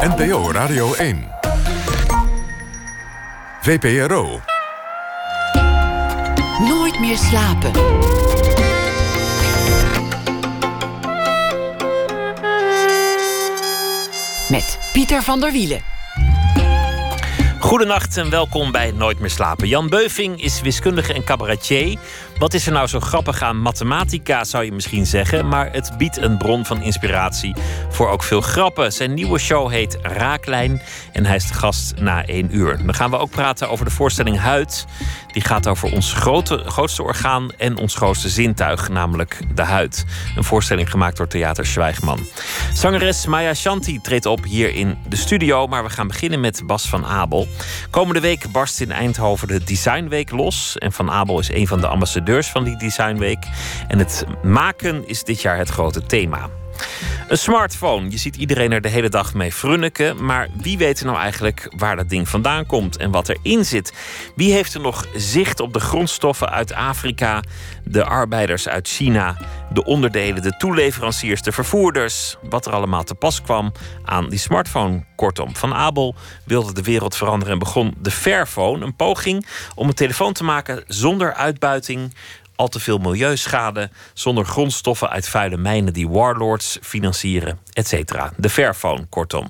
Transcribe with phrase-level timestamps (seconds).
[0.00, 1.28] NPO Radio 1.
[3.60, 4.40] VPRO.
[6.68, 7.72] Nooit meer slapen.
[14.48, 15.82] Met Pieter van der Wielen.
[17.58, 19.68] Goedenacht en welkom bij Nooit meer slapen.
[19.68, 21.98] Jan Beuving is wiskundige en cabaretier.
[22.40, 25.48] Wat is er nou zo grappig aan mathematica, zou je misschien zeggen.
[25.48, 27.54] Maar het biedt een bron van inspiratie
[27.88, 28.92] voor ook veel grappen.
[28.92, 30.82] Zijn nieuwe show heet Raaklijn
[31.12, 32.84] en hij is de gast na één uur.
[32.84, 34.86] Dan gaan we ook praten over de voorstelling Huid.
[35.32, 36.12] Die gaat over ons
[36.66, 40.04] grootste orgaan en ons grootste zintuig, namelijk de huid.
[40.36, 42.26] Een voorstelling gemaakt door Theater Zwijgman.
[42.74, 46.88] Zangeres Maya Shanti treedt op hier in de studio, maar we gaan beginnen met Bas
[46.88, 47.48] van Abel.
[47.90, 50.78] Komende week barst in Eindhoven de Designweek los.
[50.78, 53.44] En Van Abel is een van de ambassadeurs van die Designweek.
[53.88, 56.59] En het maken is dit jaar het grote thema.
[57.28, 58.10] Een smartphone.
[58.10, 60.24] Je ziet iedereen er de hele dag mee frunneken.
[60.24, 63.92] Maar wie weet er nou eigenlijk waar dat ding vandaan komt en wat erin zit?
[64.36, 67.42] Wie heeft er nog zicht op de grondstoffen uit Afrika,
[67.84, 69.36] de arbeiders uit China,
[69.72, 72.36] de onderdelen, de toeleveranciers, de vervoerders?
[72.42, 73.72] Wat er allemaal te pas kwam
[74.04, 75.04] aan die smartphone.
[75.16, 79.94] Kortom, Van Abel wilde de wereld veranderen en begon de Fairphone, een poging om een
[79.94, 82.14] telefoon te maken zonder uitbuiting
[82.60, 88.12] al te veel milieuschade, zonder grondstoffen uit vuile mijnen die warlords financieren, etc.
[88.36, 89.46] De Fairphone, kortom.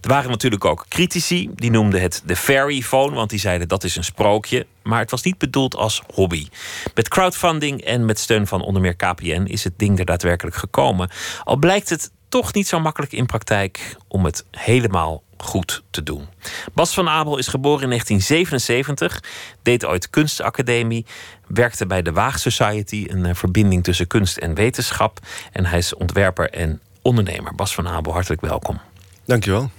[0.00, 3.96] Er waren natuurlijk ook critici, die noemden het de Fairyphone, want die zeiden dat is
[3.96, 4.66] een sprookje.
[4.82, 6.48] Maar het was niet bedoeld als hobby.
[6.94, 11.10] Met crowdfunding en met steun van onder meer KPN is het ding er daadwerkelijk gekomen.
[11.44, 16.26] Al blijkt het toch niet zo makkelijk in praktijk om het helemaal goed te doen.
[16.74, 19.22] Bas van Abel is geboren in 1977,
[19.62, 21.06] deed ooit kunstacademie,
[21.46, 25.18] werkte bij de Waag Society, een eh, verbinding tussen kunst en wetenschap.
[25.52, 27.54] En hij is ontwerper en ondernemer.
[27.54, 28.80] Bas van Abel, hartelijk welkom.
[29.24, 29.70] Dankjewel.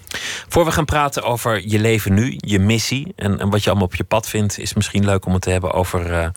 [0.47, 3.87] Voor we gaan praten over je leven nu, je missie en, en wat je allemaal
[3.87, 6.27] op je pad vindt, is misschien leuk om het te hebben over uh,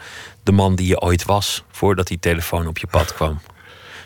[0.42, 3.40] de man die je ooit was voordat die telefoon op je pad kwam.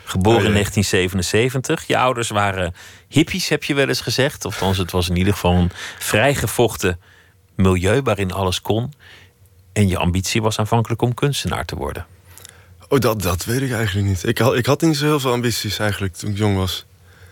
[0.05, 1.87] Geboren in 1977.
[1.87, 2.75] Je ouders waren
[3.09, 4.45] hippies, heb je wel eens gezegd.
[4.45, 7.01] Althans, het was in ieder geval een vrijgevochten
[7.55, 8.93] milieu waarin alles kon.
[9.73, 12.07] En je ambitie was aanvankelijk om kunstenaar te worden.
[12.89, 14.27] Oh, dat, dat weet ik eigenlijk niet.
[14.27, 16.85] Ik had, ik had niet zo heel veel ambities eigenlijk toen ik jong was.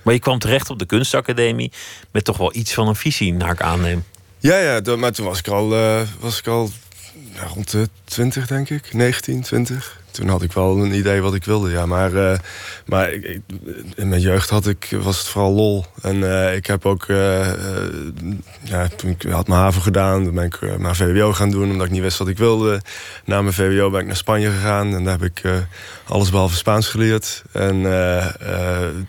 [0.02, 1.72] Maar je kwam terecht op de kunstacademie
[2.10, 4.04] met toch wel iets van een visie, naar ik aanneem.
[4.38, 6.70] Ja, ja, maar toen was ik al, uh, was ik al
[7.54, 8.92] rond de 20, denk ik.
[8.92, 11.86] 19, 20 toen had ik wel een idee wat ik wilde, ja.
[11.86, 12.38] Maar, uh,
[12.86, 13.12] maar
[13.94, 15.84] in mijn jeugd had ik, was het vooral lol.
[16.02, 17.06] En uh, ik heb ook...
[17.06, 17.46] Uh,
[18.62, 21.70] ja, toen ik had mijn haven gedaan, ben ik mijn VWO gaan doen...
[21.70, 22.80] omdat ik niet wist wat ik wilde.
[23.24, 24.94] Na mijn VWO ben ik naar Spanje gegaan.
[24.94, 25.42] En daar heb ik
[26.06, 27.42] alles behalve Spaans geleerd.
[27.52, 27.82] En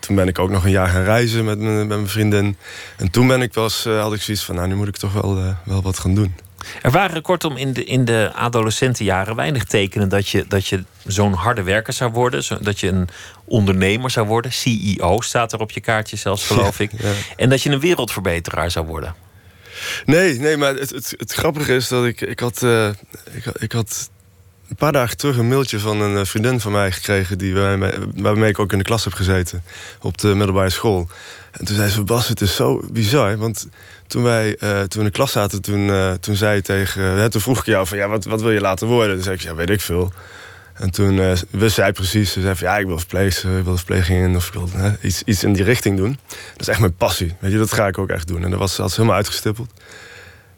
[0.00, 2.56] toen ben ik ook nog een jaar gaan reizen met, met mijn vriendin.
[2.96, 4.54] En toen ben ik was, had ik zoiets van...
[4.54, 6.34] nou, nu moet ik toch wel, wel wat gaan doen.
[6.82, 11.32] Er waren kortom in de, in de adolescentenjaren weinig tekenen dat je, dat je zo'n
[11.32, 12.44] harde werker zou worden.
[12.44, 13.08] Zo, dat je een
[13.44, 14.52] ondernemer zou worden.
[14.52, 16.90] CEO staat er op je kaartje zelfs, geloof ik.
[17.36, 19.14] En dat je een wereldverbeteraar zou worden.
[20.04, 22.62] Nee, nee, maar het, het, het grappige is dat ik, ik had.
[22.62, 22.88] Uh,
[23.32, 24.10] ik, ik had
[24.68, 27.38] een paar dagen terug een mailtje van een eh, vriendin van mij gekregen...
[27.38, 27.54] Die,
[28.14, 29.62] waarmee ik ook in de klas heb gezeten
[30.00, 31.08] op de middelbare school.
[31.50, 33.36] En toen zei ze, Bas, het is zo bizar.
[33.36, 33.68] Want
[34.06, 37.16] toen wij uh, toen in de klas zaten, toen, uh, toen zei tegen...
[37.16, 39.14] Uh, toen vroeg ik jou van, ja, wat, wat wil je laten worden?
[39.14, 40.12] Toen zei ik, ja, weet ik veel.
[40.74, 44.36] En toen wist zij precies, ze zei ja, ik wil verpleegster, ik wil verpleging...
[44.36, 44.52] of
[45.00, 46.18] iets, iets in die richting doen.
[46.52, 48.44] Dat is echt mijn passie, weet je, dat ga ik ook echt doen.
[48.44, 49.70] En dat was, ze helemaal uitgestippeld.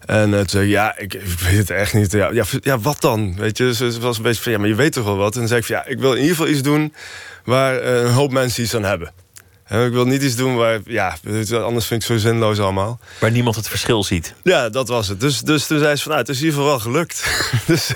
[0.07, 2.13] En toen zei ik, ja, ik, weet het echt niet.
[2.13, 2.31] Ja,
[2.61, 3.35] ja, wat dan?
[3.37, 5.37] Weet je, ze was een beetje van, ja, maar je weet toch wel wat?
[5.37, 6.95] En zei ik van, ja, ik wil in ieder geval iets doen...
[7.45, 9.13] waar een hoop mensen iets aan hebben.
[9.69, 11.17] Ik wil niet iets doen waar, ja,
[11.51, 12.99] anders vind ik het zo zinloos allemaal.
[13.21, 14.35] Waar niemand het verschil ziet.
[14.43, 15.21] Ja, dat was het.
[15.21, 17.25] Dus, dus toen zei ze van, nou, het is in ieder geval wel gelukt.
[17.67, 17.87] dus,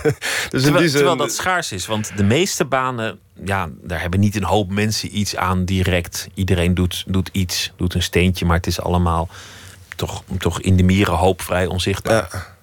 [0.51, 0.91] dus terwijl, zin...
[0.91, 5.19] terwijl dat schaars is, want de meeste banen, ja, daar hebben niet een hoop mensen
[5.19, 6.29] iets aan direct.
[6.35, 9.29] Iedereen doet, doet iets, doet een steentje, maar het is allemaal
[9.97, 12.29] toch, toch in de mieren hoop vrij onzichtbaar.
[12.33, 12.59] Ja.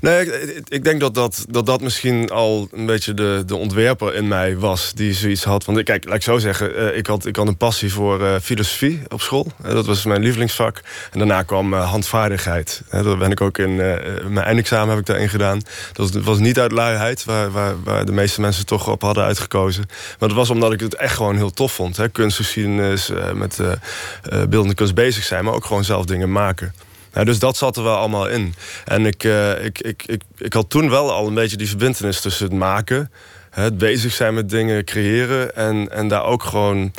[0.00, 0.26] Nee,
[0.68, 4.56] ik, denk dat dat, dat dat misschien al een beetje de, de ontwerper in mij
[4.58, 5.64] was die zoiets had.
[5.64, 8.34] Want kijk, laat ik zo zeggen, uh, ik, had, ik had een passie voor uh,
[8.42, 9.52] filosofie op school.
[9.64, 10.80] Uh, dat was mijn lievelingsvak.
[11.10, 12.82] En daarna kwam handvaardigheid.
[12.90, 15.60] dat ben ik ook in mijn eindexamen heb ik daarin gedaan.
[15.92, 19.84] Dat was niet uit luiheid, waar, waar, waar de meeste mensen toch op hadden uitgekozen.
[20.18, 21.96] Maar dat was omdat ik het echt gewoon heel tof vond.
[21.96, 22.08] Hè?
[22.08, 23.60] Kunstgeschiedenis, met
[24.48, 26.74] beeldende kunst bezig zijn, maar ook gewoon zelf dingen maken.
[27.12, 28.54] Nou, dus dat zat er wel allemaal in.
[28.84, 32.20] En ik, uh, ik, ik, ik, ik had toen wel al een beetje die verbindenis
[32.20, 33.10] tussen het maken,
[33.50, 36.92] het bezig zijn met dingen creëren en, en daar ook gewoon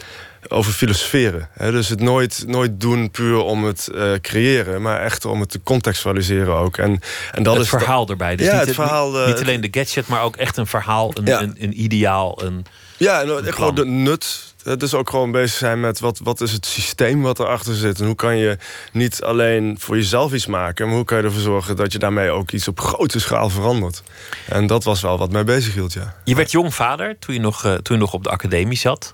[0.47, 1.49] over filosoferen.
[1.53, 1.71] Hè?
[1.71, 5.59] Dus het nooit, nooit doen puur om het uh, creëren, maar echt om het te
[5.63, 6.77] contextualiseren ook.
[6.77, 6.99] En,
[7.31, 8.35] en dat het is verhaal erbij.
[8.35, 10.67] Dus ja, niet, het verhaal, niet, uh, niet alleen de gadget, maar ook echt een
[10.67, 11.41] verhaal, een, Ja.
[11.41, 12.43] een, een ideaal.
[12.43, 12.65] Een,
[12.97, 14.52] Ja, en gewoon de nut.
[14.63, 17.99] Het is ook gewoon bezig zijn met wat, wat is het systeem wat erachter zit.
[17.99, 18.57] En hoe kan je
[18.91, 22.29] niet alleen voor jezelf iets maken, maar hoe kan je ervoor zorgen dat je daarmee
[22.29, 24.03] ook iets op grote schaal verandert.
[24.47, 26.15] En dat was wel wat mij bezig hield, ja.
[26.23, 29.13] je werd jong vader toen je nog, eh, toen je nog op de academie zat.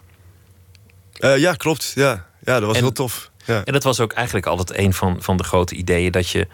[1.13, 1.91] Eh, ja, klopt.
[1.95, 3.31] Ja, ja dat was En- heel tof.
[3.45, 3.61] Ja.
[3.65, 6.47] En dat was ook eigenlijk altijd een van, van de grote ideeën dat je,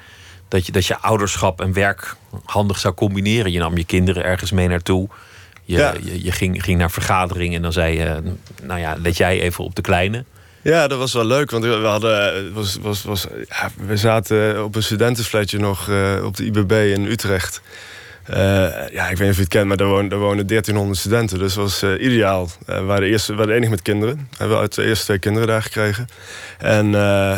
[0.48, 2.16] dat, je, dat je ouderschap en werk
[2.46, 3.52] handig zou combineren.
[3.52, 5.10] Je nam je kinderen ergens mee naartoe.
[5.66, 5.94] Je, Ja.
[6.04, 8.22] je, je ging, ging naar vergaderingen en dan zei je,
[8.64, 10.24] nou ja, let jij even op de kleine.
[10.62, 14.64] Ja, dat was wel leuk, want we hadden, het was, was, was, ja, we zaten
[14.64, 17.62] op een studentenflatje nog eh, op de IBB in Utrecht.
[18.26, 21.00] Eh, ja, ik weet niet of je het kent, maar daar wonen, daar wonen 1300
[21.00, 21.40] studenten.
[21.40, 22.50] Dus dat was eh, ideaal.
[22.66, 24.16] Eh, we waren de, waren de enige met kinderen.
[24.16, 26.08] We hebben uit de eerste twee kinderen daar gekregen.
[26.58, 26.96] En,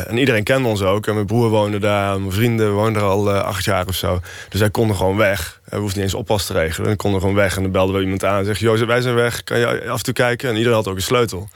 [0.07, 1.07] en iedereen kende ons ook.
[1.07, 4.19] En mijn broer woonde daar, mijn vrienden woonden er al acht jaar of zo.
[4.50, 5.60] Dus wij konden gewoon weg.
[5.63, 6.89] We hoefden niet eens oppas te regelen.
[6.89, 7.56] We konden gewoon weg.
[7.56, 8.66] En dan belden we iemand aan en zeggen...
[8.66, 10.50] Jozef, wij zijn weg, kan je af en toe kijken?
[10.50, 11.50] En iedereen had ook een sleutel.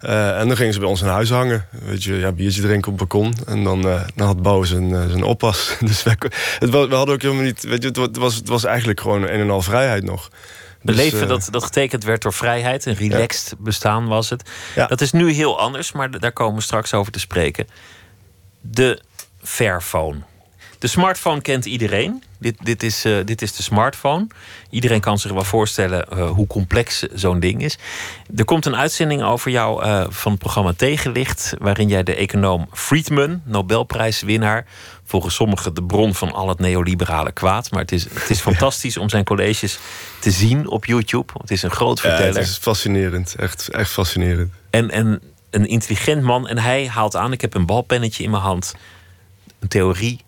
[0.00, 1.66] Eh, en dan gingen ze bij ons in huis hangen.
[1.70, 3.34] Weet je, ja, biertje drinken op het balkon.
[3.46, 5.76] En dan, eh, dan had Bo zijn, eh, zijn oppas.
[5.80, 6.16] dus wij,
[6.58, 7.62] het, we hadden ook helemaal niet...
[7.62, 10.30] Weet je, het, wa- het was, het was eigenlijk gewoon een en al vrijheid nog.
[10.84, 12.86] Een Dus, dat, dat getekend werd door vrijheid.
[12.86, 14.50] Een relaxed bestaan was het.
[14.74, 14.86] Ja.
[14.86, 17.66] Dat is nu heel anders, maar daar komen we straks over te spreken.
[18.60, 19.02] De
[19.42, 20.18] Fairphone.
[20.80, 22.22] De smartphone kent iedereen.
[22.38, 24.26] Dit, dit, is, eh, dit is de smartphone.
[24.70, 27.78] Iedereen kan zich wel voorstellen eh, hoe complex zo'n ding is.
[28.36, 31.54] Er komt een uitzending over jou eh, van het programma Tegenlicht...
[31.58, 34.66] waarin jij de econoom Friedman, Nobelprijswinnaar...
[35.04, 37.70] volgens sommigen de bron van al het neoliberale kwaad...
[37.70, 39.78] maar het is, het is fantastisch om zijn colleges
[40.18, 41.32] te zien op YouTube.
[41.40, 42.34] Het is een groot Ja, verteller.
[42.34, 43.34] het is fascinerend.
[43.34, 44.52] Echt, echt fascinerend.
[44.70, 46.48] En, en een intelligent man.
[46.48, 48.74] En hij haalt aan, ik heb een balpennetje in mijn hand.
[49.58, 50.20] Een theorie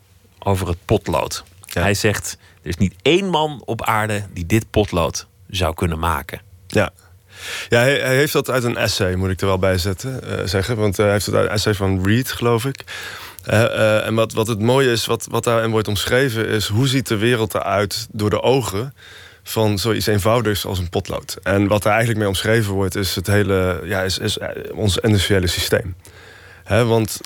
[0.44, 1.44] over het potlood.
[1.64, 1.80] Ja.
[1.82, 6.40] Hij zegt, er is niet één man op aarde die dit potlood zou kunnen maken.
[6.66, 6.92] Ja.
[7.68, 10.46] Ja, hij, hij heeft dat uit een essay, moet ik er wel bij zetten, eh,
[10.46, 10.76] zeggen.
[10.76, 12.84] Want eh, hij heeft het uit een essay van Reed, geloof ik.
[13.44, 16.48] Eh, en wat, wat het mooie is, wat, wat daarin wordt omschreven...
[16.48, 18.94] is hoe ziet de wereld eruit door de ogen
[19.42, 21.36] van zoiets eenvoudigs als een potlood.
[21.42, 23.80] En wat daar eigenlijk mee omschreven wordt, is het hele...
[23.84, 24.38] Ja, is, is
[24.74, 25.96] ons industriële systeem.
[26.64, 27.20] Hè, want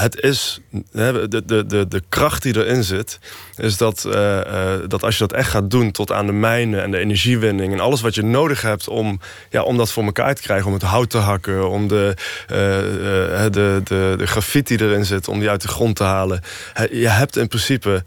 [0.00, 0.60] het is,
[0.92, 3.18] de, de, de, de kracht die erin zit,
[3.56, 6.82] is dat, eh, eh, dat als je dat echt gaat doen tot aan de mijnen
[6.82, 10.34] en de energiewinning en alles wat je nodig hebt om, ja, om dat voor elkaar
[10.34, 12.14] te krijgen, om het hout te hakken, om de,
[12.46, 12.56] eh,
[13.50, 16.40] de, de, de grafiet die erin zit, om die uit de grond te halen.
[16.90, 18.04] Je hebt in principe,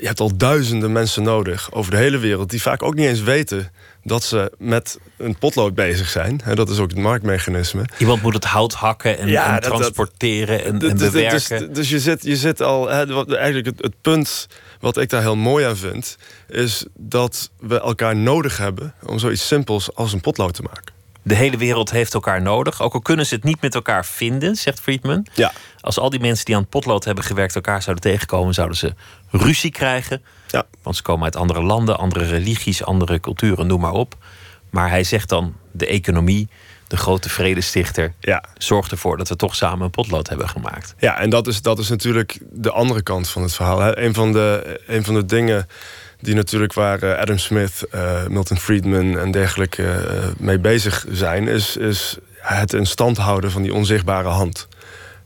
[0.00, 3.22] je hebt al duizenden mensen nodig over de hele wereld die vaak ook niet eens
[3.22, 3.70] weten
[4.04, 6.40] dat ze met een potlood bezig zijn.
[6.44, 7.84] Hè, Dat is ook het marktmechanisme.
[7.98, 11.58] Iemand moet het hout hakken en, Ja, en dat- dat- transporteren en, en Dus- bewerken.
[11.58, 12.90] Dus, dus je, zit, je zit al.
[12.90, 14.46] Eigenlijk het, het punt
[14.80, 16.16] wat ik daar heel mooi aan vind,
[16.48, 20.93] is dat we elkaar nodig hebben om zoiets simpels als een potlood te maken.
[21.24, 22.82] De hele wereld heeft elkaar nodig.
[22.82, 25.26] Ook al kunnen ze het niet met elkaar vinden, zegt Friedman.
[25.34, 25.52] Ja.
[25.80, 28.94] Als al die mensen die aan het potlood hebben gewerkt elkaar zouden tegenkomen, zouden ze
[29.30, 30.22] ruzie krijgen.
[30.46, 30.66] Ja.
[30.82, 34.14] Want ze komen uit andere landen, andere religies, andere culturen, noem maar op.
[34.70, 36.48] Maar hij zegt dan: de economie,
[36.88, 38.44] de grote vredestichter, Ja.
[38.58, 40.94] zorgt ervoor dat we toch samen een potlood hebben gemaakt.
[40.98, 43.80] Ja, en dat is, dat is natuurlijk de andere kant van het verhaal.
[43.80, 43.98] Hè.
[43.98, 45.68] Een, van de, een van de dingen
[46.24, 51.48] die natuurlijk waar eh, Adam Smith, eh, Milton Friedman en dergelijke eh, mee bezig zijn,
[51.48, 54.68] is, is het in stand houden van die onzichtbare hand.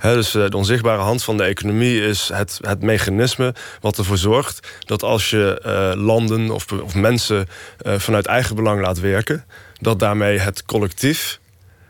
[0.01, 5.03] Dus de onzichtbare hand van de economie is het, het mechanisme wat ervoor zorgt dat
[5.03, 5.61] als je
[5.97, 7.47] landen of, of mensen
[7.85, 9.45] vanuit eigen belang laat werken,
[9.81, 11.41] dat daarmee het collectief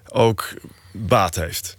[0.08, 0.48] ook
[0.92, 1.76] baat heeft.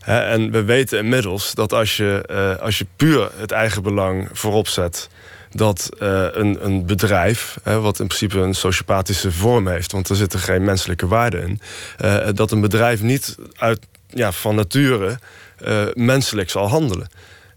[0.00, 5.08] En we weten inmiddels dat als je, als je puur het eigen belang voorop zet,
[5.50, 10.16] dat eh, een, een bedrijf, hè, wat in principe een sociopathische vorm heeft, want er
[10.16, 11.60] zitten geen menselijke waarden in,
[11.96, 15.18] eh, dat een bedrijf niet uit, ja, van nature
[15.58, 17.08] eh, menselijk zal handelen.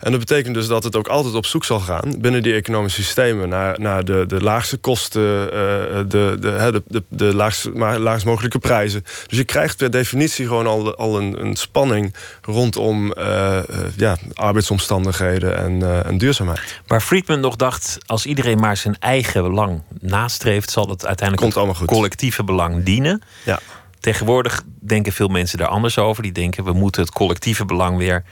[0.02, 3.04] En dat betekent dus dat het ook altijd op zoek zal gaan binnen die economische
[3.04, 8.00] systemen naar, naar de, de laagste kosten, eh, de, de, de, de, de laagst, maar
[8.00, 9.04] laagst mogelijke prijzen.
[9.28, 13.64] Dus je krijgt per definitie gewoon al, al een, een spanning rondom eh, eh,
[13.96, 16.82] ja, arbeidsomstandigheden en, eh, en duurzaamheid.
[16.88, 21.78] Waar Friedman nog dacht: als iedereen maar zijn eigen belang nastreeft, zal het uiteindelijk Komt
[21.78, 23.22] het collectieve belang dienen.
[23.46, 23.60] Ja.
[24.00, 26.24] Tegenwoordig denken veel mensen daar anders over.
[26.24, 28.24] Die denken we moeten het collectieve belang weer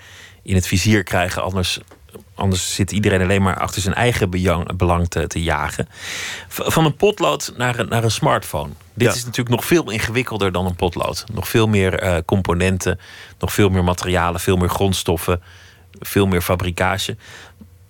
[0.50, 1.44] in het vizier krijgen.
[1.44, 1.80] Anders,
[2.36, 4.30] Anders zit iedereen alleen maar achter zijn eigen
[4.78, 5.88] belang te, te jagen.
[6.48, 8.70] Van een potlood naar een, naar een smartphone.
[8.94, 9.14] Dit Ja.
[9.14, 11.24] is natuurlijk nog veel ingewikkelder dan een potlood.
[11.34, 13.00] Nog veel meer eh, componenten,
[13.40, 15.42] nog veel meer materialen, veel meer grondstoffen,
[16.00, 17.18] veel meer fabricage.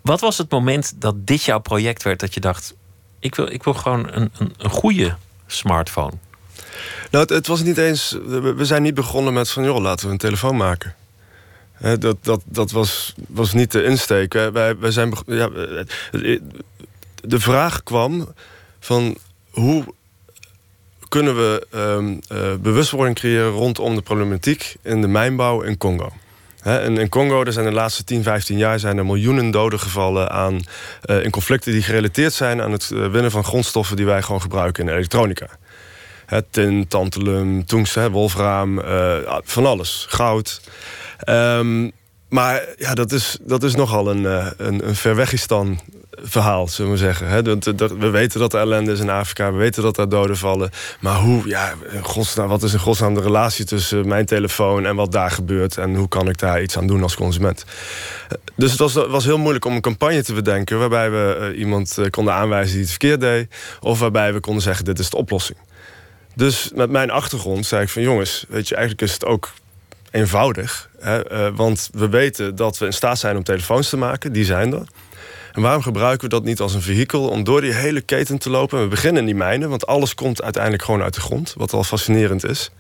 [0.02, 2.74] Wat was het moment dat dit jouw project werd dat je dacht:
[3.20, 5.16] ik wil, ik wil gewoon een, een, een goede
[5.48, 6.14] smartphone?
[7.12, 8.18] Nou, het, het was niet eens.
[8.56, 10.96] We zijn niet begonnen met van joh, laten we een telefoon maken.
[11.80, 14.34] Dat, dat, dat was, was niet de insteek.
[14.34, 16.40] Wij, wij, zijn, ja, eh,
[17.22, 18.34] de vraag kwam
[18.80, 19.18] van
[19.50, 19.84] hoe
[21.08, 26.12] kunnen we ehm, eh, bewustwording creëren rondom de problematiek in de mijnbouw in Congo.
[26.60, 29.80] Hè, en in Congo er zijn de laatste 10, 15 jaar zijn er miljoenen doden
[29.80, 30.62] gevallen aan,
[31.02, 34.88] eh, in conflicten die gerelateerd zijn aan het winnen van grondstoffen die wij gewoon gebruiken
[34.88, 35.48] in elektronica.
[36.30, 40.06] Hè, tin, tantalum, tungsten, wolfraam, eh, van alles.
[40.10, 40.62] Goud.
[41.20, 41.90] Ehm,
[42.30, 45.80] maar ja, dat is, dat is nogal een, eh, een, een verwegistan
[46.12, 47.44] verhaal, zullen we zeggen.
[48.00, 50.70] We weten dat er ellende is in Afrika, we weten dat er doden vallen.
[51.00, 51.74] Maar hoe, ja,
[52.36, 55.78] wat is in godsnaam de relatie tussen mijn telefoon en wat daar gebeurt?
[55.78, 57.66] En hoe kan ik daar iets aan doen als consument?
[58.56, 60.80] Dus het was, was heel moeilijk om een campagne te bedenken...
[60.80, 63.48] waarbij we eh, iemand konden aanwijzen die het verkeerd deed...
[63.80, 65.58] of waarbij we konden zeggen, dit is de oplossing.
[66.40, 69.52] Dus met mijn achtergrond zei ik van jongens, weet je, eigenlijk is het ook
[70.12, 70.90] eenvoudig.
[71.00, 71.28] Hè?
[71.28, 74.74] eh, want we weten dat we in staat zijn om telefoons te maken, die zijn
[74.74, 74.88] er.
[75.52, 78.50] En waarom gebruiken we dat niet als een vehikel om door die hele keten te
[78.50, 78.78] lopen?
[78.78, 81.74] En we beginnen in die mijnen, want alles komt uiteindelijk gewoon uit de grond, wat
[81.74, 82.72] al fascinerend is.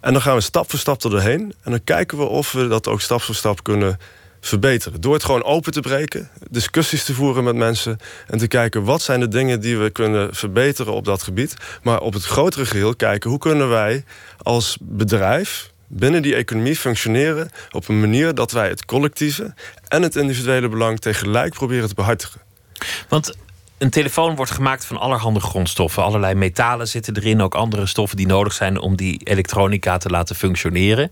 [0.00, 1.54] En dan gaan we stap voor stap er doorheen.
[1.62, 3.98] En dan kijken we of we dat ook stap voor stap kunnen
[4.40, 5.00] verbeteren.
[5.00, 7.98] Door het gewoon open te breken, discussies te voeren met mensen...
[8.26, 11.54] en te kijken wat zijn de dingen die we kunnen verbeteren op dat gebied.
[11.82, 14.04] Maar op het grotere geheel kijken hoe kunnen wij
[14.42, 17.50] als bedrijf binnen die economie functioneren...
[17.70, 19.54] op een manier dat wij het collectieve
[19.88, 22.40] en het individuele belang tegelijk proberen te behartigen.
[23.08, 23.36] Want
[23.80, 26.02] een telefoon wordt gemaakt van allerhande grondstoffen.
[26.02, 30.36] Allerlei metalen zitten erin, ook andere stoffen die nodig zijn om die elektronica te laten
[30.36, 31.10] functioneren.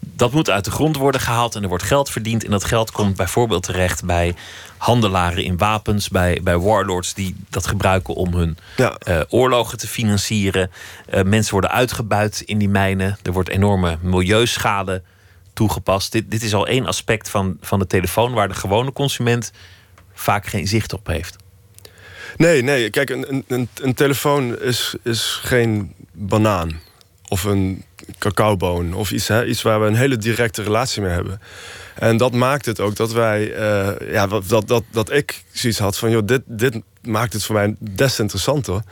[0.00, 2.44] Dat moet uit de grond worden gehaald en er wordt geld verdiend.
[2.44, 4.34] En dat geld komt bijvoorbeeld terecht bij
[4.76, 8.96] handelaren in wapens, bij, bij warlords die dat gebruiken om hun Ja.
[8.98, 10.70] eh, oorlogen te financieren.
[11.06, 13.18] Eh, mensen worden uitgebuit in die mijnen.
[13.22, 15.02] Er wordt enorme milieuschade
[15.52, 16.12] toegepast.
[16.12, 19.52] Dit, dit is al één aspect van, van de telefoon waar de gewone consument
[20.14, 21.36] vaak geen zicht op heeft.
[22.36, 22.90] Nee, nee.
[22.90, 26.80] Kijk, een, een- een, telefoon is, is geen banaan.
[27.28, 27.84] Of een
[28.18, 28.94] cacaoboon.
[28.94, 31.40] Of iets, hè, iets waar we een hele directe relatie mee hebben.
[31.94, 33.52] En dat maakt het ook dat wij...
[33.54, 36.10] eh, ja, dat, dat, dat ik zoiets had van...
[36.10, 38.82] Joh, dit, dit maakt het voor mij des te interessanter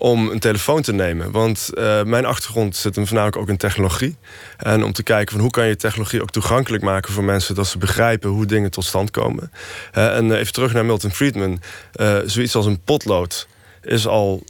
[0.00, 1.30] om een telefoon te nemen.
[1.30, 4.16] Want eh, mijn achtergrond zit hem voornamelijk ook in technologie.
[4.56, 7.54] En om te kijken van hoe kan je technologie ook toegankelijk maken voor mensen...
[7.54, 9.52] dat ze begrijpen hoe dingen tot stand komen.
[9.92, 11.60] Eh, en even terug naar Milton Friedman.
[11.92, 13.48] Eh, zoiets als een potlood
[13.82, 14.44] is al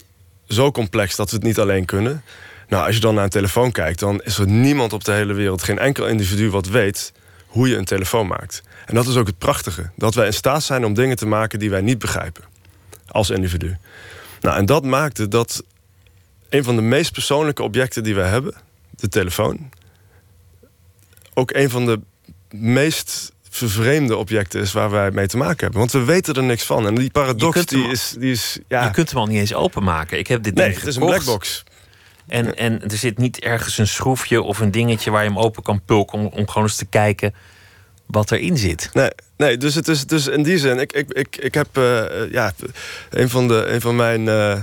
[0.49, 2.23] zo complex dat we het niet alleen kunnen.
[2.69, 3.99] Nou, als je dan naar een telefoon kijkt...
[3.99, 7.13] dan is er niemand op de hele wereld, geen enkel individu wat weet...
[7.47, 8.63] hoe je een telefoon maakt.
[8.87, 9.91] En dat is ook het prachtige.
[9.97, 12.45] Dat wij in staat zijn om dingen te maken die wij niet begrijpen.
[13.07, 13.77] Als individu.
[14.41, 15.63] Nou, en dat maakte dat
[16.49, 18.55] een van de meest persoonlijke objecten die wij hebben,
[18.91, 19.71] de telefoon,
[21.35, 22.01] ook een van de
[22.51, 25.79] meest vervreemde objecten is waar wij mee te maken hebben.
[25.79, 26.87] Want we weten er niks van.
[26.87, 28.59] En die paradox hem- die is, die is.
[28.69, 30.19] Ja, Je kunt hem al niet eens openmaken.
[30.19, 31.65] Ik heb dit nee, ding het is een blackbox.
[32.27, 35.63] En, en er zit niet ergens een schroefje of een dingetje waar je hem open
[35.63, 37.35] kan pulken om, om gewoon eens te kijken
[38.07, 38.91] wat erin zit.
[38.93, 42.23] Nee, nee dus, het is, dus in die zin, ik, ik, ik, ik heb eh,
[42.23, 42.53] eh, ja,
[43.11, 44.63] een van, de, een van mijn eh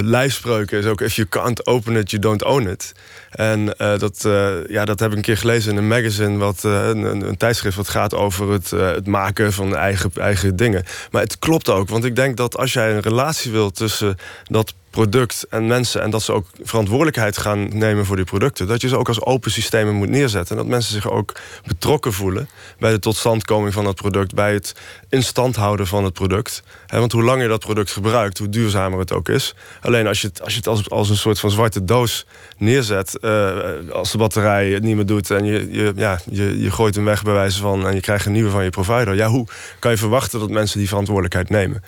[0.00, 2.92] lijfspreuken is ook: If you can't open it, you don't own it.
[3.30, 4.28] En dat,
[4.68, 7.76] ja, dat heb ik een keer gelezen in een magazine, wat, een, een, een tijdschrift
[7.76, 10.84] wat gaat over het, het maken van eigen, eigen dingen.
[11.10, 14.74] Maar het klopt ook, want ik denk dat als jij een relatie wilt tussen dat
[14.92, 16.02] product en mensen...
[16.02, 18.66] en dat ze ook verantwoordelijkheid gaan nemen voor die producten...
[18.66, 20.56] dat je ze ook als open systemen moet neerzetten.
[20.56, 21.34] En dat mensen zich ook
[21.66, 22.48] betrokken voelen...
[22.78, 24.34] bij de totstandkoming van dat product...
[24.34, 24.74] bij het
[25.08, 26.62] in stand houden van het product.
[26.86, 28.38] Want hoe langer je dat product gebruikt...
[28.38, 29.54] hoe duurzamer het ook is.
[29.80, 32.26] Alleen als je het, als, je het als, als een soort van zwarte doos
[32.58, 33.18] neerzet...
[33.18, 33.58] eh,
[33.92, 35.30] als de batterij het niet meer doet...
[35.30, 37.86] en je, je, ja, je, je gooit hem weg bij wijze van...
[37.86, 39.14] en je krijgt een nieuwe van je provider...
[39.14, 39.46] ja, hoe
[39.78, 41.82] kan je verwachten dat mensen die verantwoordelijkheid nemen?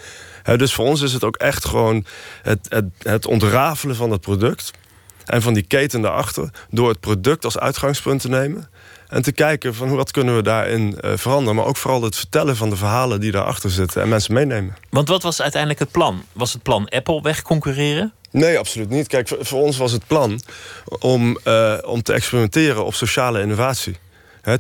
[0.45, 2.05] Dus voor ons is het ook echt gewoon
[2.43, 4.71] het, het, het ontrafelen van het product...
[5.25, 6.51] en van die keten daarachter...
[6.71, 8.71] door het product als uitgangspunt te nemen...
[9.09, 11.55] en te kijken van hoe, wat kunnen we daarin eh, veranderen...
[11.55, 14.03] maar ook vooral het vertellen van de verhalen die daarachter zitten...
[14.03, 14.77] en mensen meenemen.
[14.91, 16.25] Want wat was uiteindelijk het plan?
[16.33, 18.13] Was het plan Apple wegconcurreren?
[18.31, 19.07] Nee, absoluut niet.
[19.07, 20.41] Kijk, voor, voor ons was het plan
[20.99, 23.97] om, eh, om te experimenteren op sociale innovatie.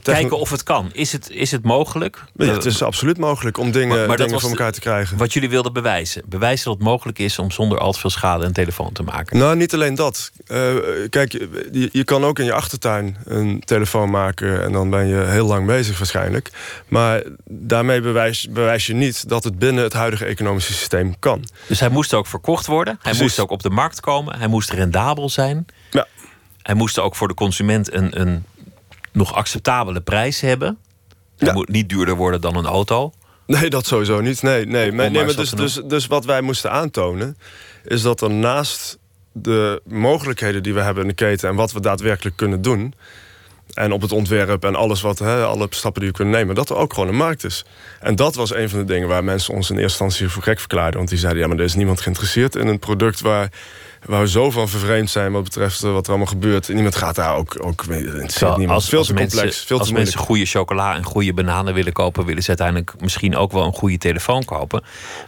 [0.03, 0.91] Kijken of het kan.
[0.93, 2.25] Is het, is het mogelijk?
[2.37, 5.17] Ja, het is absoluut mogelijk om dingen, maar, dingen voor elkaar te krijgen.
[5.17, 6.23] Wat jullie wilden bewijzen.
[6.27, 9.39] Bewijzen dat het mogelijk is om zonder al te veel schade een telefoon te maken.
[9.39, 10.31] Nou, niet alleen dat.
[10.47, 10.75] Uh,
[11.11, 14.63] kijk, je, je, kan ook in je achtertuin een telefoon maken...
[14.65, 16.51] en dan ben je heel lang bezig waarschijnlijk.
[16.89, 21.45] Maar daarmee bewijs, bewijs je niet dat het binnen het huidige economische systeem kan.
[21.67, 22.99] Dus hij moest ook verkocht worden.
[23.03, 24.39] Hij moest ook op de markt komen.
[24.39, 25.67] Hij moest rendabel zijn.
[25.91, 26.07] Ja.
[26.63, 28.45] Hij moest ook voor de consument een, een
[29.15, 30.79] nog acceptabele prijs hebben.
[31.37, 33.13] Hij moet niet duurder worden dan een auto.
[33.47, 34.43] Nee, dat sowieso niet.
[34.43, 34.93] Nee, nee.
[34.93, 37.37] nee, nee maar dus, dus, dus wat wij moesten aantonen...
[37.85, 38.99] is dat er naast
[39.33, 41.49] de mogelijkheden die we hebben in de keten...
[41.49, 42.95] en wat we daadwerkelijk kunnen doen...
[43.75, 46.55] en op het ontwerp en alles wat, hè, alle stappen die we kunnen nemen...
[46.55, 47.65] dat er ook gewoon een markt is.
[48.01, 50.59] En dat was een van de dingen waar mensen ons in eerste instantie voor gek
[50.59, 50.97] verklaarden.
[50.97, 53.21] Want die zeiden, ja, maar er is niemand geïnteresseerd in een product...
[53.21, 53.51] waar
[54.07, 56.69] waar we zo van vervreemd zijn wat betreft eh, wat er allemaal gebeurt.
[56.69, 58.69] Niemand gaat daar ook, ook niemand.
[58.69, 62.25] Als, veel te mensen, complex, veel als mensen goede chocola en goede bananen willen kopen,
[62.25, 64.85] willen ze uiteindelijk misschien ook wel een goede telefoon kopen.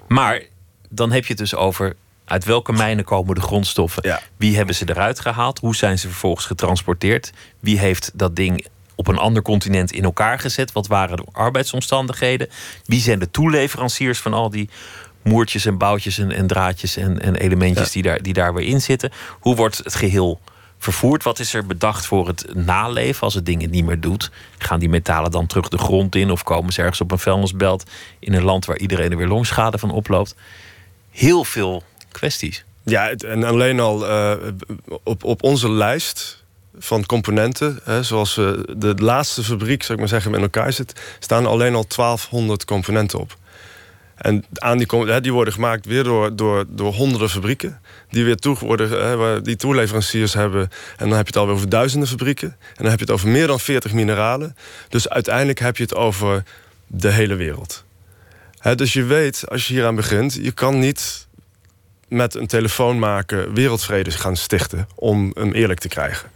[0.09, 0.43] Maar
[0.89, 4.21] dan heb je het dus over uit welke mijnen komen de grondstoffen?
[4.37, 5.59] Wie hebben ze eruit gehaald?
[5.59, 7.33] Hoe zijn ze vervolgens getransporteerd?
[7.61, 10.73] Wie heeft dat ding op een ander continent in elkaar gezet?
[10.73, 12.49] Wat waren de arbeidsomstandigheden?
[12.85, 14.69] Wie zijn de toeleveranciers van al die
[15.27, 18.81] moertjes en boutjes en, en draadjes en, en elementjes die, daar, die daar weer in
[18.81, 19.11] zitten.
[19.41, 20.41] Hoe wordt het geheel
[20.79, 21.23] vervoerd?
[21.23, 24.31] Wat is er bedacht voor het naleven als het dingen niet meer doet?
[24.59, 27.91] Gaan die metalen dan terug de grond in of komen ze ergens op een vuilnisbelt
[28.19, 30.35] in een land waar iedereen er weer longschade van oploopt?
[31.11, 32.65] Heel veel kwesties.
[32.83, 34.33] Ja, en alleen al uh,
[35.03, 36.45] op, op onze lijst
[36.79, 41.01] van componenten, hè, zoals uh, de laatste fabriek, zou ik maar zeggen, met elkaar zit,
[41.19, 43.37] staan alleen al 1200 componenten op.
[44.17, 47.81] En aan die, die worden gemaakt weer door, door, door honderden fabrieken.
[48.11, 50.61] Die weer toe worden, die toeleveranciers hebben.
[50.97, 52.49] En dan heb je het alweer over duizenden fabrieken.
[52.49, 54.57] En dan heb je het over meer dan 40 mineralen.
[54.89, 56.43] Dus uiteindelijk heb je het over
[56.87, 57.85] de hele wereld.
[58.75, 61.27] dus je weet, als je hieraan begint, je kan niet
[62.09, 66.31] met een telefoon maken wereldvrede gaan stichten om hem eerlijk te krijgen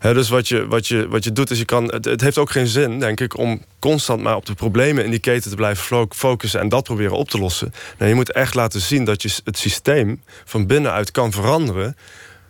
[0.00, 1.84] dus wat je, wat, je, wat je doet is je kan.
[1.84, 5.10] Het, het, heeft ook geen zin, denk ik, om constant maar op de problemen in
[5.10, 7.72] die keten te blijven focussen en dat proberen op te lossen.
[7.98, 11.96] Nee, je moet echt laten zien dat je het systeem van binnenuit kan veranderen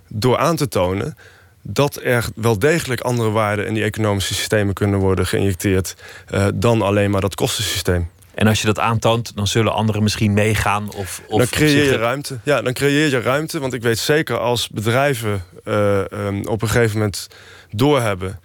[0.08, 1.16] door aan te tonen
[1.62, 5.96] dat er wel degelijk andere waarden in die economische systemen kunnen worden geïnjecteerd
[6.30, 8.10] uh, dan alleen maar dat kostensysteem.
[8.40, 10.94] En als je dat aantoont, dan zullen anderen misschien meegaan.
[10.94, 12.38] Of, of dan creëer je ruimte.
[12.44, 13.58] Ja, dan creëer je ruimte.
[13.58, 17.26] Want ik weet zeker als bedrijven uh, um, op een gegeven moment
[17.70, 18.40] doorhebben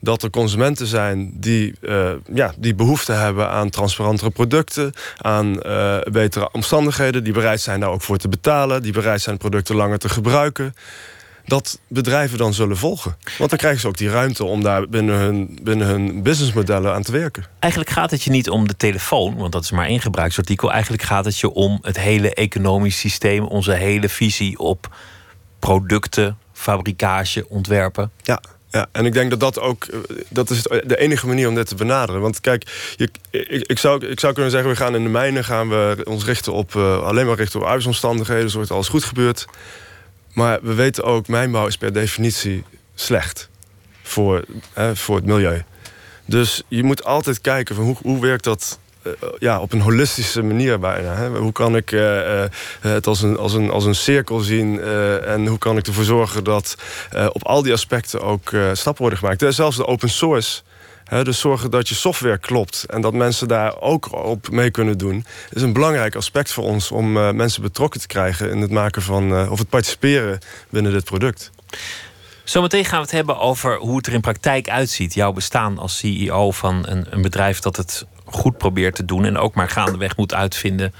[0.00, 5.98] dat er consumenten zijn die, uh, ja, die behoefte hebben aan transparantere producten, aan uh,
[6.00, 9.98] betere omstandigheden, die bereid zijn daar ook voor te betalen, die bereid zijn producten langer
[9.98, 10.74] te gebruiken
[11.48, 13.16] dat bedrijven dan zullen volgen.
[13.38, 17.02] Want dan krijgen ze ook die ruimte om daar binnen hun, binnen hun businessmodellen aan
[17.02, 17.44] te werken.
[17.58, 20.72] Eigenlijk gaat het je niet om de telefoon, want dat is maar één gebruiksartikel.
[20.72, 24.96] Eigenlijk gaat het je om het hele economisch systeem, onze hele visie op
[25.58, 28.10] producten, fabrikage, ontwerpen.
[28.22, 28.40] Ja.
[28.70, 31.66] Ja, en ik denk dat dat ook eh, dat is de enige manier om dit
[31.66, 32.20] te benaderen.
[32.20, 35.44] Want kijk, je, ik, ik, zou, ik zou kunnen zeggen, we gaan in de mijnen
[35.44, 39.46] gaan we ons richten op uh, alleen maar richten op arbeidsomstandigheden, zodat alles goed gebeurt.
[40.38, 43.48] Maar we weten ook, mijnbouw is per definitie slecht
[44.02, 44.44] voor,
[44.94, 45.62] voor het milieu.
[46.24, 50.42] Dus je moet altijd kijken van hoe, hoe werkt dat uh, ja, op een holistische
[50.42, 51.14] manier bijna.
[51.14, 51.28] Hè?
[51.28, 52.44] Hoe kan ik uh,
[52.80, 54.80] het als een, als, een, als een cirkel zien
[55.24, 56.76] en hoe kan ik ervoor zorgen dat
[57.32, 59.44] op al die aspecten ook stappen worden gemaakt.
[59.48, 60.62] Zelfs de open source
[61.08, 65.24] dus zorgen dat je software klopt en dat mensen daar ook op mee kunnen doen,
[65.50, 69.02] is een belangrijk aspect voor ons om uh, mensen betrokken te krijgen in het maken
[69.02, 71.50] van uh, of het participeren binnen dit product.
[72.44, 75.14] Zometeen gaan we het hebben over hoe het er in praktijk uitziet.
[75.14, 79.38] Jouw bestaan als CEO van een, een bedrijf dat het goed probeert te doen en
[79.38, 80.94] ook maar gaandeweg moet uitvinden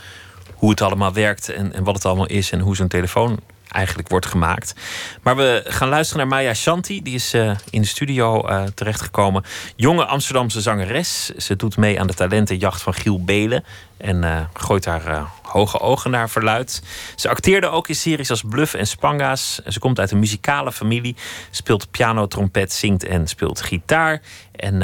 [0.55, 4.09] hoe het allemaal werkt en, en wat het allemaal is en hoe zo'n telefoon eigenlijk
[4.09, 4.75] wordt gemaakt.
[5.23, 7.03] Maar we gaan luisteren naar Maya Shanti.
[7.03, 9.45] Die is uh, in de studio uh, terechtgekomen.
[9.77, 11.31] Jonge Amsterdamse zangeres.
[11.37, 13.65] Ze doet mee aan de talentenjacht van Giel Belen.
[13.97, 16.83] En uh, gooit haar hoge ogen naar verluid.
[17.17, 19.61] Ze acteerde ook in series als Bluff en Spanga's.
[19.67, 21.17] Ze komt uit een muzikale familie.
[21.51, 24.21] Speelt piano, trompet, zingt en speelt gitaar.
[24.57, 24.79] En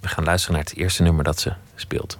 [0.00, 2.18] we gaan luisteren naar het eerste nummer dat ze speelt.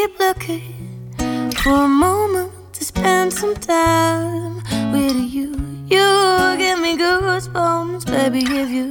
[0.00, 4.54] Keep looking for a moment to spend some time
[4.92, 5.48] with you.
[5.94, 8.40] You give me goosebumps, baby.
[8.62, 8.88] If you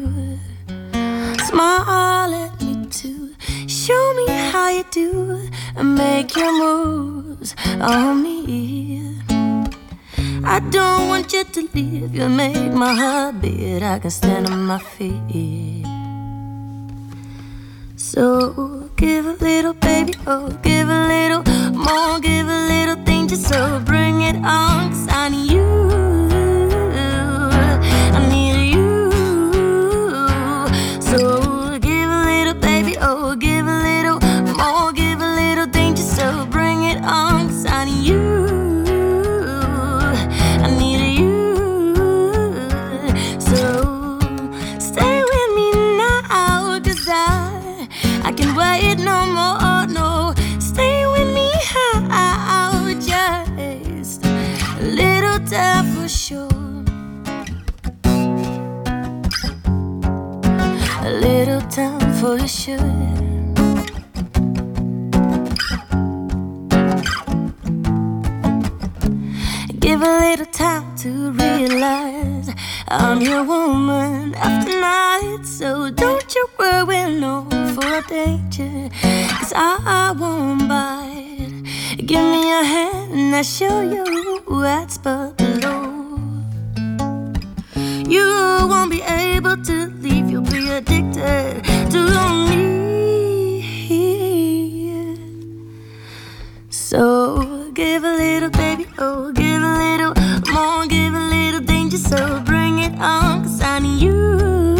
[1.47, 3.33] smile at me too,
[3.67, 9.17] show me how you do and make your moves on me.
[10.55, 12.13] I don't want you to leave.
[12.13, 13.81] You make my heart beat.
[13.81, 15.85] I can stand on my feet.
[17.95, 20.13] So give a little, baby.
[20.27, 22.19] Oh, give a little more.
[22.19, 24.89] Give a little thing just so bring it on.
[24.89, 25.63] Cause I need you.
[28.17, 29.09] I need you.
[31.01, 32.97] So give a little, baby.
[32.99, 33.48] Oh, give
[61.79, 62.77] time for sure.
[69.79, 72.49] Give a little time to realize
[72.87, 75.45] I'm your woman after night.
[75.45, 78.89] So don't you worry no for danger.
[79.37, 81.63] Cause I, I won't bite.
[82.09, 85.98] Give me your hand and I'll show you what's below.
[88.09, 88.25] You
[88.67, 92.01] won't be able to leave, you'll be addicted to
[92.49, 92.65] me.
[96.71, 100.15] So give a little, baby, oh, give a little
[100.51, 104.78] more, give a little danger, so bring it on, cause I need you.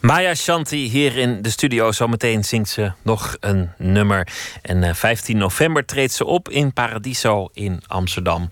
[0.00, 1.92] Maya Shanti hier in de studio.
[1.92, 4.28] Zometeen zingt ze nog een nummer.
[4.62, 8.50] En eh, 15 november treedt ze op in Paradiso in Amsterdam.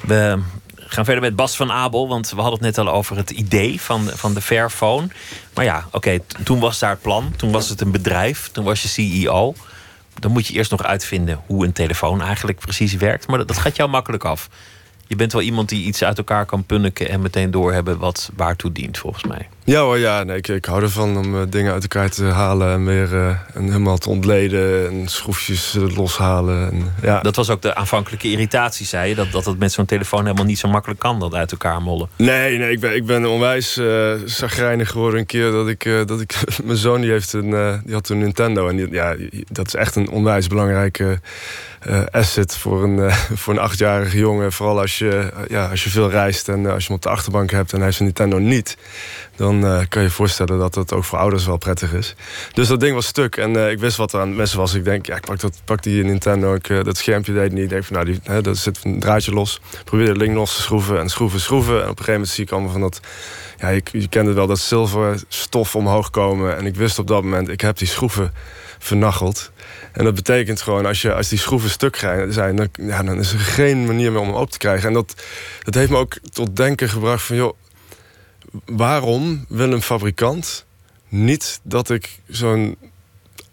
[0.00, 0.38] We
[0.76, 3.80] gaan verder met Bas van Abel, want we hadden het net al over het idee
[3.80, 5.08] van, van de Fairphone.
[5.54, 7.32] Maar ja, oké, toen was daar het plan.
[7.36, 8.48] Toen was het een bedrijf.
[8.52, 9.54] Toen was je CEO.
[10.18, 13.26] Dan moet je eerst nog uitvinden hoe een telefoon eigenlijk precies werkt.
[13.26, 14.48] Maar dat, dat gaat jou makkelijk af.
[15.06, 18.72] Je bent wel iemand die iets uit elkaar kan punniken en meteen doorhebben wat waartoe
[18.72, 19.48] dient, volgens mij.
[19.64, 20.22] Ja hoor, ja.
[20.22, 23.36] Nee, ik, ik hou ervan om eh, dingen uit elkaar te halen en weer eh,
[23.54, 26.70] en helemaal te ontleden en schroefjes eh, loshalen.
[26.70, 27.20] En, ja.
[27.20, 29.14] Dat was ook de aanvankelijke irritatie, zei je.
[29.14, 32.08] Dat, dat het met zo'n telefoon helemaal niet zo makkelijk kan, dat uit elkaar mollen.
[32.16, 33.80] Nee, nee, ik ben, ik ben onwijs
[34.24, 38.08] zagrijnig geworden een keer dat ik, dat ik mijn zoon die heeft een, die had
[38.08, 39.16] een Nintendo en die, ja,
[39.48, 41.20] dat is echt een onwijs belangrijke
[42.10, 44.52] asset voor een, voor een achtjarige jongen.
[44.52, 47.50] Vooral als je, ja, als je veel reist en als je hem op de achterbank
[47.50, 48.76] hebt en hij heeft zijn Nintendo niet,
[49.36, 52.14] dan eh, kan je je voorstellen dat dat ook voor ouders wel prettig is.
[52.52, 54.74] Dus dat ding was stuk en eh, ik wist wat er aan het messen was.
[54.74, 57.62] Ik denk, ja, ik pak, dat, pak die Nintendo, ik, eh, dat schermpje deed niet.
[57.62, 59.60] Ik denk van, nou, die, hè, dat zit een draadje los.
[59.84, 61.74] Probeer het link los te schroeven en schroeven, schroeven.
[61.74, 63.00] En op een gegeven moment zie ik allemaal van dat,
[63.58, 66.56] ja, je, je kende wel dat zilveren stof omhoog komen.
[66.56, 68.32] En ik wist op dat moment, ik heb die schroeven
[68.78, 69.50] vernacheld.
[69.92, 71.96] En dat betekent gewoon, als, je, als die schroeven stuk
[72.28, 74.88] zijn, dan, ja, dan is er geen manier meer om hem op te krijgen.
[74.88, 75.22] En dat,
[75.62, 77.56] dat heeft me ook tot denken gebracht van, joh,
[78.64, 80.64] waarom wil een fabrikant
[81.08, 82.76] niet dat ik zo'n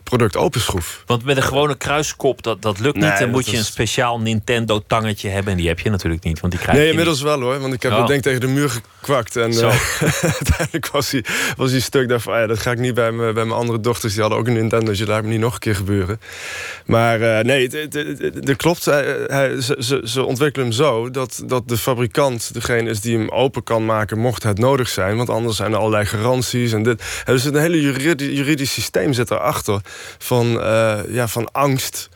[0.10, 1.04] product openschroef?
[1.06, 3.20] Want met een gewone kruiskop, dat, dat lukt Nee, niet.
[3.20, 5.52] Dan moet je is- een speciaal Nintendo-tangetje hebben.
[5.52, 7.74] En die heb je natuurlijk niet, want die krijg Nee, je inmiddels wel hoor, want
[7.74, 7.98] ik heb Oh.
[7.98, 9.36] dat ding tegen de muur gekwakt.
[9.36, 9.62] En eh,
[10.40, 11.26] uiteindelijk was hij,
[11.58, 12.02] was hij stuk.
[12.02, 14.12] Ik dacht van, ah ja, dat ga ik niet bij, mijn- bij mijn andere dochters.
[14.14, 16.20] Die hadden ook een Nintendo, dus je laat me niet nog een keer gebeuren.
[16.86, 17.68] Maar eh, nee,
[18.42, 18.86] dat klopt.
[18.86, 23.18] Hij, hij- ze, ze, ze ontwikkelen hem zo dat, dat de fabrikant degene is die
[23.18, 25.18] hem open kan maken, mocht het nodig zijn.
[25.18, 27.04] Want anders zijn er allerlei garanties en dit.
[27.26, 29.82] Er zit een hele juridi- juridisch systeem zit erachter
[30.18, 32.10] van, eh, ja, van angst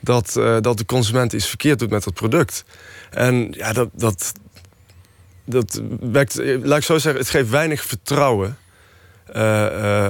[0.00, 2.64] dat, eh, dat de consument iets verkeerd doet met het product.
[3.10, 4.32] En ja, dat, dat,
[5.44, 8.56] dat wekt, eh, laat ik zo zeggen, het geeft weinig vertrouwen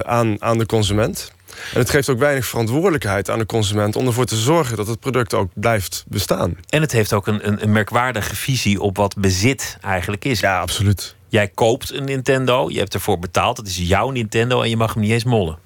[0.02, 1.32] aan, aan de consument.
[1.72, 5.00] En het geeft ook weinig verantwoordelijkheid aan de consument om ervoor te zorgen dat het
[5.00, 6.56] product ook blijft bestaan.
[6.68, 10.40] En het heeft ook een, een, een merkwaardige visie op wat bezit eigenlijk is.
[10.40, 11.16] Ja, absoluut.
[11.28, 13.56] Jij koopt een Nintendo, je hebt ervoor betaald.
[13.56, 15.58] Het is jouw Nintendo en je mag hem niet eens mollen.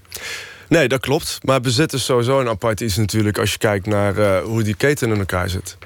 [0.72, 1.38] Nee, dat klopt.
[1.42, 3.38] Maar bezit is sowieso een apart iets natuurlijk...
[3.38, 5.76] als je kijkt naar uh, hoe die keten in elkaar zit.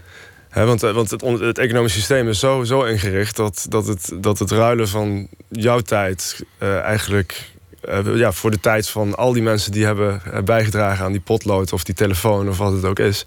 [0.48, 3.36] He, want uh, want het, het economisch systeem is zo, zo ingericht...
[3.36, 7.50] Dat, dat, het, dat het ruilen van jouw tijd uh, eigenlijk
[7.88, 11.72] uh, ja, voor de tijd van al die mensen die hebben bijgedragen aan die potlood
[11.72, 13.24] of die telefoon of wat het ook is.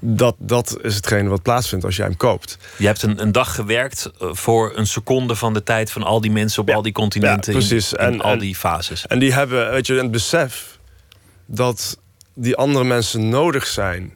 [0.00, 2.58] Dat, dat is hetgene wat plaatsvindt als jij hem koopt.
[2.76, 6.30] Je hebt een, een dag gewerkt voor een seconde van de tijd van al die
[6.30, 7.52] mensen op Ja, al die continenten.
[7.52, 7.92] ja, precies.
[7.92, 9.06] In, in En- al die fases.
[9.06, 10.72] En die hebben, weet je, een besef
[11.46, 11.98] dat
[12.34, 14.14] die andere mensen nodig zijn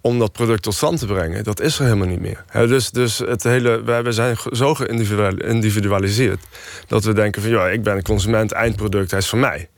[0.00, 2.44] om dat product tot stand te brengen, dat is er helemaal niet meer.
[2.52, 6.40] Dus, dus het hele, wij wij zijn zo geïndividualiseerd
[6.86, 9.68] dat we denken van ja, ik ben een consument, eindproduct, hij is van mij.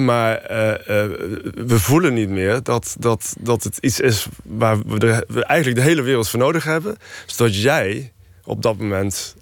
[0.00, 1.10] Maar eh, eh,
[1.54, 5.86] we voelen niet meer dat, dat, dat het iets is waar we, we eigenlijk de
[5.86, 6.96] hele wereld voor nodig hebben,
[7.26, 8.12] zodat jij
[8.44, 9.36] op dat moment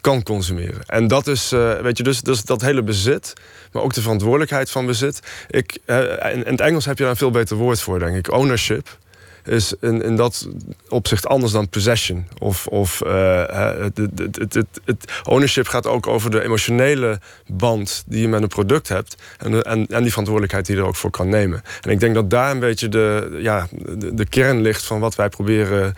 [0.00, 0.82] kan consumeren.
[0.86, 3.32] En dat is, eh, weet je, dus, dus dat hele bezit,
[3.72, 5.20] maar ook de verantwoordelijkheid van bezit.
[5.48, 8.32] Ik, eh, in, het Engels heb je daar een veel beter woord voor, denk ik.
[8.32, 8.98] Ownership
[9.44, 10.48] is in, in dat
[10.88, 12.26] opzicht anders dan possession.
[12.38, 18.20] Of, of eh, het, het, het, het, ownership gaat ook over de emotionele band die
[18.20, 19.16] je met een product hebt.
[19.38, 21.62] En, en, en die verantwoordelijkheid die je er ook voor kan nemen.
[21.80, 25.14] En ik denk dat daar een beetje de, ja, de, de kern ligt van wat
[25.14, 25.94] wij proberen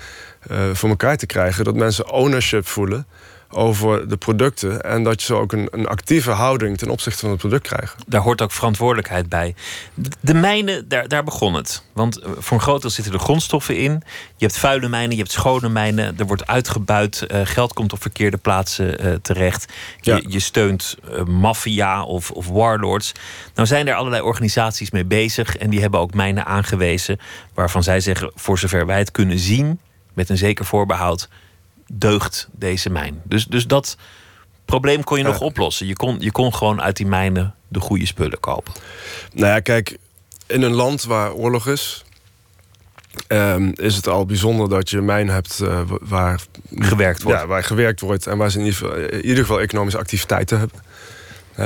[0.73, 1.65] voor elkaar te krijgen.
[1.65, 3.07] Dat mensen ownership voelen
[3.53, 4.83] over de producten.
[4.83, 7.95] En dat je zo ook een, een actieve houding ten opzichte van het product krijgt.
[8.07, 9.55] Daar hoort ook verantwoordelijkheid bij.
[10.21, 11.83] De- mijnen, daar, daar begon het.
[11.93, 13.93] Want eh, voor een groot deel zitten er grondstoffen in.
[14.37, 16.19] Je hebt vuile mijnen, je hebt schone mijnen.
[16.19, 17.23] Er wordt uitgebuit.
[17.27, 19.73] eh, geld komt op verkeerde plaatsen eh, terecht.
[20.01, 20.21] Je, Ja.
[20.29, 23.12] je steunt maffia of, of warlords.
[23.55, 25.57] Nou zijn er allerlei organisaties mee bezig.
[25.57, 27.19] En die hebben ook mijnen aangewezen.
[27.55, 29.79] Waarvan zij zeggen, voor zover wij het kunnen zien...
[30.15, 31.29] met een zeker voorbehoud,
[31.98, 33.20] deugt deze mijn.
[33.24, 33.96] Dus, dus dat
[34.64, 35.87] probleem kon je nog oplossen.
[35.87, 38.72] Je kon, je kon gewoon uit die mijnen de goede spullen kopen.
[39.33, 39.96] Nou ja, kijk,
[40.46, 42.05] in een land waar oorlog is...
[43.26, 46.40] ehm, is het al bijzonder dat je mijn hebt eh, wa- waar
[46.76, 47.40] Gewerkt wordt.
[47.40, 50.59] Ja, waar gewerkt wordt en waar ze in ieder geval, in ieder geval economische activiteiten
[50.59, 50.81] hebben.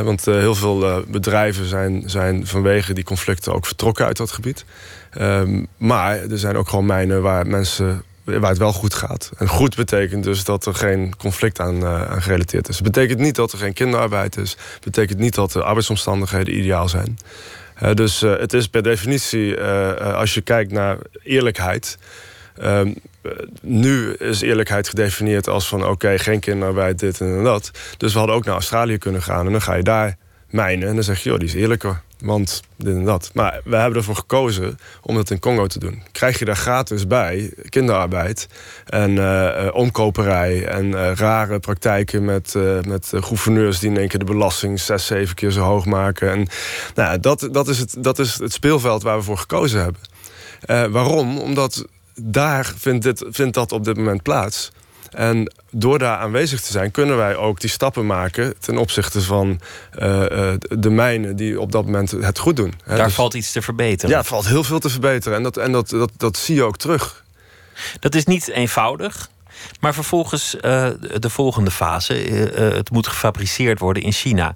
[0.05, 4.31] Want eh, heel veel eh, bedrijven zijn, zijn vanwege die conflicten ook vertrokken uit dat
[4.31, 4.65] gebied.
[5.11, 9.31] Ehm, maar er zijn ook gewoon mijnen waar mensen waar het wel goed gaat.
[9.37, 12.75] En goed betekent dus dat er geen conflict aan, eh, aan gerelateerd is.
[12.75, 14.51] Het betekent niet dat er geen kinderarbeid is.
[14.75, 17.19] Het betekent niet dat de arbeidsomstandigheden ideaal zijn.
[17.75, 19.61] Eh, dus eh, het is per definitie,
[20.01, 21.99] als je kijkt naar eerlijkheid.
[22.57, 22.93] ehm,
[23.27, 27.71] eh, nu is eerlijkheid gedefinieerd als van oké, geen kinderarbeid, dit en dat.
[27.97, 30.17] Dus we hadden ook naar Australië kunnen gaan en dan ga je daar
[30.51, 30.89] mijnen.
[30.89, 32.03] En dan zeg je, joh, die is eerlijker.
[32.19, 33.31] Want dit en dat.
[33.35, 36.03] Maar we hebben ervoor gekozen om dat in Congo te doen.
[36.13, 38.49] Krijg je daar gratis bij kinderarbeid
[38.87, 42.55] en eh, omkoperij en eh, rare praktijken met,
[42.87, 46.31] met gouverneurs die in één keer de belasting zes, zeven keer zo hoog maken.
[46.31, 46.47] En
[46.95, 50.93] nou, dat, dat, is het, dat is het speelveld waar we voor gekozen hebben.
[50.93, 51.39] Waarom?
[51.39, 51.85] Omdat
[52.23, 54.73] daar vindt, dit, vindt dat op dit moment plaats.
[55.17, 59.61] En door daar aanwezig te zijn, kunnen wij ook die stappen maken ten opzichte van
[59.91, 62.75] eh, eh, de mijnen die op dat moment het goed doen.
[62.85, 64.17] Daar dus- valt iets te verbeteren.
[64.17, 65.37] ja, valt heel veel te verbeteren.
[65.37, 67.25] En dat, en dat, dat, dat zie je ook terug.
[68.01, 69.31] Dat is niet eenvoudig.
[69.81, 72.15] Maar vervolgens eh, de volgende fase.
[72.55, 74.55] het moet gefabriceerd worden in China.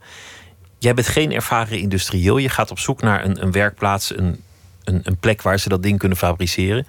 [0.78, 2.38] Jij bent geen ervaren industrieel.
[2.38, 4.42] Je gaat op zoek naar een, een werkplaats, een,
[4.84, 6.86] een, een plek waar ze dat ding kunnen fabriceren.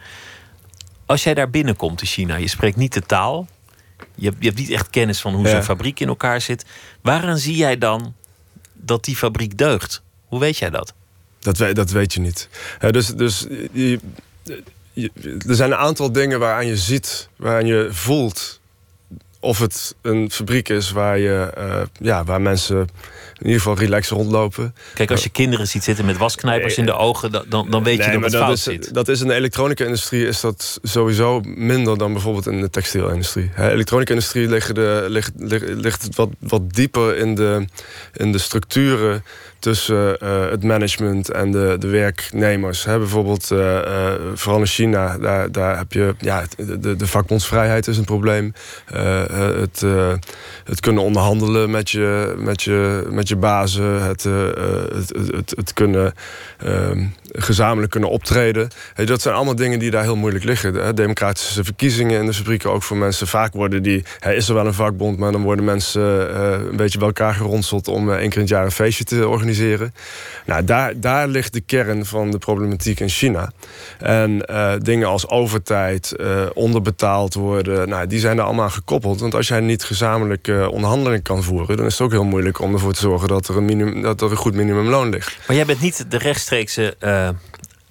[1.06, 3.48] Als jij daar binnenkomt in China, je spreekt niet de taal.
[4.16, 5.52] Je hebt, je hebt niet echt kennis van hoe Ja.
[5.52, 6.66] zo'n fabriek in elkaar zit.
[7.02, 8.14] Waaraan zie jij dan
[8.74, 10.02] dat die fabriek deugt?
[10.26, 10.94] Hoe weet jij dat?
[11.40, 12.50] Dat, weet, dat weet je niet.
[12.92, 14.00] Dus dus je,
[14.94, 15.12] je-
[15.48, 18.60] er zijn een aantal dingen waaraan je ziet, waaraan je voelt
[19.42, 22.78] of het een fabriek is waar, je, eh, ja, waar mensen
[23.38, 24.76] in ieder geval relaxed rondlopen.
[24.94, 28.06] Kijk, als je kinderen ziet zitten met wasknijpers in de ogen, dan, dan, dan weet
[28.06, 28.94] je dat het fout is, zit.
[28.94, 33.52] Dat is in de elektronica-industrie is dat sowieso minder dan bijvoorbeeld in de textielindustrie.
[33.56, 37.66] De elektronica-industrie ligt, de, ligt, ligt, ligt het wat, wat dieper in de,
[38.14, 39.24] in de structuren
[39.62, 42.86] tussen eh, het management en de, de werknemers.
[42.86, 47.88] Hè, bijvoorbeeld, eh, eh, vooral in China, daar, daar heb je ja, de, de, vakbondsvrijheid
[47.88, 48.54] is een probleem.
[48.92, 49.86] Het,
[50.64, 56.14] het kunnen onderhandelen met je, met je, met je bazen, het, het, het, het, kunnen
[56.58, 58.70] ehm, gezamenlijk kunnen optreden.
[58.96, 60.96] Dat zijn allemaal dingen die daar heel moeilijk liggen.
[60.96, 63.28] Democratische verkiezingen in de fabrieken ook voor mensen.
[63.28, 66.02] Vaak worden die, hey, is er wel een vakbond, maar dan worden mensen
[66.70, 69.50] een beetje bij elkaar geronseld om één keer in het jaar een feestje te organiseren.
[70.46, 73.52] Nou, daar, daar ligt de kern van de problematiek in China.
[74.00, 79.20] En eh, dingen als overtijd, eh, onderbetaald worden, nou, die zijn er allemaal aan gekoppeld.
[79.20, 82.60] Want als jij niet gezamenlijk uh, onderhandelingen kan voeren, dan is het ook heel moeilijk
[82.60, 85.38] om ervoor te zorgen dat er een, minimum, dat er een goed minimumloon ligt.
[85.48, 86.96] Maar jij bent niet de rechtstreekse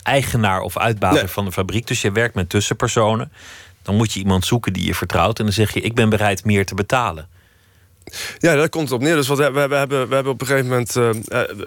[0.02, 3.32] eigenaar of uitbater van de fabriek, dus je werkt met tussenpersonen.
[3.82, 6.44] Dan moet je iemand zoeken die je vertrouwt en dan zeg je: Ik ben bereid
[6.44, 7.28] meer te betalen.
[8.38, 9.14] Ja, daar komt het op neer.
[9.14, 11.10] Dus wat we, we, hebben, we hebben op een gegeven moment uh,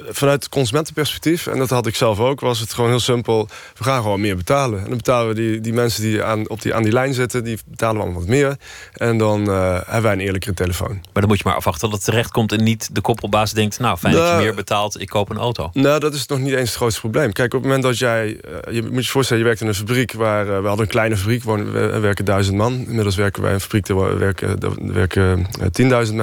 [0.09, 3.47] vanuit consumentenperspectief, en dat had ik zelf ook, was het gewoon heel simpel.
[3.77, 4.79] We gaan gewoon meer betalen.
[4.79, 7.43] En dan betalen we die, die mensen die, aan, op die aan die lijn zitten,
[7.43, 8.57] die betalen we allemaal wat meer.
[8.93, 10.91] En dan uh, hebben wij een eerlijkere telefoon.
[10.91, 13.79] Maar dan moet je maar afwachten dat het terecht komt en niet de koppelbaas denkt:
[13.79, 15.69] Nou, fijn dat je nou, meer betaalt, ik koop een auto.
[15.73, 17.31] Nou, dat is nog niet eens het grootste probleem.
[17.31, 18.39] Kijk, op het moment dat jij,
[18.71, 21.43] je moet je voorstellen, je werkt in een fabriek waar we hadden een kleine fabriek,
[21.43, 22.73] we werken duizend man.
[22.73, 25.47] Inmiddels werken wij in een fabriek, daar werken, daar werken
[25.81, 26.22] 10.000 mensen.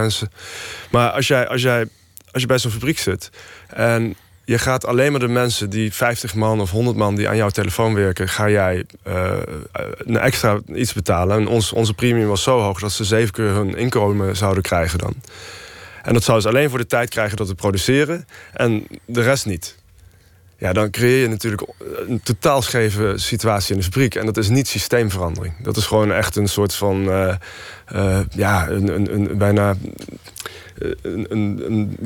[0.90, 1.86] Maar als jij, als jij
[2.32, 3.30] als je bij zo'n fabriek zit
[3.66, 7.36] en je gaat alleen maar de mensen die 50 man of 100 man die aan
[7.36, 9.32] jouw telefoon werken, ga jij uh,
[9.96, 11.38] een extra iets betalen.
[11.38, 14.98] En ons, onze premium was zo hoog dat ze zeven keer hun inkomen zouden krijgen
[14.98, 15.14] dan.
[16.02, 19.46] En dat zouden ze alleen voor de tijd krijgen dat we produceren en de rest
[19.46, 19.76] niet.
[20.61, 21.62] Ja, dan creëer je natuurlijk
[22.07, 24.14] een totaal scheve situatie in de fabriek.
[24.14, 25.55] En dat is niet systeemverandering.
[25.62, 27.03] Dat is gewoon echt een soort van.
[27.03, 27.35] Uh,
[27.94, 29.77] uh, ja, een, een, een bijna.
[31.03, 31.99] een, een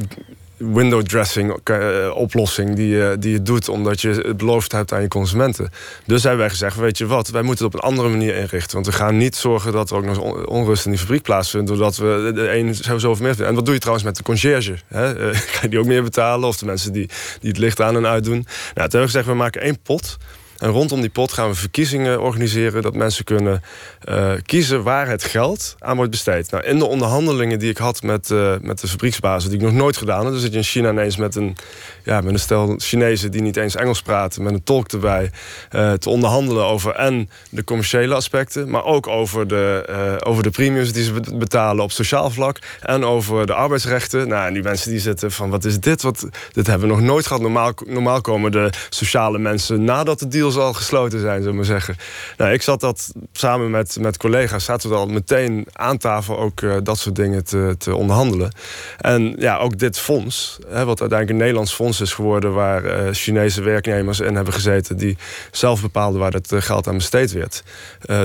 [0.56, 5.08] window dressing uh, oplossing die je, die doet omdat je het beloofd hebt aan je
[5.08, 5.70] consumenten.
[6.06, 8.74] Dus hebben wij gezegd, weet je wat, wij moeten het op een andere manier inrichten.
[8.74, 11.96] Want we gaan niet zorgen dat er ook nog onrust in die fabriek plaatsvindt doordat
[11.96, 14.76] we de een zoveel meer En wat doe je trouwens met de conciërge?
[14.88, 15.12] Hè?
[15.24, 16.48] Uh, ga je die ook meer betalen?
[16.48, 17.08] Of de mensen die,
[17.40, 18.32] die het licht aan en uitdoen?
[18.34, 20.16] Nou, toen hebben we gezegd, we maken één pot.
[20.58, 22.82] En rondom die pot gaan we verkiezingen organiseren...
[22.82, 23.62] dat mensen kunnen
[24.08, 26.50] uh, kiezen waar het geld aan wordt besteed.
[26.50, 29.50] Nou, in de onderhandelingen die ik had met, uh, met de fabrieksbazen...
[29.50, 30.32] die ik nog nooit gedaan heb...
[30.32, 31.56] dus zit je in China ineens met een,
[32.04, 33.30] ja, met een stel Chinezen...
[33.30, 35.30] die niet eens Engels praten, met een tolk erbij...
[35.72, 38.70] Uh, te onderhandelen over en de commerciële aspecten...
[38.70, 42.58] maar ook over de, over de premiums die ze betalen op sociaal vlak...
[42.80, 44.28] en over de arbeidsrechten.
[44.28, 46.02] Nou, en die mensen die zitten van, wat is dit?
[46.02, 47.42] Wat, dit hebben we nog nooit gehad.
[47.42, 51.64] Normaal, normaal komen de sociale mensen nadat de deal al gesloten zijn, zullen we maar
[51.64, 51.96] zeggen.
[52.36, 56.60] Nou, ik zat dat samen met, met collega's, zaten we al meteen aan tafel ook
[56.60, 58.52] uh, dat soort dingen te, te onderhandelen.
[58.98, 63.12] En ja, ook dit fonds, hè, wat uiteindelijk een Nederlands fonds is geworden, waar uh,
[63.12, 65.16] Chinese werknemers in hebben gezeten die
[65.50, 67.62] zelf bepaalden waar het uh, geld aan besteed werd.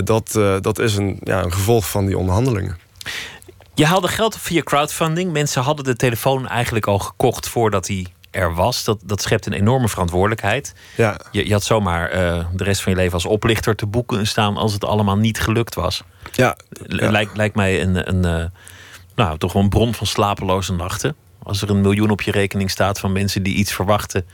[0.03, 2.77] dat, dat is een, ja, een gevolg van die onderhandelingen.
[3.73, 5.32] Je haalde geld via crowdfunding.
[5.32, 8.84] Mensen hadden de telefoon eigenlijk al gekocht voordat hij er was.
[8.84, 10.74] Dat, dat schept een enorme verantwoordelijkheid.
[10.96, 11.20] Ja.
[11.32, 14.58] Je, je had zomaar uh, de rest van je leven als oplichter te boeken staan
[14.58, 16.04] als het allemaal niet gelukt was.
[16.32, 16.56] Ja.
[16.86, 18.46] Lijkt, lijkt mij een, een, uh,
[19.15, 21.15] nou, toch wel een bron van slapeloze nachten.
[21.44, 24.26] Als er een miljoen op je rekening staat van mensen die iets verwachten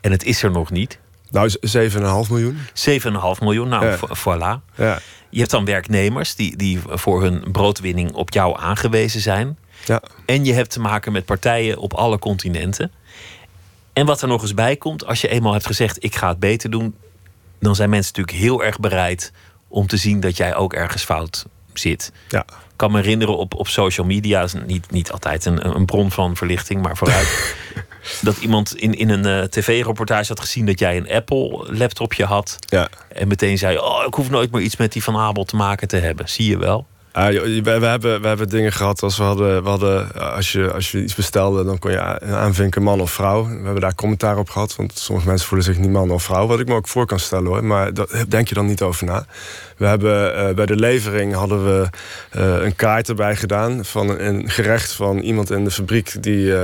[0.00, 0.98] en het is er nog niet.
[1.30, 2.58] Nou, 7,5 miljoen.
[2.58, 3.98] 7,5 miljoen, nou, ja.
[3.98, 4.74] voilà.
[4.76, 4.98] Ja.
[5.30, 9.58] Je hebt dan werknemers die, die voor hun broodwinning op jou aangewezen zijn.
[9.84, 10.02] Ja.
[10.26, 12.92] En je hebt te maken met partijen op alle continenten.
[13.94, 16.38] En wat er nog eens bij komt, als je eenmaal hebt gezegd: ik ga het
[16.38, 16.94] beter doen,
[17.60, 19.32] dan zijn mensen natuurlijk heel erg bereid
[19.68, 22.12] om te zien dat jij ook ergens fout zit.
[22.28, 22.40] Ja.
[22.40, 26.10] Ik kan me herinneren op, op social media, is niet, niet altijd een, een bron
[26.10, 27.56] van verlichting, maar vooruit.
[28.22, 32.56] dat iemand in, in een uh, tv-reportage had gezien dat jij een Apple-laptopje had.
[32.58, 32.88] Ja.
[33.08, 35.88] En meteen zei: Oh, ik hoef nooit meer iets met die van Abel te maken
[35.88, 36.28] te hebben.
[36.28, 36.86] Zie je wel.
[37.18, 37.26] Uh,
[37.62, 41.02] we, hebben, we hebben dingen gehad als we hadden, we hadden als, je, als je
[41.02, 43.46] iets bestelde, dan kon je aanvinken man of vrouw.
[43.46, 46.46] We hebben daar commentaar op gehad, want sommige mensen voelen zich niet man of vrouw.
[46.46, 49.06] Wat ik me ook voor kan stellen hoor, maar daar denk je dan niet over
[49.06, 49.26] na.
[49.76, 51.88] We hebben uh, bij de levering hadden we
[52.64, 56.54] een kaart erbij gedaan van een, gerecht van iemand in de fabriek die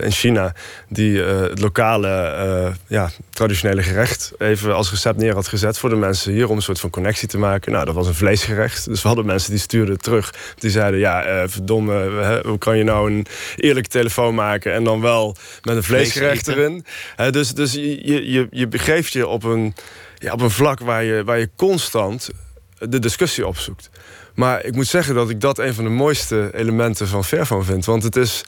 [0.00, 0.54] in China
[0.88, 6.32] die het lokale ja, traditionele gerecht even als recept neer had gezet voor de mensen
[6.32, 7.72] hier om een soort van connectie te maken.
[7.72, 8.84] Nou, dat was een vleesgerecht.
[8.84, 10.34] Dus we hadden mensen die stuurden terug.
[10.58, 15.36] Die zeiden ja, verdomme, hoe kan je nou een eerlijke telefoon maken en dan wel
[15.62, 16.84] met een vleesgerecht erin?
[17.30, 19.74] dus dus je, je, je begeeft je op een
[20.18, 22.30] ja, op een vlak waar je, waar je constant
[22.78, 23.90] de discussie opzoekt.
[24.34, 27.84] Maar ik moet zeggen dat ik dat een van de mooiste elementen van Fairphone vind.
[27.84, 28.44] Want het is.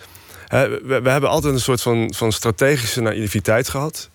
[0.47, 4.11] Hè, we, we, hebben altijd een soort van, van strategische naïviteit gehad.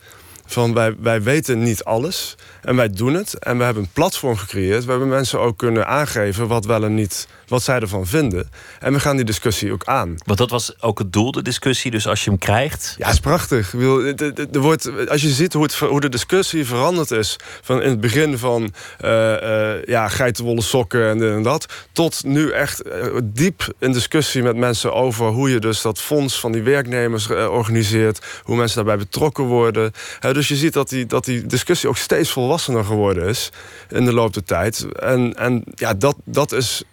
[0.54, 3.40] Van wij, wij weten niet alles en wij doen het.
[3.40, 7.28] En we hebben een platform gecreëerd waarbij mensen ook kunnen aangeven wat wel en niet
[7.54, 8.50] wat zij ervan vinden.
[8.80, 10.16] En we gaan die discussie ook aan.
[10.26, 11.92] Want dat was ook het doel, de discussie.
[11.92, 12.96] Dus als je hem krijgt.
[12.98, 13.74] Ja, is prachtig.
[13.74, 17.36] Er wordt, als je ziet hoe, het, hoe de discussie veranderd is.
[17.62, 21.66] Van in het begin van uh, uh, ja, geitenwolle sokken en dit en dat.
[21.92, 26.40] Tot nu echt uh, diep in discussie met mensen over hoe je dus dat fonds
[26.40, 28.26] van die werknemers organiseert.
[28.44, 29.92] Hoe mensen daarbij betrokken worden.
[30.20, 33.50] dus je ziet dat die, dat die discussie ook steeds volwassener geworden is
[33.90, 34.86] in de loop der tijd.
[35.00, 36.84] En, en ja, dat, dat is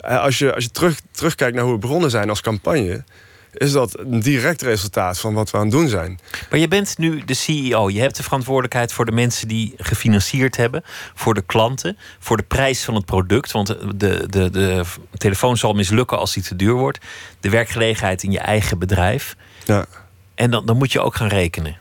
[0.00, 3.04] Als je, als je terug, terugkijkt naar hoe we begonnen zijn als campagne,
[3.52, 6.18] is dat een direct resultaat van wat we aan het doen zijn.
[6.50, 7.90] Maar je bent nu de CEO.
[7.90, 10.82] Je hebt de verantwoordelijkheid voor de mensen die gefinancierd hebben,
[11.14, 13.52] voor de klanten, voor de prijs van het product.
[13.52, 14.84] Want de, de, de
[15.16, 16.98] telefoon zal mislukken als die te duur wordt.
[17.40, 19.36] De werkgelegenheid in je eigen bedrijf.
[19.64, 19.86] Ja.
[20.34, 21.76] En dan, dan moet je ook gaan rekenen.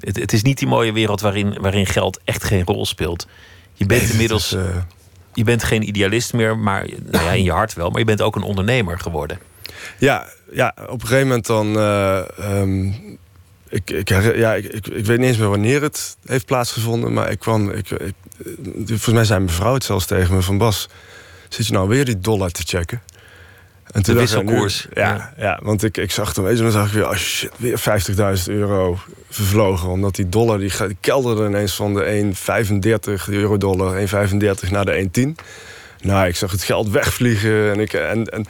[0.00, 3.26] Het, het is niet die mooie wereld waarin, waarin geld echt geen rol speelt.
[3.72, 4.52] Je bent inmiddels.
[4.52, 4.76] Is, eh,
[5.34, 7.90] Je bent geen idealist meer, maar nou ja, in je hart wel.
[7.90, 9.38] Maar je bent ook een ondernemer geworden.
[9.98, 11.76] Ja, ja, op een gegeven moment dan.
[11.76, 12.92] eh, ehm,
[13.68, 17.12] ik, ik, ja, ik, ik, weet niet eens meer wanneer het heeft plaatsgevonden.
[17.12, 17.70] Maar ik kwam.
[17.70, 17.88] Ik,
[18.86, 20.88] volgens mij zei mijn vrouw het zelfs tegen me: van Bas,
[21.48, 23.02] zit je nou weer die dollar te checken?
[23.92, 25.32] En De dacht ik, nu- wisselkoers, ja, ja.
[25.36, 25.60] ja.
[25.62, 27.80] want ik, ik zag toen, dan zag ik weer, oh shit, weer
[28.38, 28.98] 50.000 euro
[29.30, 29.88] vervlogen.
[29.88, 35.08] Omdat die dollar, die, die kelderde ineens van de 1,35 de euro-dollar, 1,35 naar de
[35.36, 35.44] 1,10.
[36.00, 38.46] Nou, ik zag het geld wegvliegen en ik, en, en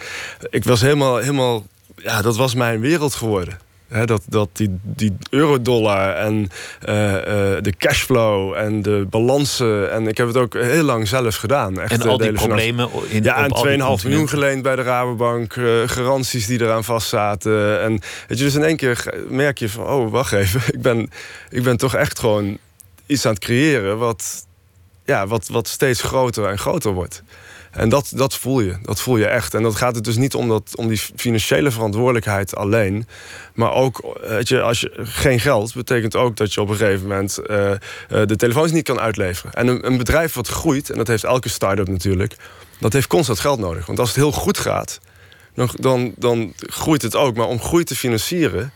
[0.50, 1.66] ik was helemaal, helemaal,
[1.96, 3.58] ja, dat was mijn wereld geworden.
[4.04, 6.48] Dat, dat die, die euro-dollar en
[6.80, 9.92] eh, eh, de cashflow en de balansen.
[9.92, 11.80] En ik heb het ook heel lang zelf gedaan.
[11.80, 12.88] Echt, En eh, al die problemen.
[13.08, 15.52] In, ja, en al 2,5 die miljoen geleend bij de Rabobank.
[15.86, 17.80] garanties die eraan vastzaten.
[17.80, 17.90] En
[18.28, 19.86] weet je, dus in één keer merk je van...
[19.86, 20.60] oh, wacht even.
[20.74, 21.10] Ik ben,
[21.50, 22.58] ik ben toch echt gewoon
[23.06, 23.98] iets aan het creëren...
[23.98, 24.46] wat,
[25.04, 27.22] ja, wat, wat steeds groter en groter wordt.
[27.72, 28.76] En dat, dat voel je.
[28.82, 29.54] Dat voel je echt.
[29.54, 33.06] En dat gaat het dus niet om, dat, om die financiële verantwoordelijkheid alleen.
[33.54, 37.38] Maar ook, je, als je geen geld betekent ook dat je op een gegeven moment
[37.38, 39.52] eh, eh, de telefoons niet kan uitleveren.
[39.52, 42.36] En een, een bedrijf wat groeit, en dat heeft elke start-up natuurlijk,
[42.78, 43.86] dat heeft constant geld nodig.
[43.86, 45.00] Want als het heel goed gaat,
[45.54, 47.36] dan, dan, dan groeit het ook.
[47.36, 48.72] Maar om groei te financieren,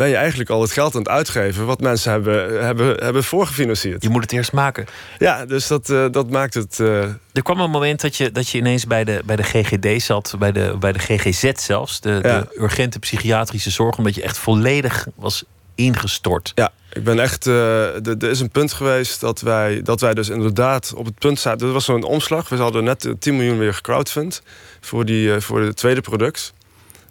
[0.00, 4.02] ben je eigenlijk al het geld aan het uitgeven wat mensen hebben, hebben, hebben voorgefinancierd.
[4.02, 4.86] Je moet het eerst maken.
[5.18, 6.80] Ja, dus dat, eh, dat maakt het.
[6.80, 10.02] eh, Er kwam een moment dat je, dat je ineens bij de, bij de GGD
[10.02, 12.40] zat, bij de, bij de GGZ zelfs, de, Ja.
[12.40, 15.44] de urgente psychiatrische zorg, omdat je echt volledig was
[15.74, 16.52] ingestort.
[16.54, 17.46] Ja, ik ben echt.
[17.46, 21.40] eh, er is een punt geweest dat wij, dat wij dus inderdaad op het punt
[21.40, 21.66] zaten.
[21.66, 22.48] Er was zo'n omslag.
[22.48, 24.42] We hadden net eh, 10 miljoen weer gecrowdfund
[24.80, 26.52] voor, die, voor het tweede product.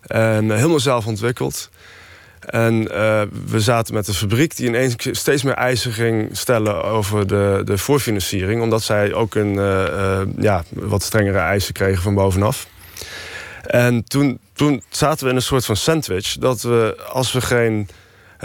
[0.02, 1.70] En helemaal zelf ontwikkeld.
[2.40, 7.28] En eh, we zaten met een fabriek die ineens steeds meer eisen ging stellen over
[7.28, 8.62] de, de voorfinanciering.
[8.62, 12.68] Omdat zij ook een, eh, eh, ja, wat strengere eisen kregen van bovenaf.
[13.66, 16.38] En toen, toen zaten we in een soort van sandwich.
[16.38, 17.88] Dat we, als we geen.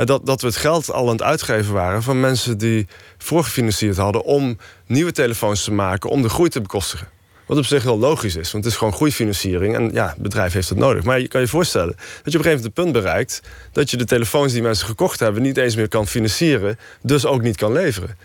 [0.04, 2.86] Dat, dat we het geld al aan het uitgeven waren van mensen die
[3.18, 7.13] voorgefinancierd hadden om nieuwe telefoons te maken om de groei te bekostigen.
[7.46, 9.74] Wat op zich heel logisch is, want het is gewoon groeifinanciering.
[9.74, 11.04] En ja, het bedrijf heeft het nodig.
[11.04, 11.98] Maar je kan je voorstellen dat
[12.32, 13.40] je op een gegeven moment het punt bereikt...
[13.72, 16.78] dat je de telefoons die mensen gekocht hebben niet eens meer kan financieren...
[17.02, 18.16] dus ook niet kan leveren.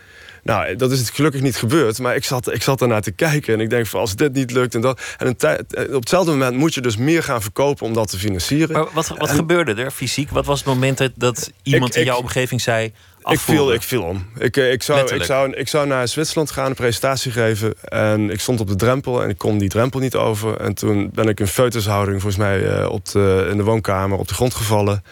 [0.44, 2.00] Nou, dat is het gelukkig niet gebeurd.
[2.00, 4.52] Maar ik zat, ik zat ernaar te kijken en ik denk van als dit niet
[4.52, 5.02] lukt en dat...
[5.18, 8.72] En eh, op hetzelfde moment moet je dus meer gaan verkopen om dat te financieren.
[8.72, 10.30] Maar wat, wat En- gebeurde er fysiek?
[10.30, 12.94] Wat was het moment dat, dat iemand in ik- jouw omgeving zei...
[13.24, 14.26] Ik viel, ik viel om.
[14.38, 17.74] Ik, eh, ik, zou, ik, zou, ik zou naar Zwitserland gaan, een presentatie geven.
[17.84, 20.58] En ik stond op de drempel en ik kon die drempel niet over.
[20.58, 24.28] En toen ben ik in foetushouding volgens mij eh, op de, in de woonkamer op
[24.28, 25.04] de grond gevallen.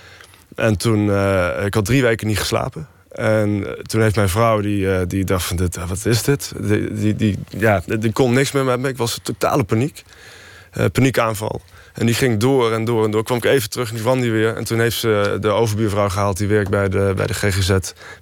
[0.55, 2.87] En toen, eh, ik had drie weken niet geslapen.
[3.11, 6.51] En toen heeft mijn vrouw, die, die dacht van, dit, wat is dit?
[6.59, 8.87] Die, die, die, ja, die kon niks meer met me.
[8.87, 10.03] Ik was in totale paniek.
[10.77, 11.61] Eh, paniekaanval.
[11.97, 13.23] En die ging door en door en door.
[13.23, 14.55] Kwam ik even terug en die kwam die weer.
[14.55, 16.37] En toen heeft ze de overbuurvrouw gehaald.
[16.37, 17.69] Die werkt bij de, bij de GGZ,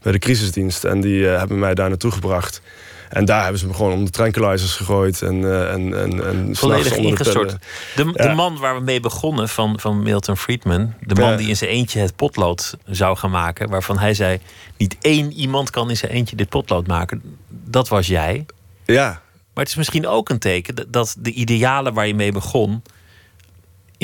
[0.01, 0.83] bij de crisisdienst.
[0.83, 2.61] En die eh, hebben mij daar naartoe gebracht.
[3.09, 5.21] En daar hebben ze me gewoon onder de tranquilizers gegooid.
[5.21, 7.57] En, eh, en, en, en Volledig de ingestort.
[7.95, 8.33] De, de Ja.
[8.33, 10.93] man waar we mee begonnen van, van Milton Friedman...
[11.01, 11.37] de man Ja.
[11.37, 13.69] die in zijn eentje het potlood zou gaan maken...
[13.69, 14.39] waarvan hij zei,
[14.77, 17.21] niet één iemand kan in zijn eentje dit potlood maken.
[17.49, 18.45] Dat was jij.
[18.85, 19.07] Ja,
[19.53, 22.81] Maar het is misschien ook een teken dat de idealen waar je mee begon...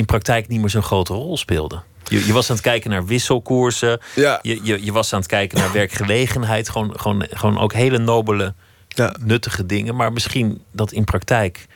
[0.02, 1.82] in praktijk niet meer zo'n grote rol speelden.
[2.08, 4.00] Je, je was aan het kijken naar wisselkoersen.
[4.14, 6.68] ja, Je, je, je was aan het kijken naar werkgelegenheid.
[6.68, 8.54] Gewoon, gewoon, gewoon ook hele nobele,
[8.88, 9.14] ja.
[9.20, 9.94] nuttige dingen.
[9.94, 11.66] Maar misschien dat in praktijk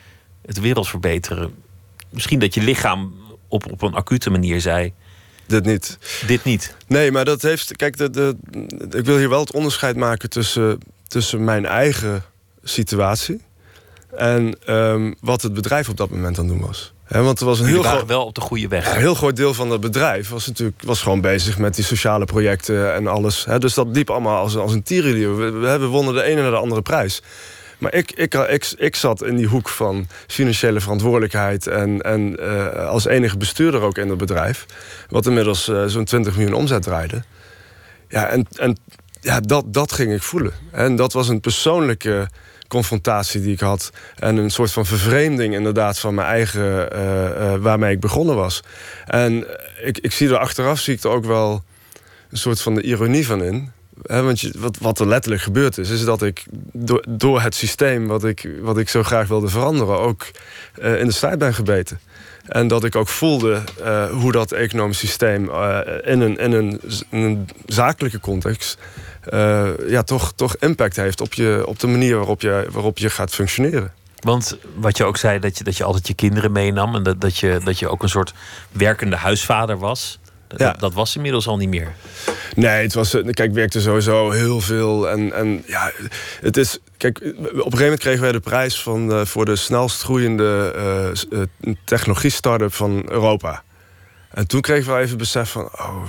[0.45, 1.53] het wereld verbeteren.
[2.09, 3.13] Misschien dat je lichaam
[3.47, 4.93] op, op een acute manier zei:
[5.45, 5.97] dit niet.
[6.27, 6.75] dit niet.
[6.87, 7.75] Nee, maar dat heeft.
[7.75, 8.35] Kijk, de, de,
[8.97, 12.23] ik wil hier wel het onderscheid maken tussen, tussen mijn eigen
[12.63, 13.41] situatie.
[14.15, 16.93] en ehm, wat het bedrijf op dat moment aan het doen was.
[17.07, 18.07] Hè, want er was een heel groot.
[18.07, 18.93] wel op de goede weg.
[18.93, 22.25] Een heel groot deel van het bedrijf was natuurlijk was gewoon bezig met die sociale
[22.25, 23.45] projecten en alles.
[23.59, 25.37] Dus dat liep allemaal als, als een tierenlier.
[25.37, 27.21] We, we, we wonnen de ene naar de andere prijs.
[27.77, 31.67] Maar ik, ik, ik, ik zat in die hoek van financiële verantwoordelijkheid...
[31.67, 34.65] en, en eh, als enige bestuurder ook in het bedrijf...
[35.09, 37.23] wat inmiddels eh, zo'n 20 miljoen omzet draaide.
[38.09, 38.77] Ja, en, en
[39.21, 40.53] ja, dat, dat ging ik voelen.
[40.71, 42.29] En dat was een persoonlijke
[42.67, 43.91] confrontatie die ik had.
[44.15, 48.63] En een soort van vervreemding inderdaad van mijn eigen, eh, eh, waarmee ik begonnen was.
[49.05, 49.47] En
[49.81, 51.63] ik, ik zie er achteraf zie ik er ook wel
[52.29, 53.71] een soort van de ironie van in.
[54.01, 56.45] Want wat, wat er letterlijk gebeurd is, is dat ik
[57.07, 60.25] door, het systeem wat ik, wat ik zo graag wilde veranderen, ook
[60.81, 61.99] eh, in de strijd ben gebeten.
[62.47, 63.63] En dat ik ook voelde
[64.11, 65.43] hoe dat economisch systeem
[66.03, 68.77] in, een, in, een, in een zakelijke context
[69.29, 73.09] eh, ja, toch, toch impact heeft op, je, op de manier waarop je, waarop je
[73.09, 73.93] gaat functioneren.
[74.19, 77.21] Want wat je ook zei, dat je, dat je altijd je kinderen meenam en dat,
[77.21, 78.33] dat, je, dat je ook een soort
[78.71, 80.19] werkende huisvader was.
[80.47, 80.71] Dat, Ja.
[80.79, 81.93] dat was inmiddels al niet meer.
[82.55, 85.09] Nee, het was, kijk, ik werkte sowieso heel veel.
[85.09, 85.91] En, en ja,
[86.41, 86.79] het is.
[86.97, 90.73] Kijk, op een gegeven moment kregen wij de prijs van, voor de snelst groeiende
[91.29, 91.41] eh,
[91.85, 93.63] technologie-startup van Europa.
[94.31, 96.01] En toen kregen we even besef van, oh,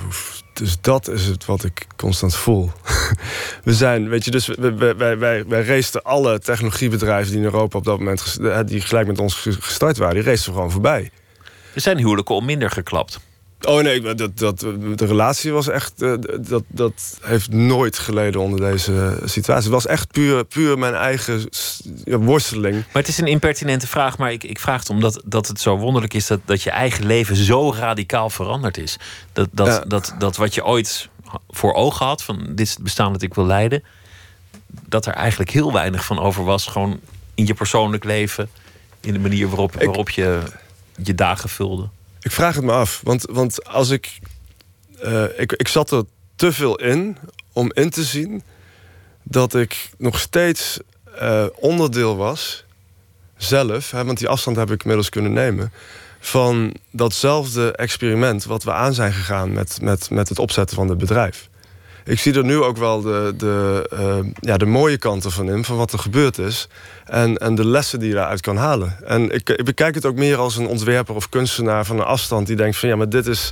[0.59, 2.71] dus dat is het wat ik constant voel.
[3.63, 7.97] we zijn, weet je, dus wij, wij, raceten alle technologiebedrijven die in Europa op dat
[7.97, 11.11] moment, eh, die gelijk met ons ges- gestart waren, die raceten gewoon voorbij.
[11.73, 13.19] Er zijn huwelijken om minder geklapt.
[13.67, 16.01] Oh nee, dat, dat, de relatie was echt.
[16.01, 19.63] eh, Dat, dat heeft nooit geleden onder deze situatie.
[19.63, 21.49] Het was echt puur, puur mijn eigen
[22.05, 22.73] worsteling.
[22.75, 25.77] Maar het is een impertinente vraag, maar ik, ik vraag het omdat dat het zo
[25.77, 28.97] wonderlijk is dat, dat je eigen leven zo radicaal veranderd is.
[29.33, 29.83] Dat, dat, Ja.
[29.87, 31.09] dat, dat wat je ooit
[31.49, 33.83] voor ogen had, van dit is het bestaan dat ik wil leiden,
[34.67, 36.65] dat er eigenlijk heel weinig van over was.
[36.67, 36.99] Gewoon
[37.35, 38.49] in je persoonlijk leven,
[38.99, 40.39] in de manier waarop, waarop je
[41.03, 41.89] je dagen vulde.
[42.21, 43.01] Ik vraag het me af.
[43.03, 44.19] Want, want als ik,
[44.99, 45.51] eh, ik.
[45.51, 46.03] Ik zat er
[46.35, 47.17] te veel in
[47.53, 48.43] om in te zien
[49.23, 50.79] dat ik nog steeds
[51.17, 52.65] eh, onderdeel was,
[53.37, 55.71] zelf, hè, want die afstand heb ik inmiddels kunnen nemen,
[56.19, 60.97] van datzelfde experiment wat we aan zijn gegaan met, met, met het opzetten van het
[60.97, 61.49] bedrijf.
[62.09, 65.63] Ik zie er nu ook wel de, de, eh, ja, de mooie kanten van in,
[65.63, 66.67] van wat er gebeurd is.
[67.05, 68.97] En, en de lessen die je daaruit kan halen.
[69.05, 72.47] En ik, ik bekijk het ook meer als een ontwerper of kunstenaar van een afstand
[72.47, 73.51] die denkt van ja, maar dit is,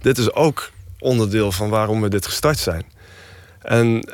[0.00, 2.84] dit is ook onderdeel van waarom we dit gestart zijn.
[3.62, 4.08] En,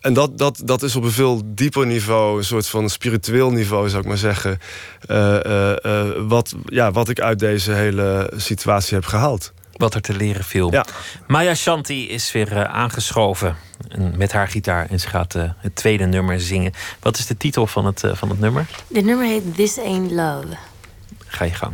[0.00, 3.88] en dat, dat, dat is op een veel dieper niveau, een soort van spiritueel niveau
[3.88, 4.58] zou ik maar zeggen,
[5.06, 9.52] eh, eh, eh, wat, ja, wat ik uit deze hele situatie heb gehaald.
[9.76, 10.72] Wat er te leren viel.
[10.72, 10.84] Ja.
[11.26, 13.56] Maya Shanti is weer eh, aangeschoven
[13.88, 16.72] en met haar gitaar en ze gaat eh, het tweede nummer zingen.
[17.00, 18.66] Wat is de titel van het, eh, van het nummer?
[18.88, 20.46] De nummer heet This Ain't Love.
[21.26, 21.72] Ga je gang.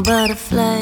[0.00, 0.75] butterfly.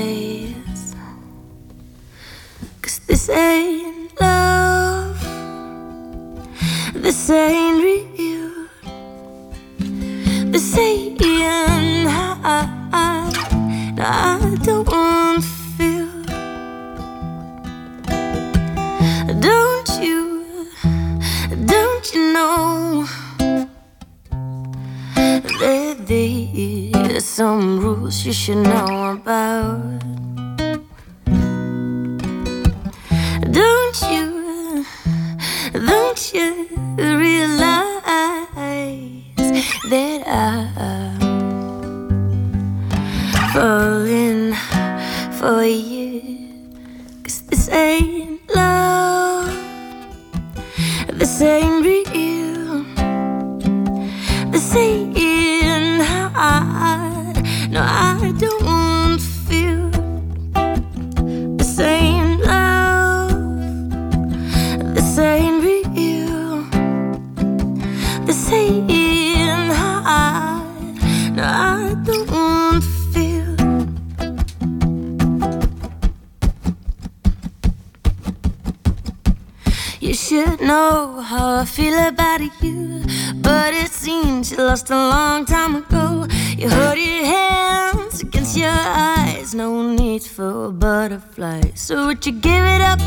[80.05, 83.03] You should know how I feel about you,
[83.37, 86.27] but it seems you lost a long time ago.
[86.59, 91.63] You hold your hands against your eyes, no need for a butterfly.
[91.75, 93.01] So would you give it up?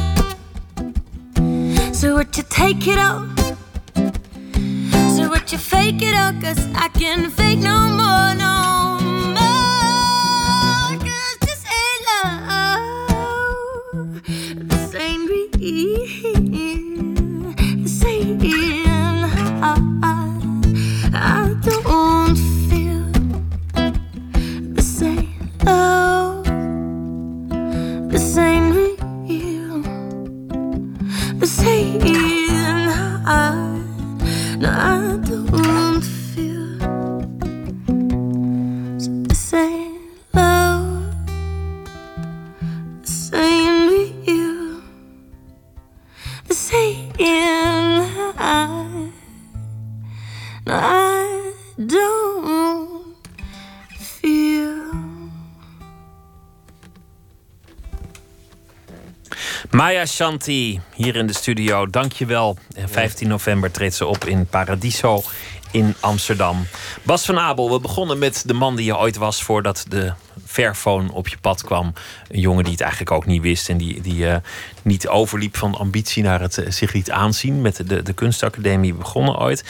[1.93, 3.28] So would you take it all?
[5.16, 8.97] So would you fake it all, cause I can fake no more, no
[59.88, 62.58] Maya Shanti hier in de studio, dankjewel.
[62.76, 65.24] En 15 november treedt ze op in Paradiso
[65.72, 66.68] in Amsterdam.
[67.04, 70.14] Bas van Abel, we begonnen met de man die je ooit was voordat de
[70.46, 71.94] Fairphone op je pad kwam.
[72.30, 74.36] Een jongen die het eigenlijk ook niet wist en die, die uh,
[74.82, 77.62] niet overliep van ambitie naar het uh, zich liet aanzien.
[77.62, 79.64] Met de, de kunstacademie begonnen ooit.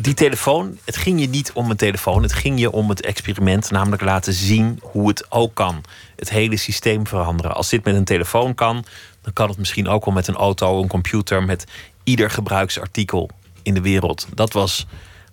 [0.00, 2.22] Die telefoon, het ging je niet om een telefoon.
[2.22, 5.84] Het ging je om het experiment, namelijk laten zien hoe het ook kan.
[6.16, 7.54] Het hele systeem veranderen.
[7.54, 8.84] Als dit met een telefoon kan,
[9.22, 11.64] dan kan het misschien ook wel met een auto, een computer, met
[12.04, 13.30] ieder gebruiksartikel
[13.62, 14.26] in de wereld.
[14.34, 14.86] Dat was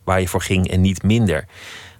[0.03, 1.45] waar je voor ging en niet minder.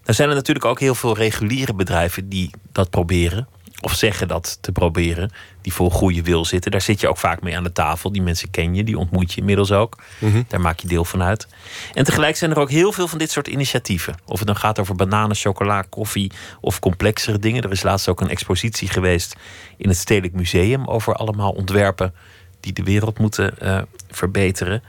[0.03, 3.47] Er zijn er natuurlijk ook heel veel reguliere bedrijven die dat proberen.
[3.82, 5.32] Of zeggen dat te proberen.
[5.61, 6.71] Die vol goede wil zitten.
[6.71, 8.11] Daar zit je ook vaak mee aan de tafel.
[8.11, 9.97] Die mensen ken je, die ontmoet je inmiddels ook.
[10.19, 10.45] Mm -hmm.
[10.47, 11.47] Daar maak je deel van uit.
[11.93, 14.15] En tegelijk zijn er ook heel veel van dit soort initiatieven.
[14.25, 17.63] Of het dan gaat over bananen, chocola, koffie of complexere dingen.
[17.63, 19.36] Er is laatst ook een expositie geweest
[19.77, 22.13] in het Stedelijk Museum over allemaal ontwerpen
[22.59, 24.84] die de wereld moeten uh, verbeteren.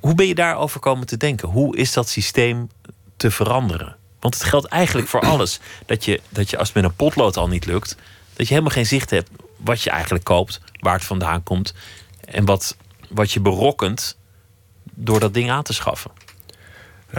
[0.00, 1.48] Hoe ben je daarover komen te denken?
[1.48, 2.68] Hoe is dat systeem
[3.16, 3.96] te veranderen?
[4.22, 5.60] Want het geldt eigenlijk voor alles.
[5.86, 7.96] Dat je, dat je als het met een potlood al niet lukt,
[8.32, 11.74] dat je helemaal geen zicht hebt wat je eigenlijk koopt, waar het vandaan komt
[12.20, 12.76] en wat,
[13.08, 14.16] wat je berokkent
[14.84, 16.10] door dat ding aan te schaffen.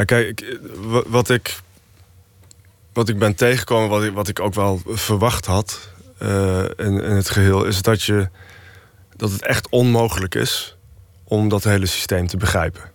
[0.06, 0.58] Kijk,
[1.08, 1.60] wat ik,
[2.94, 5.90] wat ik ben tegengekomen, wat ik, wat ik ook wel verwacht had
[6.22, 8.30] uh, in, in het geheel, is dat, je,
[9.16, 10.78] dat het echt onmogelijk is
[11.24, 12.93] om dat hele systeem te begrijpen.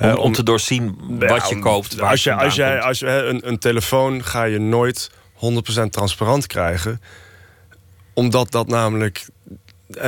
[0.00, 2.00] Om, om, te doorzien wat je koopt.
[2.00, 5.38] Als je, als jij, als je een, een telefoon ga je nooit 100%
[5.90, 7.00] transparant krijgen.
[8.14, 9.26] Omdat dat namelijk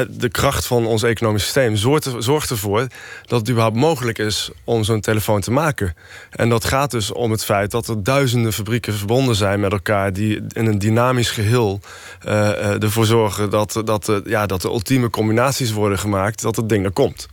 [0.09, 2.87] de kracht van ons economisch systeem zorgt, zorgt ervoor
[3.27, 5.95] dat het überhaupt mogelijk is om zo'n telefoon te maken.
[6.31, 10.13] En dat gaat dus om het feit dat er duizenden fabrieken verbonden zijn met elkaar
[10.13, 11.81] die in een dynamisch geheel
[12.27, 16.69] uh, ervoor zorgen dat, dat, uh, ja, dat de ultieme combinaties worden gemaakt, dat het
[16.69, 17.29] ding er komt.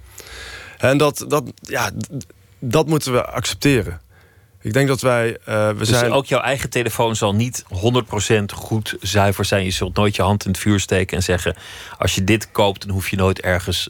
[0.77, 1.89] En dat, dat, ja,
[2.59, 4.01] dat moeten we accepteren.
[4.61, 5.29] Ik denk dat wij.
[5.29, 6.11] Uh, we dus zijn...
[6.11, 9.63] ook jouw eigen telefoon zal niet 100% goed zuiver zijn.
[9.63, 11.55] Je zult nooit je hand in het vuur steken en zeggen:
[11.97, 13.89] als je dit koopt, dan hoef je nooit ergens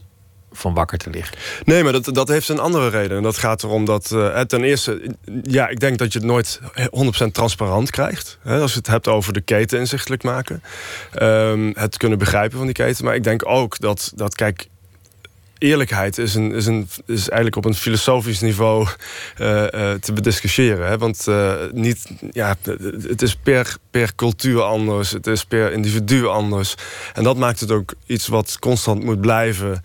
[0.52, 1.36] van wakker te liggen.
[1.64, 3.16] Nee, maar dat, dat heeft een andere reden.
[3.16, 6.60] En dat gaat erom dat uh, ten eerste, ja, ik denk dat je het nooit
[7.26, 8.38] 100% transparant krijgt.
[8.42, 10.62] Hè, als je het hebt over de keten inzichtelijk maken.
[11.22, 13.04] Um, het kunnen begrijpen van die keten.
[13.04, 14.68] Maar ik denk ook dat, dat kijk,
[15.60, 18.88] eerlijkheid is, een, is, een, is eigenlijk op een filosofisch niveau
[19.40, 20.86] uh, uh, te bediscussiëren.
[20.86, 20.98] Hè?
[20.98, 22.56] Want uh, niet, ja,
[23.08, 26.74] het is per, per cultuur anders, het is per individu anders.
[27.12, 29.82] En dat maakt het ook iets wat constant moet blijven.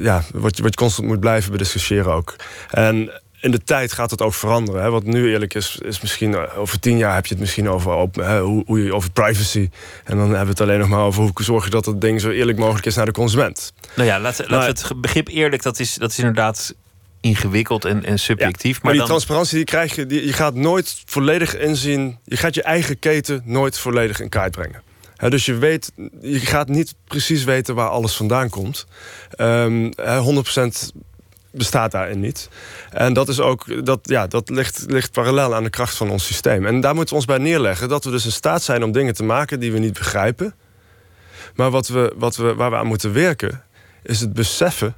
[0.00, 2.36] ja, wat je, wat je constant moet blijven bediscussiëren ook.
[2.70, 3.10] En
[3.40, 4.82] in de tijd gaat het ook veranderen.
[4.82, 4.90] Hè?
[4.90, 8.40] Wat nu eerlijk is, is misschien over tien jaar heb je het misschien over, hè,
[8.40, 9.70] hoe, hoe je, over privacy.
[10.04, 12.20] En dan hebben we het alleen nog maar over hoe zorg je dat het ding
[12.20, 13.72] zo eerlijk mogelijk is naar de consument.
[13.94, 16.74] Nou ja, laten laat het begrip eerlijk, dat is, dat is inderdaad
[17.20, 18.62] ingewikkeld en, en subjectief.
[18.62, 19.10] Ja, maar, maar die dan...
[19.10, 22.18] transparantie die krijg je, die, je gaat nooit volledig inzien.
[22.24, 24.82] Je gaat je eigen keten nooit volledig in kaart brengen.
[25.16, 28.86] He, dus je weet, je gaat niet precies weten waar alles vandaan komt.
[29.38, 29.98] Um, 100%
[31.52, 32.48] bestaat daarin niet.
[32.90, 36.26] En dat is ook, dat, ja, dat ligt, ligt parallel aan de kracht van ons
[36.26, 36.66] systeem.
[36.66, 39.14] En daar moeten we ons bij neerleggen dat we dus in staat zijn om dingen
[39.14, 40.54] te maken die we niet begrijpen.
[41.54, 43.62] Maar wat we, wat we, waar we aan moeten werken,
[44.02, 44.94] is het beseffen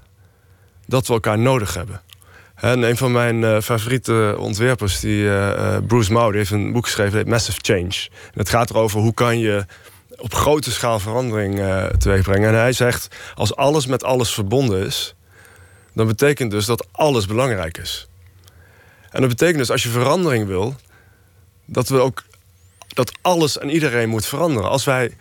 [0.87, 2.01] dat we elkaar nodig hebben.
[2.55, 6.85] En een van mijn uh, favoriete ontwerpers, die, uh, Bruce Mau, die heeft een boek
[6.85, 8.09] geschreven, dat heet Massive Change.
[8.33, 9.65] En het gaat erover hoe kan je
[10.17, 12.49] op grote schaal verandering uh, teweegbrengen.
[12.49, 15.15] En hij zegt, als alles met alles verbonden is,
[15.93, 18.07] dan betekent dus dat alles belangrijk is.
[19.11, 20.75] En dat betekent dus als je verandering wil,
[21.65, 22.23] dat we ook
[22.89, 24.71] dat alles en iedereen moet veranderen.
[24.71, 25.17] Als wij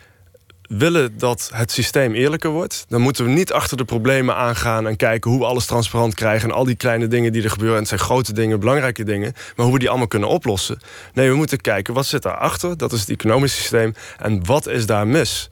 [0.67, 4.95] willen dat het systeem eerlijker wordt, dan moeten we niet achter de problemen aangaan en
[4.95, 7.75] kijken hoe we alles transparant krijgen en al die kleine dingen die er gebeuren.
[7.75, 10.79] En het zijn grote dingen, belangrijke dingen, maar hoe we die allemaal kunnen oplossen.
[11.13, 14.85] Nee, we moeten kijken wat zit daarachter, dat is het economisch systeem, en wat is
[14.85, 15.49] daar mis.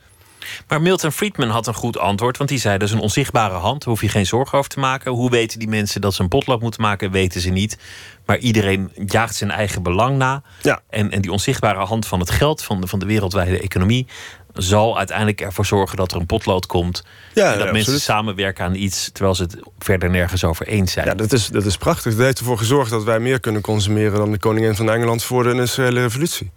[0.68, 3.80] Maar Milton Friedman had een goed antwoord, want die zei: dat is een onzichtbare hand,
[3.80, 5.12] daar hoef je geen zorgen over te maken.
[5.12, 7.78] Hoe weten die mensen dat ze een potlood moeten maken, weten ze niet.
[8.26, 10.42] Maar iedereen jaagt zijn eigen belang na.
[10.62, 10.82] Ja.
[10.90, 14.08] En, en die onzichtbare hand van het geld, van de, van de wereldwijde economie,
[14.54, 17.04] zal uiteindelijk ervoor zorgen dat er een potlood komt.
[17.34, 20.92] Ja, en dat ja, mensen samenwerken aan iets, terwijl ze het verder nergens over eens
[20.92, 21.06] zijn.
[21.06, 22.16] Ja, dat is, dat is prachtig.
[22.16, 25.44] Dat heeft ervoor gezorgd dat wij meer kunnen consumeren dan de koningin van Engeland voor
[25.44, 26.52] de industriële revolutie.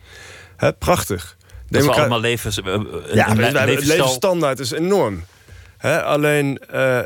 [0.78, 1.36] Prachtig.
[1.72, 5.24] Dat we allemaal levens, eh, een, Ja, een levensstijl- levensstandaard is enorm.
[6.04, 6.98] Alleen, eh,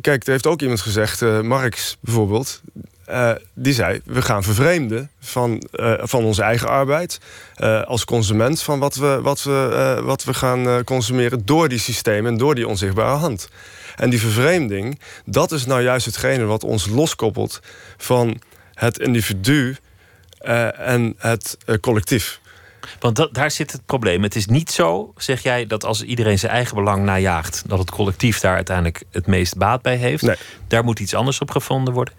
[0.00, 2.60] kijk, er heeft ook iemand gezegd, eh, Marx bijvoorbeeld,
[3.04, 7.18] eh, die zei: we gaan vervreemden van, eh, van onze eigen arbeid
[7.54, 11.68] eh, als consument van wat we, wat we, eh, wat we gaan eh, consumeren door
[11.68, 13.48] die systemen en door die onzichtbare hand.
[13.96, 17.60] En die vervreemding, dat is nou juist hetgene wat ons loskoppelt
[17.96, 18.40] van
[18.74, 19.76] het individu
[20.38, 22.40] eh, en het eh, collectief.
[23.04, 24.22] Want dat, daar zit het probleem.
[24.22, 27.90] Het is niet zo, zeg jij, dat als iedereen zijn eigen belang najaagt, dat het
[27.90, 30.22] collectief daar uiteindelijk het meest baat bij heeft.
[30.22, 30.36] Nee.
[30.68, 32.14] Daar moet iets anders op gevonden worden.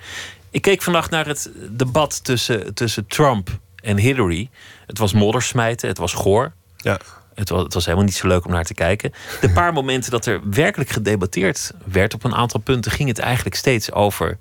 [0.50, 4.50] Ik keek vannacht naar het debat tussen, tussen Trump en Hillary.
[4.86, 6.52] Het was moddersmijten, het was goor.
[6.78, 7.00] Ja.
[7.36, 9.14] Het was, het was helemaal niet zo leuk om naar te kijken.
[9.42, 13.56] De paar momenten dat er werkelijk gedebatteerd werd op een aantal punten, ging het eigenlijk
[13.56, 14.38] steeds over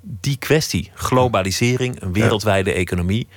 [0.00, 0.90] die kwestie.
[0.94, 3.28] Globalisering, een wereldwijde economie.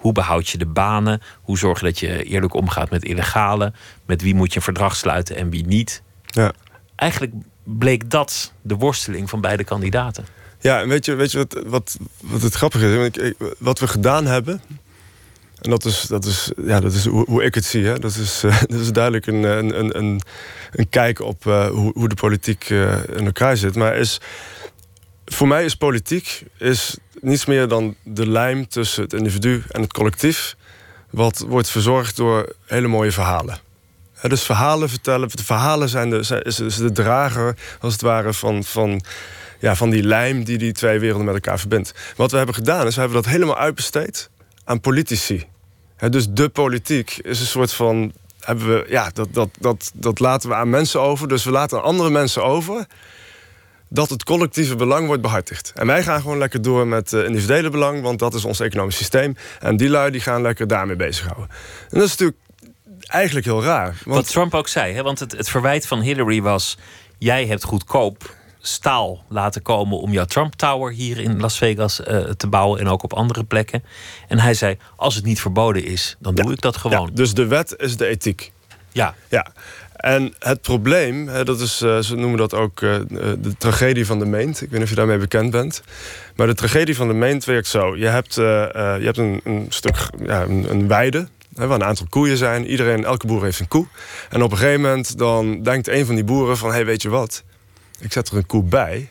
[0.00, 1.22] Hoe behoud je de banen?
[1.42, 3.72] Hoe zorg je dat je eerlijk omgaat met illegale?
[4.06, 6.02] Met wie moet je een verdrag sluiten en wie niet?
[6.26, 6.52] Ja.
[6.96, 7.32] Eigenlijk
[7.64, 10.26] bleek dat de worsteling van beide kandidaten.
[10.60, 13.32] Ja, en weet je, weet je wat, wat, wat het grappige is?
[13.58, 14.60] Wat we gedaan hebben.
[15.60, 17.84] En dat is, dat is, ja, dat is hoe, hoe ik het zie.
[17.84, 17.98] Hè?
[17.98, 20.20] Dat, is, eh, dat is duidelijk een, een, een, een,
[20.72, 23.76] een kijk op eh, hoe, hoe de politiek eh, in elkaar zit.
[23.76, 24.20] Maar is,
[25.34, 29.92] voor mij is politiek is niets meer dan de lijm tussen het individu en het
[29.92, 30.56] collectief.
[31.10, 33.58] Wat wordt verzorgd door hele mooie verhalen.
[34.22, 35.28] Dus verhalen vertellen.
[35.28, 36.42] De verhalen zijn de,
[36.78, 39.00] de drager, als het ware, van, van,
[39.58, 41.94] ja, van die lijm die die twee werelden met elkaar verbindt.
[42.16, 44.30] Wat we hebben gedaan is, we hebben dat helemaal uitbesteed
[44.64, 45.46] aan politici.
[46.10, 48.12] Dus de politiek is een soort van.
[48.40, 51.28] Hebben we, ja, dat, dat, dat, dat laten we aan mensen over.
[51.28, 52.86] Dus we laten andere mensen over
[53.92, 55.72] dat het collectieve belang wordt behartigd.
[55.74, 58.96] En wij gaan gewoon lekker door met het individuele belang, want dat is ons economisch
[58.96, 59.36] systeem.
[59.60, 61.48] En die lui die gaan lekker daarmee bezighouden.
[61.90, 62.38] En dat is natuurlijk
[63.06, 63.96] eigenlijk heel raar.
[64.04, 65.02] Want Wat Trump ook zei, hè?
[65.02, 66.78] want het, het verwijt van Hillary was:
[67.18, 72.18] jij hebt goedkoop staal laten komen om jouw Trump Tower hier in Las Vegas eh,
[72.18, 73.84] te bouwen en ook op andere plekken.
[74.28, 77.06] En hij zei: als het niet verboden is, dan doe ik dat gewoon.
[77.06, 78.52] Ja, dus de wet is de ethiek.
[78.92, 79.52] Ja, Ja.
[80.00, 82.96] En het probleem, dat is, eh, ze noemen dat ook eh,
[83.38, 84.54] de tragedie van de meent.
[84.60, 85.82] Ik weet niet of je daarmee bekend bent.
[86.36, 87.96] Maar de tragedie van de meent werkt zo.
[87.96, 91.28] Je hebt, eh, eh, je hebt een, een stuk, ja, een, een weide.
[91.52, 92.66] Waar een aantal koeien zijn.
[92.66, 93.86] Iedereen, elke boer heeft een koe.
[94.30, 96.68] En op een gegeven moment dan denkt een van die boeren van...
[96.68, 97.42] hé, hey, weet je wat?
[97.98, 99.10] Ik zet er een koe bij.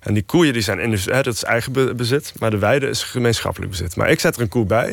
[0.00, 2.32] En die koeien die zijn dat is eigen be- bezit.
[2.38, 3.96] Maar de weide is gemeenschappelijk bezit.
[3.96, 4.88] Maar ik zet er een koe bij.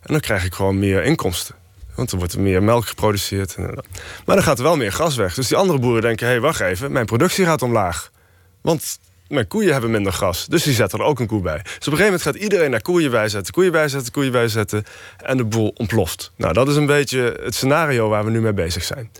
[0.00, 1.54] En dan krijg ik gewoon meer inkomsten.
[1.98, 3.54] Want er wordt er meer melk geproduceerd.
[3.54, 3.64] Eh,
[4.24, 5.34] maar dan gaat er wel meer gas weg.
[5.34, 8.10] Dus die andere boeren denken: hé, hey, wacht even, mijn productie gaat omlaag.
[8.60, 10.46] Want mijn koeien hebben minder gas.
[10.46, 11.56] Dus die zetten er ook een koe bij.
[11.62, 14.84] Dus op een gegeven moment gaat iedereen naar koeien bijzetten, koeien bijzetten, koeien bijzetten.
[15.16, 16.32] En de boel ontploft.
[16.36, 19.10] Nou, dat is een beetje het scenario waar we nu mee bezig zijn.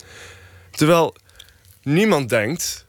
[0.71, 1.17] Terwijl
[1.83, 2.87] niemand denkt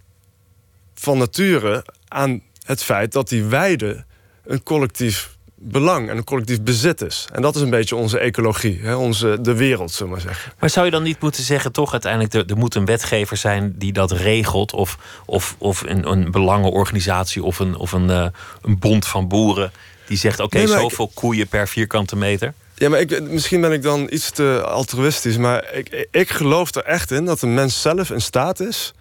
[0.94, 4.06] van nature aan het feit dat die weide
[4.44, 7.28] een collectief belang en een collectief bezit is.
[7.34, 8.96] En dat is een beetje onze ecologie, hè?
[8.96, 10.54] Onze, de wereld, zullen we maar zeggen.
[10.60, 13.74] maar zou je dan niet moeten zeggen, toch uiteindelijk, er, er moet een wetgever zijn
[13.78, 18.26] die dat regelt, of, of, of een, een belangenorganisatie of een, of een, eh,
[18.62, 19.72] een bond van boeren
[20.08, 22.54] die zegt: oké, Nee, maar ik- zoveel koeien per vierkante meter.
[22.76, 26.84] Ja, maar ik, misschien ben ik dan iets te altruïstisch, maar ik, ik geloof er
[26.84, 28.94] echt in dat een mens zelf in staat is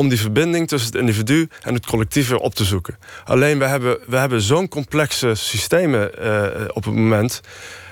[0.00, 2.98] om die verbinding tussen het individu en het collectief weer op te zoeken.
[3.24, 7.40] Alleen we hebben, we hebben zo'n complexe systemen eh, op het moment.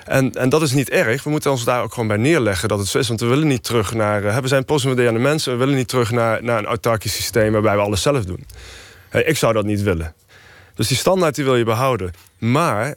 [0.05, 1.23] En, en dat is niet erg.
[1.23, 3.07] We moeten ons daar ook gewoon bij neerleggen dat het zo is.
[3.07, 4.23] Want we willen niet terug naar.
[4.25, 5.51] eh, we zijn postmoderne mensen.
[5.51, 8.45] We willen niet terug naar, naar een autarkisch systeem waarbij we alles zelf doen.
[9.11, 10.13] Ik zou dat niet willen.
[10.75, 12.11] Dus die standaard die wil je behouden.
[12.37, 12.95] Maar,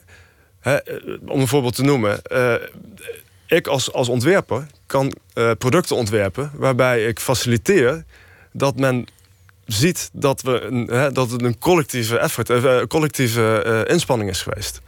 [0.59, 2.21] hè, eh, om een voorbeeld te noemen.
[2.23, 2.53] eh,
[3.47, 8.03] ik als, als ontwerper kan eh, producten ontwerpen waarbij ik faciliteer
[8.53, 9.07] dat men
[9.65, 14.29] ziet dat, we een, hè, dat het een collectieve effort, eh, eh, collectieve eh, inspanning
[14.29, 14.81] is geweest.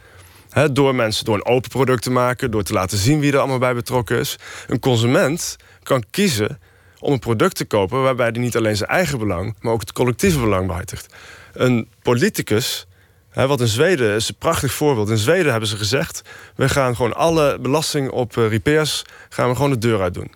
[0.50, 3.38] Hè, door mensen, door een open product te maken, door te laten zien wie er
[3.38, 4.36] allemaal bij betrokken is.
[4.66, 6.60] Een consument kan kiezen
[6.98, 9.92] om een product te kopen waarbij hij niet alleen zijn eigen belang, maar ook het
[9.92, 11.14] collectieve belang behartigt.
[11.52, 12.86] Een politicus,
[13.32, 15.10] wat in Zweden is een prachtig voorbeeld.
[15.10, 16.22] In Zweden hebben ze gezegd:
[16.54, 20.30] we gaan gewoon alle belasting op repairs gaan we gewoon de deur uit doen.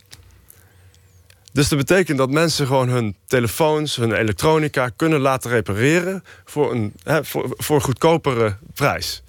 [1.53, 6.93] Dus dat betekent dat mensen gewoon hun telefoons, hun elektronica kunnen laten repareren voor een
[7.05, 9.23] voor, voor goedkopere prijs.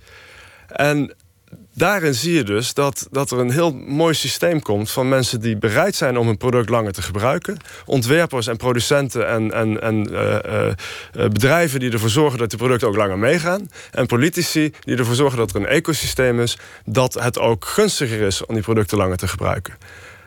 [0.67, 1.15] En
[1.73, 5.57] daarin zie je dus dat, dat er een heel mooi systeem komt van mensen die
[5.57, 7.57] bereid zijn om hun product langer te gebruiken.
[7.85, 10.73] Ontwerpers en producenten en, en, en uh, uh,
[11.13, 13.69] bedrijven die ervoor zorgen dat die producten ook langer meegaan.
[13.91, 18.45] En politici die ervoor zorgen dat er een ecosysteem is dat het ook gunstiger is
[18.45, 19.77] om die producten langer te gebruiken.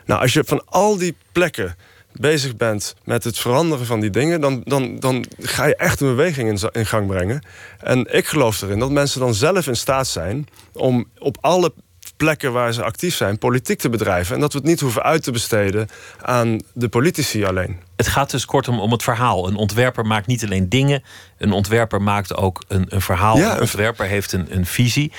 [0.05, 1.75] Nou, als je van al die plekken
[2.11, 6.07] bezig bent met het veranderen van die dingen, dan, dan, dan ga je echt een
[6.07, 7.41] beweging in, in gang brengen.
[7.79, 11.73] En ik geloof erin dat mensen dan zelf in staat zijn om op alle
[12.17, 14.35] plekken waar ze actief zijn, politiek te bedrijven.
[14.35, 15.87] En dat we het niet hoeven uit te besteden
[16.21, 17.79] aan de politici alleen.
[17.95, 19.47] Het gaat dus kortom om het verhaal.
[19.47, 21.03] Een ontwerper maakt niet alleen dingen,
[21.37, 23.37] een ontwerper maakt ook een, een verhaal.
[23.37, 25.11] Ja, een ontwerper heeft een, een visie.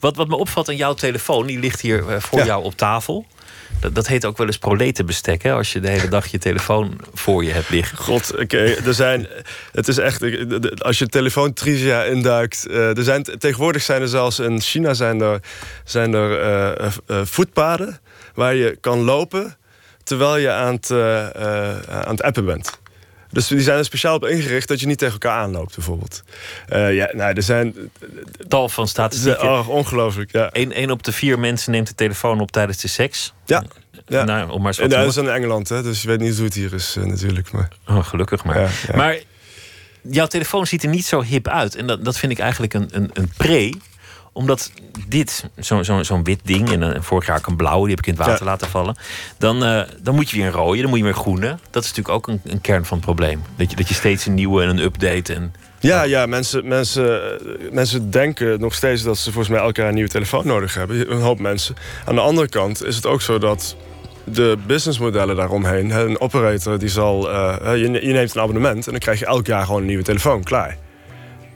[0.00, 2.44] Wat, wat me opvalt aan jouw telefoon, die ligt hier eh, voor Ja.
[2.44, 3.26] jou op tafel.
[3.92, 5.52] Dat, heet ook wel eens proletenbestek, hè?
[5.52, 7.98] Als je de hele dag je telefoon voor je hebt liggen.
[7.98, 9.26] God, oké, er zijn.
[9.72, 10.22] Het is echt.
[10.82, 12.66] Als je telefoon trivia induikt.
[12.66, 15.40] eh, er zijn, tegenwoordig zijn er zelfs in China zijn er,
[15.84, 18.00] zijn er eh, eh, voetpaden
[18.34, 19.56] waar je kan lopen
[20.02, 20.90] terwijl je aan het,
[21.88, 22.82] aan het appen bent.
[23.34, 26.22] Dus die zijn er speciaal op ingericht dat je niet tegen elkaar aanloopt, bijvoorbeeld.
[26.68, 27.74] Eh, ja, nou, er zijn.
[28.48, 29.42] Tal van statistieken.
[29.42, 30.48] Oh, ongelooflijk, ja.
[30.52, 33.32] Eén één op de vier mensen neemt de telefoon op tijdens de seks.
[33.44, 33.64] Ja.
[34.06, 34.24] ja.
[34.24, 36.54] Nou, om maar en dat is in Engeland, hè, dus je weet niet hoe het
[36.54, 37.52] hier is, eh, natuurlijk.
[37.52, 38.60] Maar, Oh, gelukkig maar.
[38.60, 38.96] Ja, ja.
[38.96, 39.18] Maar
[40.02, 41.76] jouw telefoon ziet er niet zo hip uit.
[41.76, 43.72] En dat, dat vind ik eigenlijk een, een, een pre.
[44.36, 44.72] Omdat
[45.08, 47.98] dit, zo'n zo, zo'n wit ding, en eh, vorig jaar ook een blauwe, die heb
[47.98, 48.50] ik in het water Ja.
[48.50, 48.96] laten vallen.
[49.38, 51.58] Dan, eh, dan moet je weer een rode, dan moet je weer groene.
[51.70, 53.42] Dat is natuurlijk ook een, een kern van het probleem.
[53.56, 55.34] Dat je, dat je steeds een nieuwe en een update.
[55.34, 57.20] En, Ja, ja mensen, mensen,
[57.72, 61.10] mensen denken nog steeds dat ze volgens mij elk jaar een nieuwe telefoon nodig hebben.
[61.12, 61.76] Een hoop mensen.
[62.04, 63.76] Aan de andere kant is het ook zo dat
[64.24, 65.90] de businessmodellen daaromheen...
[65.90, 67.30] een operator die zal...
[67.30, 70.42] eh, je neemt een abonnement en dan krijg je elk jaar gewoon een nieuwe telefoon.
[70.42, 70.76] Klaar.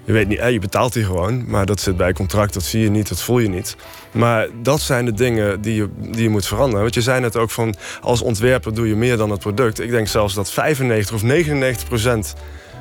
[0.08, 2.90] Je weet niet, je betaalt die gewoon, maar dat zit bij contract, dat zie je
[2.90, 3.76] niet, dat voel je niet.
[4.10, 6.82] Maar dat zijn de dingen die je, die je moet veranderen.
[6.82, 9.80] Want je zei net ook van, als ontwerper doe je meer dan het product.
[9.80, 12.34] Ik denk zelfs dat 95 of 99 procent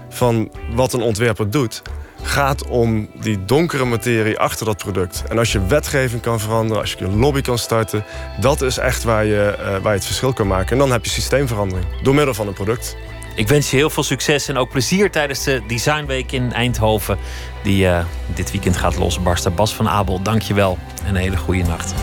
[0.09, 1.81] van wat een ontwerper doet,
[2.21, 5.23] gaat om die donkere materie achter dat product.
[5.29, 8.05] En als je wetgeving kan veranderen, als je een lobby kan starten,
[8.39, 10.71] dat is echt waar je, eh, waar je het verschil kan maken.
[10.71, 12.95] En dan heb je systeemverandering door middel van een product.
[13.37, 17.17] Ik wens je heel veel succes en ook plezier tijdens de Designweek in Eindhoven.
[17.63, 19.55] Die eh, dit weekend gaat losbarsten.
[19.55, 20.77] Bas van Abel, dank je wel.
[21.03, 21.93] En een hele goede nacht.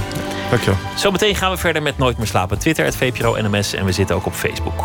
[0.51, 0.79] Dankjewel.
[0.97, 2.59] Zometeen gaan we verder met Nooit meer slapen.
[2.59, 4.85] Twitter, het VPRO NMS en we zitten ook op Facebook.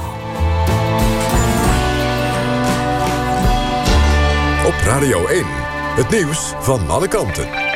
[4.65, 5.45] Op Radio 1.
[5.95, 7.68] Het nieuws van alle kanten.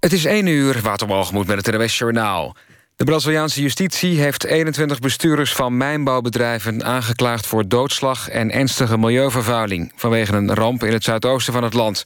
[0.00, 2.56] Het is 1 uur, Waterwalgemoed met het NWS Journaal.
[2.96, 6.84] De Braziliaanse justitie heeft 21 bestuurders van mijnbouwbedrijven...
[6.84, 9.92] aangeklaagd voor doodslag en ernstige milieuvervuiling...
[9.96, 12.04] vanwege een ramp in het zuidoosten van het land.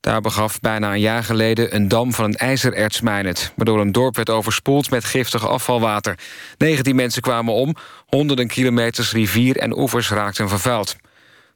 [0.00, 3.52] Daar begaf bijna een jaar geleden een dam van een ijzerertsmijn het...
[3.56, 6.18] waardoor een dorp werd overspoeld met giftig afvalwater.
[6.58, 7.74] 19 mensen kwamen om,
[8.06, 10.96] honderden kilometers rivier en oevers raakten vervuild.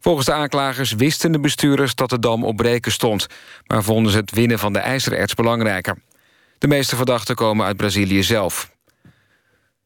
[0.07, 3.26] Volgens de aanklagers wisten de bestuurders dat de dam op breken stond...
[3.66, 5.98] maar vonden ze het winnen van de ijzererts belangrijker.
[6.59, 8.70] De meeste verdachten komen uit Brazilië zelf.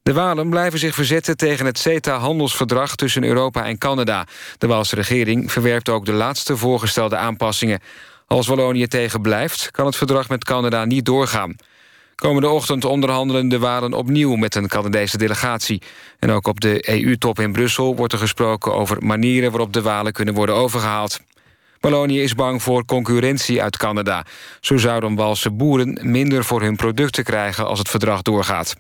[0.03, 4.27] De Walen blijven zich verzetten tegen het CETA-handelsverdrag tussen Europa en Canada.
[4.59, 7.81] De Waalse regering verwerpt ook de laatste voorgestelde aanpassingen.
[8.27, 11.57] Als Wallonië tegen blijft, kan het verdrag met Canada niet doorgaan.
[12.21, 15.83] Komende ochtend onderhandelen de Walen opnieuw met een Canadese delegatie.
[16.19, 20.13] En ook op de EU-top in Brussel wordt er gesproken over manieren waarop de Walen
[20.13, 21.21] kunnen worden overgehaald.
[21.81, 24.25] Wallonië is bang voor concurrentie uit Canada.
[24.61, 28.77] Zo zouden Walse boeren minder voor hun producten krijgen als het verdrag doorgaat.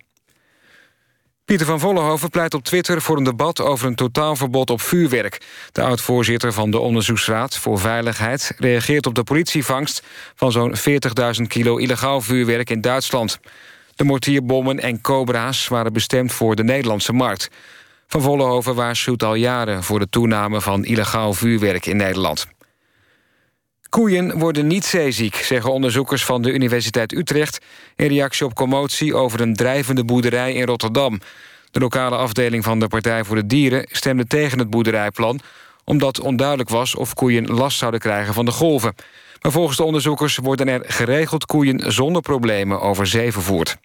[1.50, 5.40] Pieter van Vollenhoven pleit op Twitter voor een debat over een totaalverbod op vuurwerk.
[5.72, 10.02] De oud-voorzitter van de Onderzoeksraad voor Veiligheid reageert op de politievangst
[10.34, 13.40] van zo'n 40.000 kilo illegaal vuurwerk in Duitsland.
[13.94, 17.50] De mortierbommen en cobra's waren bestemd voor de Nederlandse markt.
[18.06, 22.46] Van Vollenhoven waarschuwt al jaren voor de toename van illegaal vuurwerk in Nederland.
[23.90, 27.58] Koeien worden niet zeeziek, zeggen onderzoekers van de Universiteit Utrecht...
[27.96, 31.20] in reactie op commotie over een drijvende boerderij in Rotterdam.
[31.70, 35.40] De lokale afdeling van de Partij voor de Dieren stemde tegen het boerderijplan...
[35.84, 38.94] omdat onduidelijk was of koeien last zouden krijgen van de golven.
[39.42, 43.76] Maar volgens de onderzoekers worden er geregeld koeien zonder problemen over zee vervoerd.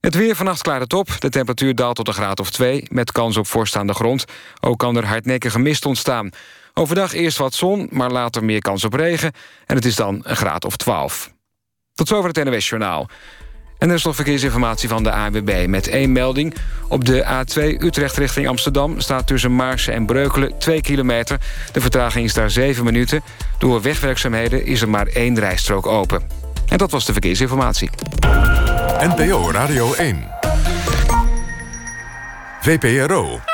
[0.00, 1.20] Het weer vannacht klaart het op.
[1.20, 4.24] De temperatuur daalt tot een graad of 2, met kans op vorst aan de grond.
[4.60, 6.30] Ook kan er hardnekkige mist ontstaan.
[6.74, 9.32] Overdag eerst wat zon, maar later meer kans op regen.
[9.66, 11.32] En het is dan een graad of 12.
[11.94, 13.08] Tot zover het NWS Journaal.
[13.78, 16.54] En er is nog verkeersinformatie van de AWB met één melding.
[16.88, 21.40] Op de A2 Utrecht richting Amsterdam staat tussen Maarsen en Breukelen 2 kilometer.
[21.72, 23.22] De vertraging is daar 7 minuten.
[23.58, 26.22] Door wegwerkzaamheden is er maar één rijstrook open.
[26.68, 27.90] En dat was de verkeersinformatie.
[28.98, 30.28] NPO Radio 1.
[32.60, 33.53] VPRO.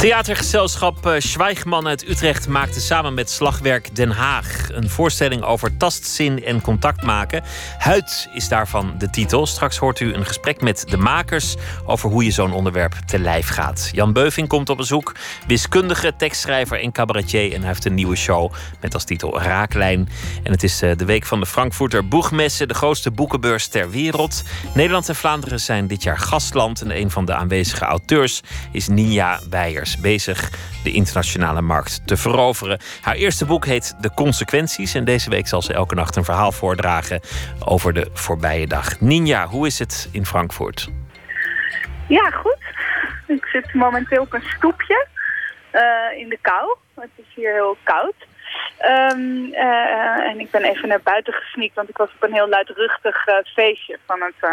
[0.00, 6.44] Theatergezelschap uh, Zwijgman uit Utrecht maakte samen met Slagwerk Den Haag een voorstelling over tastzin
[6.44, 7.42] en contact maken.
[7.78, 9.46] Huid is daarvan de titel.
[9.46, 13.48] Straks hoort u een gesprek met de makers over hoe je zo'n onderwerp te lijf
[13.48, 13.88] gaat.
[13.92, 15.14] Jan Beuving komt op bezoek,
[15.46, 17.52] wiskundige, tekstschrijver en cabaretier.
[17.52, 20.08] En hij heeft een nieuwe show met als titel Raaklijn.
[20.42, 24.42] En het is uh, de week van de Frankfurter Boegmessen, de grootste boekenbeurs ter wereld.
[24.74, 26.80] Nederland en Vlaanderen zijn dit jaar gastland.
[26.80, 28.40] En een van de aanwezige auteurs
[28.72, 30.50] is Ninja Weijers bezig
[30.84, 32.78] de internationale markt te veroveren.
[33.00, 34.94] Haar eerste boek heet De Consequenties.
[34.94, 37.20] En deze week zal ze elke nacht een verhaal voordragen
[37.64, 39.00] over de voorbije dag.
[39.00, 40.88] Ninja, hoe is het in Frankfurt?
[42.08, 42.58] Ja, goed.
[43.26, 45.06] Ik zit momenteel op een stoepje
[45.72, 46.76] uh, in de kou.
[46.94, 48.14] Het is hier heel koud.
[49.12, 52.48] Um, uh, en ik ben even naar buiten gesneakt, want ik was op een heel
[52.48, 54.50] luidruchtig uh, feestje van het,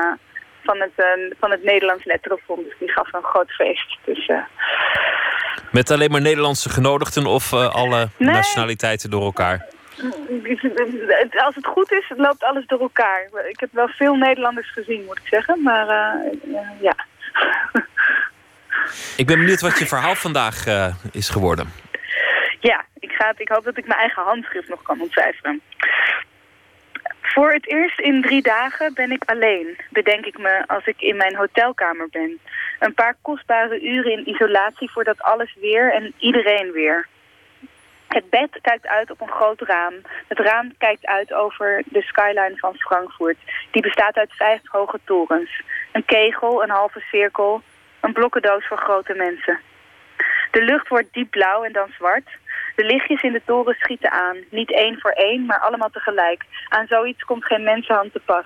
[0.68, 1.06] van het,
[1.40, 2.64] van het Nederlands Letterenfonds.
[2.64, 3.98] Dus die gaf een groot feest.
[4.06, 4.32] Dus
[5.72, 8.34] met alleen maar Nederlandse genodigden of uh, alle nee.
[8.34, 9.66] nationaliteiten door elkaar?
[11.46, 13.30] Als het goed is, loopt alles door elkaar.
[13.50, 15.64] Ik heb wel veel Nederlanders gezien, moet ik zeggen.
[15.64, 15.88] Maar
[16.82, 16.96] ja.
[19.22, 20.66] ik ben benieuwd wat je verhaal vandaag
[21.12, 21.72] is geworden.
[22.60, 25.62] Ja, ik, ga het, ik hoop dat ik mijn eigen handschrift nog kan ontcijferen.
[27.38, 31.18] Voor het eerst in drie dagen ben ik alleen, bedenk ik me als ik in
[31.18, 32.40] mijn hotelkamer ben.
[32.80, 37.08] Een paar kostbare uren in isolatie voordat alles weer en iedereen weer.
[38.08, 39.94] Het bed kijkt uit op een groot raam.
[40.28, 43.38] Het raam kijkt uit over de skyline van Frankfurt.
[43.72, 45.62] Die bestaat uit vijf hoge torens.
[45.92, 47.62] Een kegel, een halve cirkel,
[48.00, 49.60] een blokkendoos voor grote mensen.
[50.52, 52.30] De lucht wordt diep blauw en dan zwart.
[52.78, 54.38] De lichtjes in de toren schieten aan.
[54.50, 56.44] Niet één voor één, maar allemaal tegelijk.
[56.70, 58.46] Aan zoiets komt geen mensenhand te pas.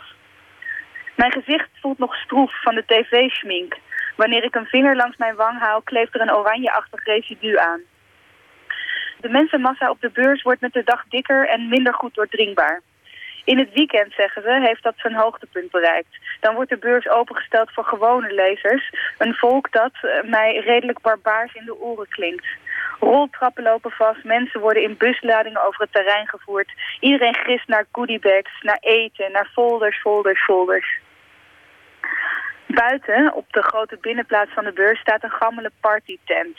[1.16, 3.78] Mijn gezicht voelt nog stroef van de tv-schmink.
[4.16, 7.82] Wanneer ik een vinger langs mijn wang haal, kleeft er een oranjeachtig residu aan.
[9.20, 12.82] De mensenmassa op de beurs wordt met de dag dikker en minder goed doordringbaar.
[13.44, 16.18] In het weekend, zeggen ze, heeft dat zijn hoogtepunt bereikt.
[16.40, 18.94] Dan wordt de beurs opengesteld voor gewone lezers.
[19.18, 22.46] Een volk dat eh, mij redelijk barbaars in de oren klinkt.
[23.02, 26.72] Roltrappen lopen vast, mensen worden in busladingen over het terrein gevoerd.
[27.00, 31.00] Iedereen grist naar goodiebags, naar eten, naar folders, folders, folders.
[32.66, 36.58] Buiten, op de grote binnenplaats van de beurs, staat een gammele partytent.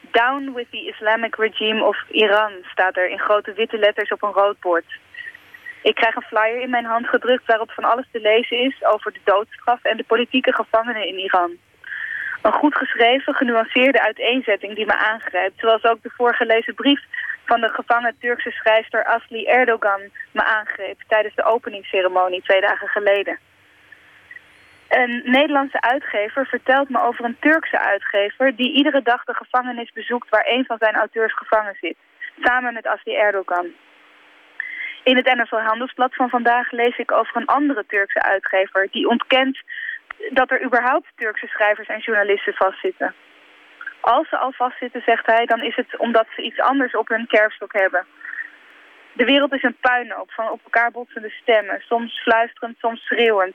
[0.00, 4.32] Down with the Islamic regime of Iran staat er in grote witte letters op een
[4.32, 4.98] rood bord.
[5.82, 9.12] Ik krijg een flyer in mijn hand gedrukt waarop van alles te lezen is over
[9.12, 11.56] de doodstraf en de politieke gevangenen in Iran.
[12.42, 17.00] Een goed geschreven, genuanceerde uiteenzetting die me aangrijpt, zoals ook de voorgelezen brief
[17.44, 20.00] van de gevangen Turkse schrijfster Asli Erdogan
[20.32, 23.38] me aangreep tijdens de openingsceremonie twee dagen geleden.
[24.88, 28.56] Een Nederlandse uitgever vertelt me over een Turkse uitgever...
[28.56, 31.96] die iedere dag de gevangenis bezoekt waar een van zijn auteurs gevangen zit.
[32.40, 33.66] Samen met Asli Erdogan.
[35.04, 38.88] In het NFL Handelsblad van vandaag lees ik over een andere Turkse uitgever...
[38.90, 39.58] die ontkent
[40.30, 43.14] dat er überhaupt Turkse schrijvers en journalisten vastzitten.
[44.00, 47.26] Als ze al vastzitten, zegt hij, dan is het omdat ze iets anders op hun
[47.26, 48.06] kerfstok hebben.
[49.12, 53.54] De wereld is een puinhoop van op elkaar botsende stemmen, soms fluisterend, soms schreeuwend.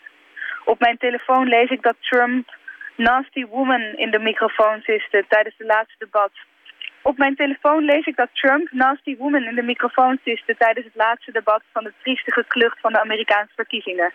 [0.65, 2.55] Op mijn telefoon lees ik dat Trump
[2.95, 6.31] nasty woman in de microfoon siste tijdens de laatste debat.
[7.01, 10.95] Op mijn telefoon lees ik dat Trump nasty woman in de microfoon siste tijdens het
[10.95, 14.13] laatste debat van de triestige klucht van de Amerikaanse verkiezingen.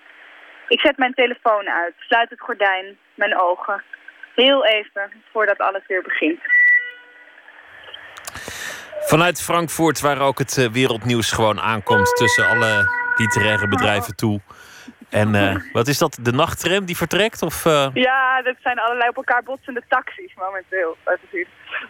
[0.69, 3.83] Ik zet mijn telefoon uit, sluit het gordijn, mijn ogen.
[4.35, 6.41] Heel even voordat alles weer begint.
[9.01, 14.41] Vanuit Frankfurt, waar ook het eh, wereldnieuws gewoon aankomt tussen alle literaire bedrijven toe.
[15.11, 16.19] En uh, wat is dat?
[16.23, 17.43] De nachttram die vertrekt?
[17.43, 17.87] Of, uh...
[17.93, 20.97] Ja, dat zijn allerlei op elkaar botsende taxis momenteel.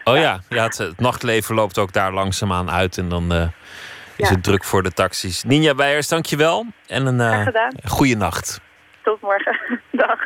[0.03, 2.97] Oh ja, ja het, het, nachtleven loopt ook daar langzaamaan uit.
[2.97, 3.49] En dan uh, is
[4.29, 4.29] Ja.
[4.29, 5.43] het druk voor de taxis.
[5.43, 6.65] Ninja Weijers, dankjewel.
[6.87, 7.47] En een eh
[7.85, 8.61] goede nacht.
[9.03, 9.59] Tot morgen.
[9.91, 10.19] Dag.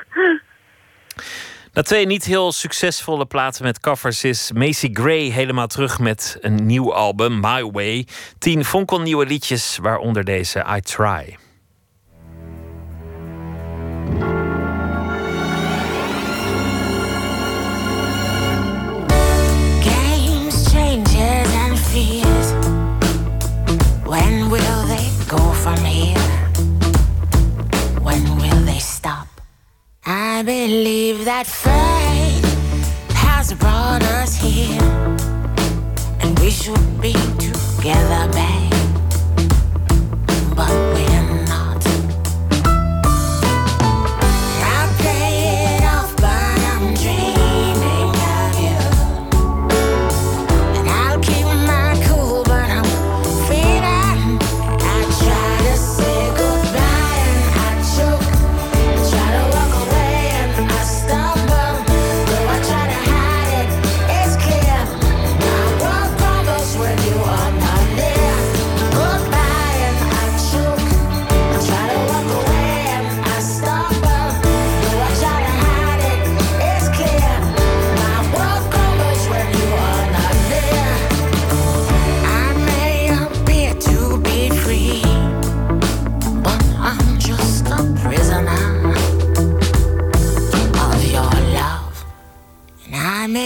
[1.74, 6.66] Na twee niet heel succesvolle platen met covers is Macy Gray helemaal terug met een
[6.66, 8.08] nieuw album, My Way.
[8.38, 11.38] Tien fonkelnieuwe liedjes, waaronder deze I Try.
[19.80, 22.52] Games, changes, and fears.
[24.04, 26.23] When will they go from here?
[30.06, 32.44] I believe that fate
[33.16, 34.82] has brought us here,
[36.20, 38.74] and we should be together, babe.
[40.58, 41.03] But we're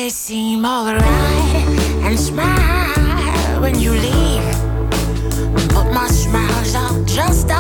[0.08, 1.04] may seem alright
[2.06, 4.58] and smile when you leave,
[5.74, 7.52] but my smiles are just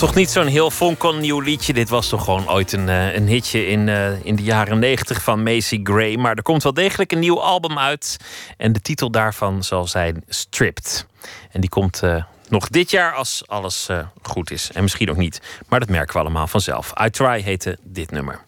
[0.00, 1.72] toch niet zo'n heel fonkelnieuw liedje.
[1.72, 5.22] Dit was toch gewoon ooit een, eh, een hitje in, eh, in de jaren 90
[5.22, 6.16] van Macy Gray.
[6.16, 8.16] Maar er komt wel degelijk een nieuw album uit.
[8.56, 11.06] En de titel daarvan zal zijn Stripped.
[11.50, 13.88] En die komt eh, nog dit jaar als alles
[14.22, 14.70] goed is.
[14.72, 15.40] En misschien ook niet.
[15.68, 16.92] Maar dat merken we allemaal vanzelf.
[17.04, 18.40] I Try heette dit nummer.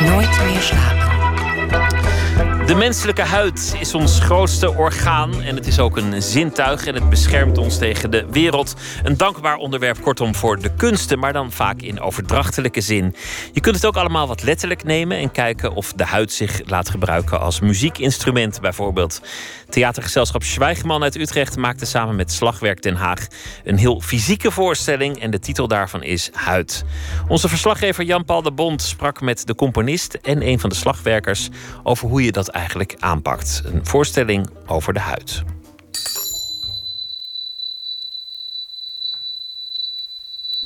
[0.00, 1.17] Nooit meer slapen.
[2.68, 7.08] De menselijke huid is ons grootste orgaan en het is ook een zintuig en het
[7.10, 8.74] beschermt ons tegen de wereld.
[9.02, 13.14] Een dankbaar onderwerp kortom voor de kunsten, maar dan vaak in overdrachtelijke zin.
[13.52, 16.88] Je kunt het ook allemaal wat letterlijk nemen en kijken of de huid zich laat
[16.88, 19.20] gebruiken als muziekinstrument bijvoorbeeld.
[19.68, 23.26] Theatergezelschap Zwijgman uit Utrecht maakte samen met Slagwerk Den Haag
[23.64, 26.84] een heel fysieke voorstelling en de titel daarvan is Huid.
[27.28, 31.48] Onze verslaggever Jan-Paul de Bond sprak met de componist en een van de slagwerkers
[31.82, 33.62] over hoe je dat eigenlijk aanpakt.
[33.64, 35.42] Een voorstelling over de huid.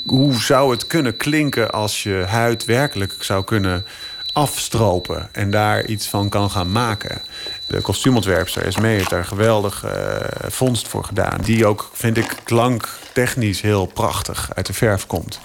[0.07, 3.85] Hoe zou het kunnen klinken als je huid werkelijk zou kunnen
[4.33, 7.23] afstropen en daar iets van kan gaan maken.
[7.67, 10.17] De kostuumontwerpster Esmee heeft daar geweldig uh,
[10.49, 11.41] vondst voor gedaan.
[11.41, 15.41] Die ook, vind ik, klanktechnisch heel prachtig uit de verf komt.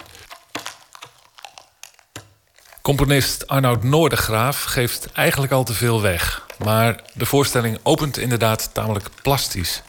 [2.87, 6.45] Componist Arnoud Noordegraaf geeft eigenlijk al te veel weg.
[6.63, 9.81] Maar de voorstelling opent inderdaad tamelijk plastisch.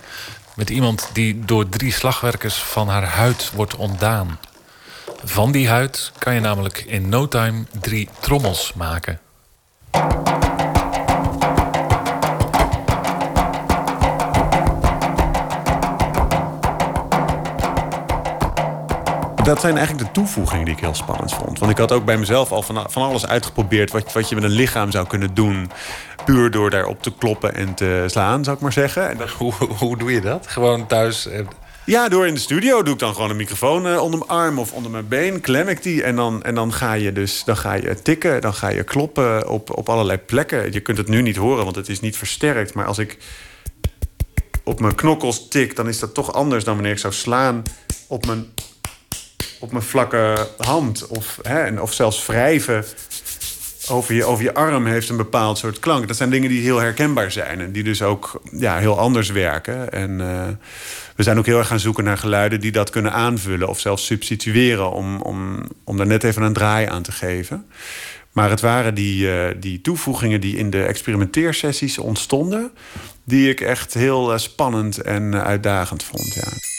[0.55, 4.39] Met iemand die door drie slagwerkers van haar huid wordt ontdaan.
[5.25, 9.21] Van die huid kan je namelijk in no time drie trommels maken.
[19.49, 21.59] Dat zijn eigenlijk de toevoegingen die ik heel spannend vond.
[21.59, 23.91] Want ik had ook bij mezelf al van, van alles uitgeprobeerd...
[23.91, 25.71] Wat, wat je met een lichaam zou kunnen doen.
[26.25, 29.11] Puur door daarop te kloppen en te slaan, zou ik maar zeggen.
[29.11, 30.47] En hoe, hoe doe je dat?
[30.47, 31.29] Gewoon thuis...
[31.85, 34.59] Ja, door in de studio doe ik dan gewoon een microfoon eh, onder mijn arm
[34.59, 35.41] of onder mijn been.
[35.41, 38.41] Klem ik die en dan, en dan ga je dus dan ga je tikken.
[38.41, 40.73] Dan ga je kloppen op, op allerlei plekken.
[40.73, 42.75] Je kunt het nu niet horen, want het is niet versterkt.
[42.75, 43.19] Maar als ik
[44.65, 47.63] op mijn knokkels tik, dan is dat toch anders dan wanneer ik zou slaan
[48.07, 48.47] op mijn
[49.59, 51.07] op mijn vlakke hand.
[51.07, 52.85] Of, hè, of zelfs wrijven
[53.91, 56.09] over je, over je arm heeft een bepaald soort klank.
[56.09, 57.61] Dat zijn dingen die heel herkenbaar zijn.
[57.61, 59.93] En die dus ook ja, heel anders werken.
[59.93, 60.47] En uh,
[61.17, 63.69] we zijn ook heel erg gaan zoeken naar geluiden die dat kunnen aanvullen.
[63.69, 67.67] Of zelfs substitueren om, om, om daar net even een draai aan te geven.
[68.33, 72.71] Maar het waren die, uh, die toevoegingen die in de experimenteersessies ontstonden...
[73.25, 76.78] die ik echt heel uh, spannend en uitdagend vond, ja.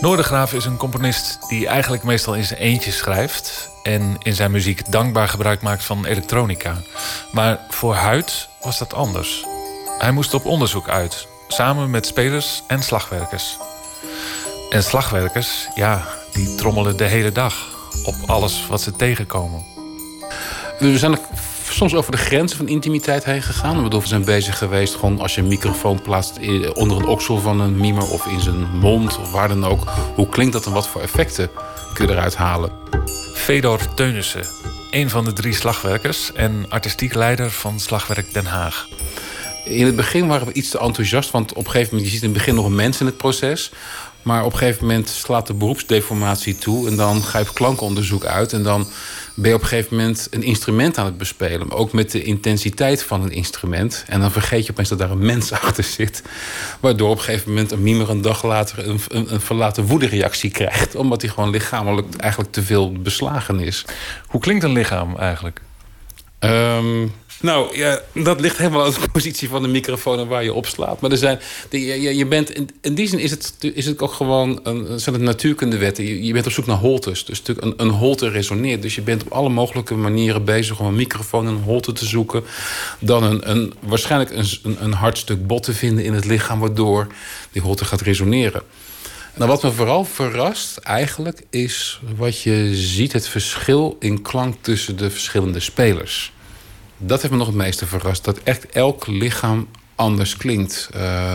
[0.00, 4.92] Noordergraaf is een componist die eigenlijk meestal in zijn eentje schrijft en in zijn muziek
[4.92, 6.76] dankbaar gebruik maakt van elektronica.
[7.32, 9.44] Maar voor Huid was dat anders.
[9.98, 13.56] Hij moest op onderzoek uit, samen met spelers en slagwerkers.
[14.70, 17.54] En slagwerkers, ja, die trommelen de hele dag
[18.04, 19.64] op alles wat ze tegenkomen.
[20.78, 21.18] We zijn
[21.72, 23.76] soms over de grenzen van intimiteit heen gegaan.
[23.76, 26.38] Ik bedoel, we zijn bezig geweest gewoon als je een microfoon plaatst
[26.74, 29.84] onder een oksel van een mimer of in zijn mond of waar dan ook.
[30.14, 31.50] Hoe klinkt dat en wat voor effecten
[31.94, 32.70] kun je eruit halen?
[33.34, 34.46] Fedor Teunissen,
[34.90, 38.88] een van de drie slagwerkers en artistiek leider van Slagwerk Den Haag.
[39.64, 42.22] In het begin waren we iets te enthousiast, want op een gegeven moment, je ziet
[42.22, 43.70] in het begin nog een mens in het proces.
[44.22, 48.52] Maar op een gegeven moment slaat de beroepsdeformatie toe en dan ga je klankenonderzoek uit.
[48.52, 48.88] En dan
[49.40, 51.66] ben je op een gegeven moment een instrument aan het bespelen.
[51.66, 54.04] Maar ook met de intensiteit van een instrument.
[54.06, 56.22] En dan vergeet je opeens dat daar een mens achter zit.
[56.80, 60.50] Waardoor op een gegeven moment een mimer een dag later een, een, een verlaten woedereactie
[60.50, 60.94] krijgt.
[60.94, 63.84] Omdat hij gewoon lichamelijk eigenlijk te veel beslagen is.
[64.26, 65.60] Hoe klinkt een lichaam eigenlijk?
[66.40, 70.52] Um, nou, ja, dat ligt helemaal aan de positie van de microfoon en waar je
[70.52, 71.00] opslaat.
[71.00, 71.40] Maar er zijn,
[71.70, 72.50] je, je bent,
[72.80, 76.04] in, die zin is het, is het ook gewoon een, zijn het natuurkundewetten.
[76.04, 77.24] Je, je bent op zoek naar holtes.
[77.24, 78.82] Dus natuurlijk een, een holte resoneert.
[78.82, 82.04] Dus je bent op alle mogelijke manieren bezig om een microfoon en een holte te
[82.04, 82.44] zoeken.
[82.98, 87.06] Dan een, een, waarschijnlijk een, een hard stuk bot te vinden in het lichaam, waardoor
[87.52, 88.62] die holte gaat resoneren.
[89.34, 94.96] Nou, wat me vooral verrast eigenlijk is wat je ziet, het verschil in klank tussen
[94.96, 96.32] de verschillende spelers
[97.00, 98.24] dat heeft me nog het meeste verrast.
[98.24, 100.90] Dat echt elk lichaam anders klinkt.
[100.96, 101.34] Uh,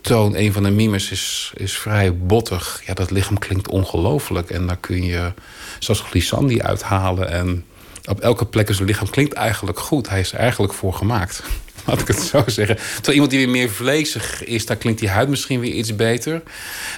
[0.00, 2.82] Toon, een van de mimes, is, is vrij bottig.
[2.86, 4.50] Ja, dat lichaam klinkt ongelooflijk.
[4.50, 5.32] En daar kun je,
[5.78, 7.28] zoals glissandi uithalen.
[7.30, 7.64] En
[8.04, 10.08] op elke plek in zijn lichaam klinkt eigenlijk goed.
[10.08, 11.42] Hij is er eigenlijk voor gemaakt.
[11.86, 12.76] laat ik het zo zeggen.
[12.76, 16.42] Terwijl iemand die weer meer vlezig is, daar klinkt die huid misschien weer iets beter.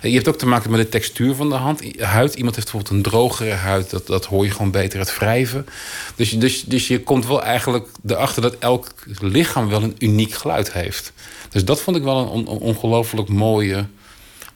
[0.03, 1.83] Je hebt ook te maken met de textuur van de hand.
[1.99, 5.67] Huid, iemand heeft bijvoorbeeld een drogere huid, dat, dat hoor je gewoon beter, het wrijven.
[6.15, 10.73] Dus, dus, dus je komt wel eigenlijk erachter dat elk lichaam wel een uniek geluid
[10.73, 11.13] heeft.
[11.51, 13.87] Dus dat vond ik wel een, on, ongelooflijk mooie,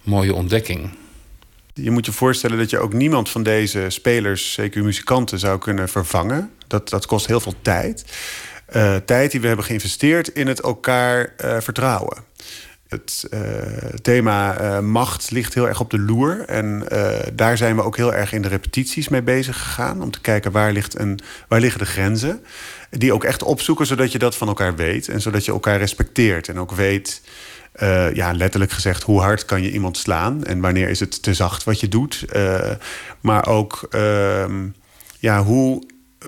[0.02, 0.90] mooie ontdekking.
[1.74, 5.88] Je moet je voorstellen dat je ook niemand van deze spelers, zeker muzikanten, zou kunnen
[5.88, 6.50] vervangen.
[6.66, 8.04] Dat, dat kost heel veel tijd.
[8.76, 12.18] Uh, tijd die we hebben geïnvesteerd in het elkaar uh, vertrouwen.
[12.88, 13.40] Het uh,
[14.02, 16.44] thema macht ligt heel erg op de loer.
[16.46, 16.84] En
[17.34, 20.02] daar zijn we ook heel erg in de repetities mee bezig gegaan.
[20.02, 22.44] Om te kijken waar, ligt een, waar liggen de grenzen.
[22.90, 25.08] Die ook echt opzoeken zodat je dat van elkaar weet.
[25.08, 26.48] En zodat je elkaar respecteert.
[26.48, 27.22] En ook weet,
[28.12, 30.44] ja, letterlijk gezegd, hoe hard kan je iemand slaan.
[30.44, 32.24] En wanneer is het te zacht wat je doet.
[33.20, 34.66] maar ook ehm,
[35.18, 35.82] ja, hoe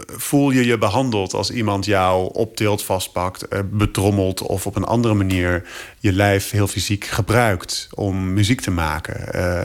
[0.07, 5.15] voel je je behandeld als iemand jou optilt, vastpakt, eh, betrommelt of op een andere
[5.15, 9.29] manier je lijf heel fysiek gebruikt om muziek te maken.
[9.35, 9.61] Uh,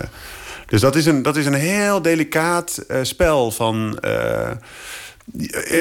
[0.68, 4.52] dus dat is een, dat is een heel delicaat uh, spel van eh,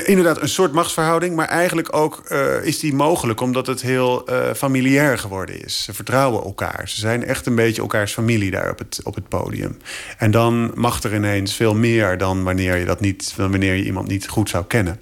[0.05, 4.53] inderdaad een soort machtsverhouding, maar eigenlijk ook eh, is die mogelijk omdat het heel uh,
[4.57, 5.85] familiair geworden is.
[5.85, 6.89] Ze vertrouwen elkaar.
[6.89, 9.77] Ze zijn echt een beetje elkaars familie daar op het, op het podium.
[10.19, 13.85] En dan mag er ineens veel meer dan wanneer je, dat niet, dan wanneer je
[13.85, 15.01] iemand niet goed zou kennen.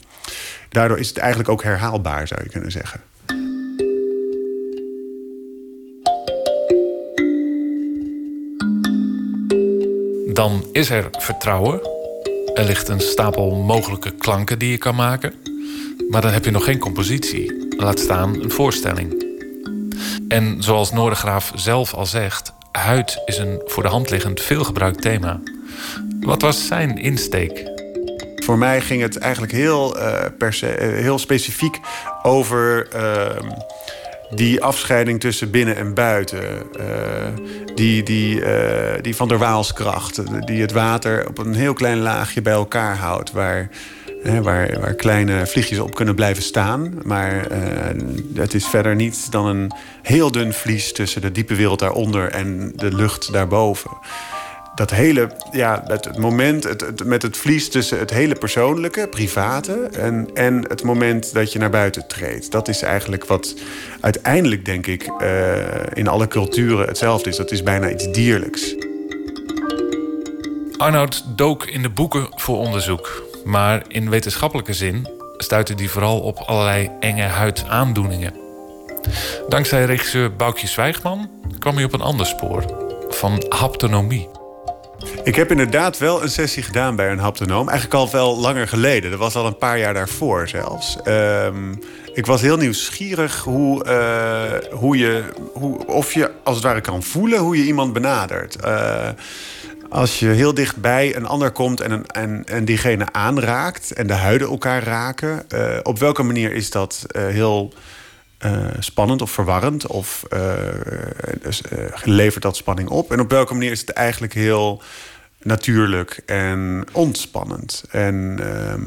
[0.68, 3.00] Daardoor is het eigenlijk ook herhaalbaar, zou je kunnen zeggen.
[10.34, 11.93] Dan is er vertrouwen.
[12.55, 15.35] Er ligt een stapel mogelijke klanken die je kan maken.
[16.09, 17.66] Maar dan heb je nog geen compositie.
[17.76, 19.24] Laat staan een voorstelling.
[20.28, 25.40] En zoals Noordegraaf zelf al zegt, huid is een voor de hand liggend veelgebruikt thema.
[26.20, 27.70] Wat was zijn insteek?
[28.36, 31.81] Voor mij ging het eigenlijk heel, uh, per eh, heel specifiek
[32.22, 33.51] over uh,
[34.35, 36.43] die afscheiding tussen binnen en buiten.
[36.81, 36.85] Uh,
[37.74, 38.43] die, die,
[39.01, 40.47] die van der Waalskracht.
[40.47, 43.32] Die het water op een heel klein laagje bij elkaar houdt.
[43.32, 43.69] Waar,
[44.43, 46.94] waar, waar kleine vliegjes op kunnen blijven staan.
[47.02, 47.47] Maar
[48.35, 52.73] het is verder niet dan een heel dun vlies tussen de diepe wereld daaronder en
[52.77, 53.90] de lucht daarboven
[54.74, 60.30] dat hele, ja, het, moment het, met het vlies tussen het hele persoonlijke, private, en,
[60.34, 62.51] en het moment dat je naar buiten treedt.
[62.51, 63.55] Dat is eigenlijk wat
[64.01, 65.56] uiteindelijk, denk ik, uh,
[65.92, 67.36] in alle culturen hetzelfde is.
[67.36, 68.74] Dat is bijna iets dierlijks.
[70.76, 73.22] Arnoud dook in de boeken voor onderzoek.
[73.44, 78.34] Maar in wetenschappelijke zin stuitte die vooral op allerlei enge huidaandoeningen.
[79.48, 82.64] Dankzij regisseur Boukje Zwijgman kwam hij op een ander spoor:
[83.09, 84.34] van haptonomie.
[85.24, 87.68] Ik heb inderdaad wel een sessie gedaan bij een haptonoom.
[87.68, 89.10] Eigenlijk al wel langer geleden.
[89.10, 90.96] Dat was al een paar jaar daarvoor zelfs.
[91.02, 91.74] Ehm,
[92.12, 97.02] ik was heel nieuwsgierig hoe, uh, hoe je, hoe, of je als het ware kan
[97.02, 98.56] voelen hoe je iemand benadert.
[98.64, 99.08] Uh,
[99.88, 104.48] als je heel dichtbij een ander komt en, en, en diegene aanraakt en de huiden
[104.48, 107.72] elkaar raken, uh, op welke manier is dat heel
[108.44, 109.86] uh, spannend of verwarrend?
[109.86, 110.52] Of uh,
[111.42, 113.12] dus, uh, levert dat spanning op?
[113.12, 114.82] En op welke manier is het eigenlijk heel
[115.42, 117.84] natuurlijk en ontspannend?
[117.90, 118.82] En ehm,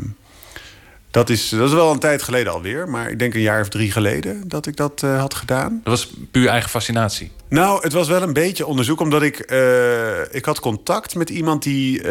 [1.11, 3.69] dat, is, dat is wel een tijd geleden alweer, maar ik denk een jaar of
[3.69, 5.81] drie geleden dat ik dat had gedaan.
[5.83, 7.31] Dat was puur eigen fascinatie?
[7.49, 9.39] Nou, het was wel een beetje onderzoek, omdat ik,
[10.31, 12.01] ik had contact met iemand die,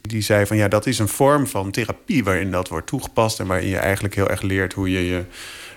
[0.00, 3.46] die zei van ja, dat is een vorm van therapie waarin dat wordt toegepast en
[3.46, 5.24] waarin je eigenlijk heel erg leert hoe je je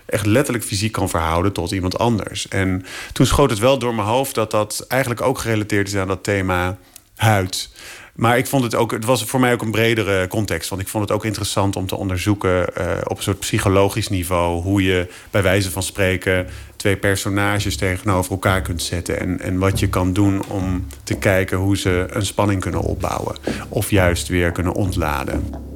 [0.08, 2.48] echt letterlijk fysiek kan verhouden tot iemand anders.
[2.48, 6.08] En toen schoot het wel door mijn hoofd dat dat eigenlijk ook gerelateerd is aan
[6.08, 6.78] dat thema
[7.16, 7.70] huid.
[8.18, 10.70] Maar ik vond het ook, het was voor mij ook een bredere context.
[10.70, 14.62] Want ik vond het ook interessant om te onderzoeken uh, op een soort psychologisch niveau.
[14.62, 19.20] hoe je bij wijze van spreken twee personages tegenover elkaar kunt zetten.
[19.20, 23.36] En, en wat je kan doen om te kijken hoe ze een spanning kunnen opbouwen.
[23.70, 25.67] Of juist weer kunnen ontladen.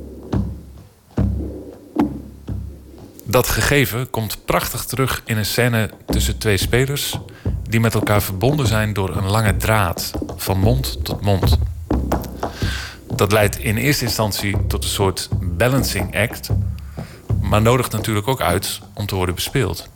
[3.31, 7.19] Dat gegeven komt prachtig terug in een scène tussen twee spelers
[7.69, 11.57] die met elkaar verbonden zijn door een lange draad van mond tot mond.
[13.15, 16.49] Dat leidt in eerste instantie tot een soort balancing act,
[17.41, 19.89] maar nodigt natuurlijk ook uit om te worden bespeeld.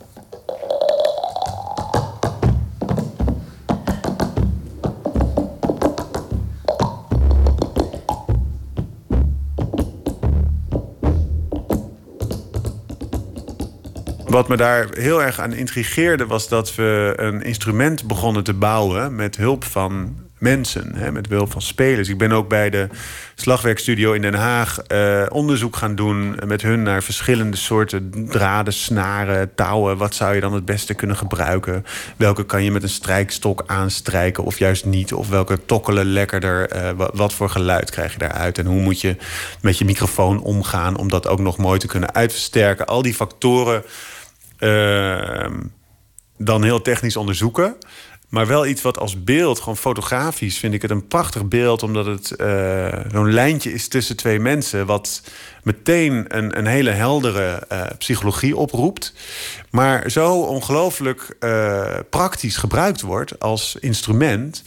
[14.36, 19.14] Wat me daar heel erg aan intrigeerde was dat we een instrument begonnen te bouwen
[19.14, 22.08] met hulp van mensen, hè, met hulp van spelers.
[22.08, 22.88] Ik ben ook bij de
[23.34, 29.54] slagwerkstudio in Den Haag eh, onderzoek gaan doen met hun naar verschillende soorten draden, snaren,
[29.54, 29.96] touwen.
[29.96, 31.84] Wat zou je dan het beste kunnen gebruiken?
[32.16, 35.12] Welke kan je met een strijkstok aanstrijken of juist niet?
[35.12, 36.76] Of welke tokkelen lekkerder?
[36.76, 38.58] Uh, wat voor geluid krijg je daaruit?
[38.58, 39.16] En hoe moet je
[39.60, 42.86] met je microfoon omgaan om dat ook nog mooi te kunnen uitversterken?
[42.86, 43.84] Al die factoren
[44.58, 45.60] Ehm,
[46.38, 47.76] dan heel technisch onderzoeken.
[48.28, 51.82] Maar wel iets wat als beeld, gewoon fotografisch, vind ik het een prachtig beeld.
[51.82, 54.86] Omdat het uh, zo'n lijntje is tussen twee mensen.
[54.86, 55.22] Wat
[55.62, 59.12] meteen een, een hele heldere uh, psychologie oproept.
[59.70, 64.62] Maar zo ongelooflijk uh, praktisch gebruikt wordt als instrument.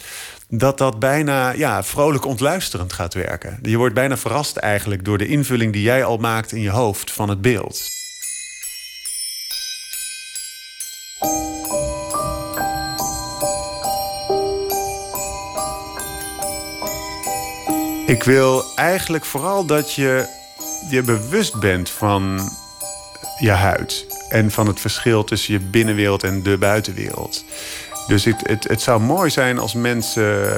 [0.47, 3.59] Dat dat bijna ja, vrolijk ontluisterend gaat werken.
[3.61, 7.11] Je wordt bijna verrast eigenlijk door de invulling die jij al maakt in je hoofd
[7.11, 7.98] van het beeld.
[18.09, 20.27] Ik wil eigenlijk vooral dat je
[20.89, 22.49] je bewust bent van
[23.39, 24.05] je huid.
[24.29, 27.45] En van het verschil tussen je binnenwereld en de buitenwereld.
[28.07, 30.49] Dus het, het, zou mooi zijn als mensen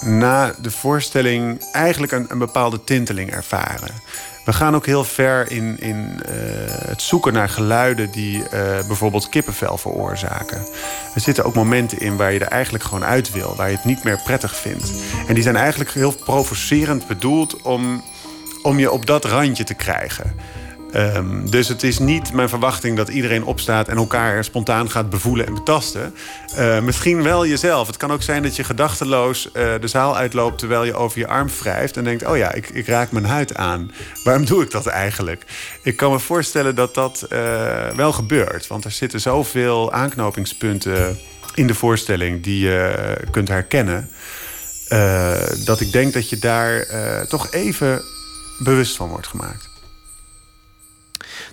[0.00, 4.02] na de voorstelling eigenlijk een, een bepaalde tinteling ervaren.
[4.44, 6.34] We gaan ook heel ver in, in eh,
[6.88, 10.58] het zoeken naar geluiden die eh, bijvoorbeeld kippenvel veroorzaken.
[11.14, 13.84] Er zitten ook momenten in waar je er eigenlijk gewoon uit wil, waar je het
[13.84, 14.92] niet meer prettig vindt.
[15.26, 18.02] En die zijn eigenlijk heel provocerend bedoeld om,
[18.62, 20.34] om je op dat randje te krijgen.
[20.92, 25.46] Ehm, dus het is niet mijn verwachting dat iedereen opstaat en elkaar spontaan gaat bevoelen
[25.46, 26.14] en betasten.
[26.58, 27.86] Uh, misschien wel jezelf.
[27.86, 31.26] Het kan ook zijn dat je gedachteloos uh, de zaal uitloopt terwijl je over je
[31.26, 33.90] arm wrijft en denkt: Oh ja, ik, ik, raak mijn huid aan.
[34.24, 35.44] Waarom doe ik dat eigenlijk?
[35.82, 41.18] Ik kan me voorstellen dat dat uh, wel gebeurt, want er zitten zoveel aanknopingspunten
[41.54, 44.10] in de voorstelling die je kunt herkennen.
[45.64, 46.86] dat ik denk dat je daar
[47.28, 48.02] toch even
[48.58, 49.69] bewust van wordt gemaakt.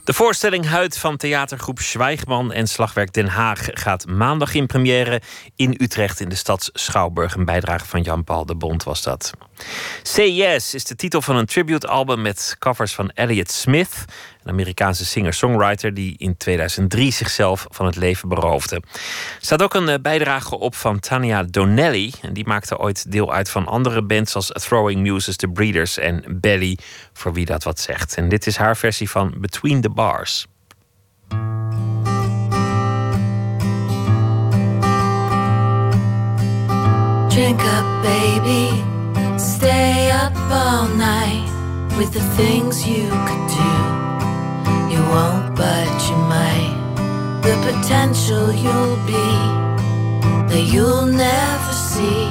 [0.08, 5.22] De voorstelling Huid van theatergroep Zwijgman en Slagwerk Den Haag gaat maandag in première
[5.56, 7.36] in Utrecht in de stad Schouwburg.
[7.36, 9.32] Een bijdrage van Jan-Paul de Bond was dat.
[10.04, 14.06] Say Yes is de titel van een tributealbum met covers van Elliott Smith,
[14.50, 18.76] Amerikaanse singer-songwriter die in 2003 zichzelf van het leven beroofde.
[18.76, 18.82] Er
[19.40, 22.14] staat ook een eh, bijdrage op van Tania Donnelly.
[22.22, 26.24] En die maakte ooit deel uit van andere bands als Throwing Muses, The Breeders en
[26.28, 26.78] Belly,
[27.14, 28.16] voor wie dat wat zegt.
[28.16, 30.48] En dit is haar versie van Between the Bars.
[37.30, 38.84] Drink up, baby.
[39.38, 41.48] Stay up all night
[41.98, 44.07] with the things you could do.
[45.12, 46.76] Won't, but you might.
[47.42, 49.30] The potential you'll be
[50.50, 52.28] that you'll never see.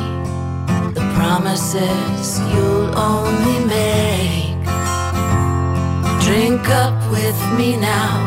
[0.92, 4.60] The promises you'll only make.
[6.26, 8.18] Drink up with me now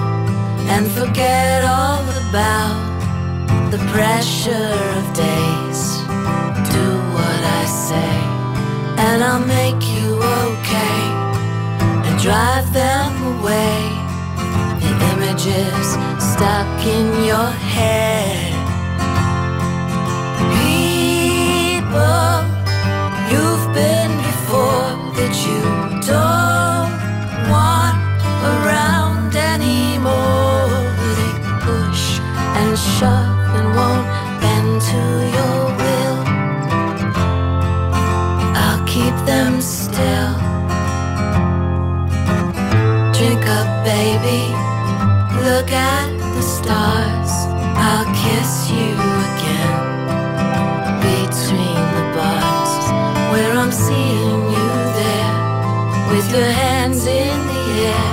[0.74, 2.78] and forget all about
[3.72, 5.82] the pressure of days.
[6.74, 6.86] Do
[7.16, 8.14] what I say,
[9.06, 10.16] and I'll make you
[10.48, 11.02] okay
[12.06, 13.99] and drive them away
[15.30, 15.88] images
[16.18, 18.54] stuck in your head.
[20.58, 22.00] People
[23.32, 25.62] you've been before that you
[26.10, 26.94] don't
[27.54, 27.98] want
[28.54, 30.70] around anymore.
[31.18, 32.20] They push
[32.60, 34.08] and shove and won't
[34.42, 35.29] bend to your
[45.60, 47.32] Look at the stars.
[47.76, 48.96] I'll kiss you
[49.28, 49.76] again
[51.04, 52.74] between the bars
[53.32, 54.68] where I'm seeing you
[55.02, 55.36] there
[56.12, 58.10] with your hands in the air,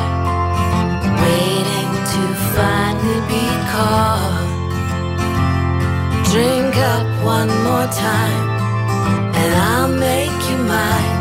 [1.22, 2.22] waiting to
[2.56, 4.48] finally be caught.
[6.32, 8.48] Drink up one more time,
[9.40, 11.15] and I'll make you mine.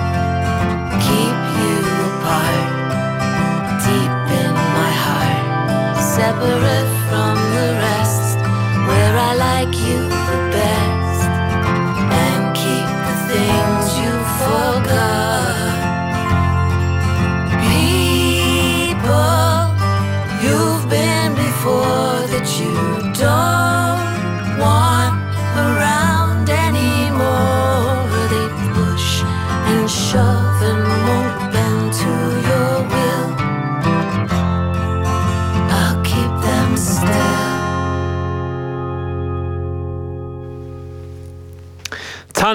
[6.45, 6.84] Separate from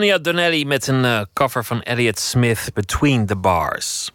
[0.00, 4.10] Tania Donnelly met een eh, cover van Elliott Smith, Between the Bars.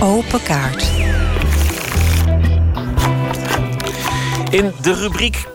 [0.00, 0.82] Open kaart.
[4.50, 5.46] In de rubriek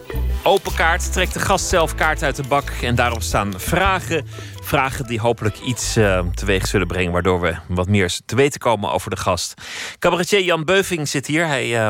[0.45, 2.69] Open kaart trekt de gast zelf kaart uit de bak.
[2.81, 4.27] En daarop staan vragen.
[4.61, 7.11] Vragen die hopelijk iets uh, teweeg zullen brengen.
[7.11, 9.53] Waardoor we wat meer te weten komen over de gast.
[9.99, 11.47] Cabaretier Jan Beuving zit hier.
[11.47, 11.87] Hij uh,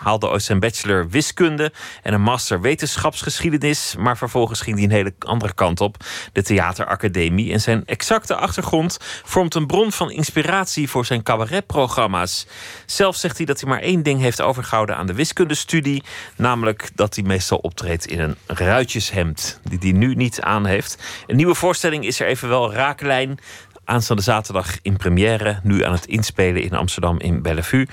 [0.00, 1.72] haalde ooit zijn bachelor wiskunde
[2.02, 3.94] en een master wetenschapsgeschiedenis.
[3.98, 5.96] Maar vervolgens ging hij een hele andere kant op.
[6.32, 7.52] De theateracademie.
[7.52, 12.46] En zijn exacte achtergrond vormt een bron van inspiratie voor zijn cabaretprogramma's.
[12.86, 16.02] Zelf zegt hij dat hij maar één ding heeft overgehouden aan de wiskundestudie.
[16.36, 19.60] Namelijk dat hij meestal optreedt in een ruitjeshemd.
[19.62, 21.02] Die hij nu niet aan heeft.
[21.26, 23.38] Een nieuwe voorstelling is er evenwel Raaklijn.
[23.84, 25.60] Aanstaande zaterdag in première.
[25.62, 27.88] Nu aan het inspelen in Amsterdam in Bellevue.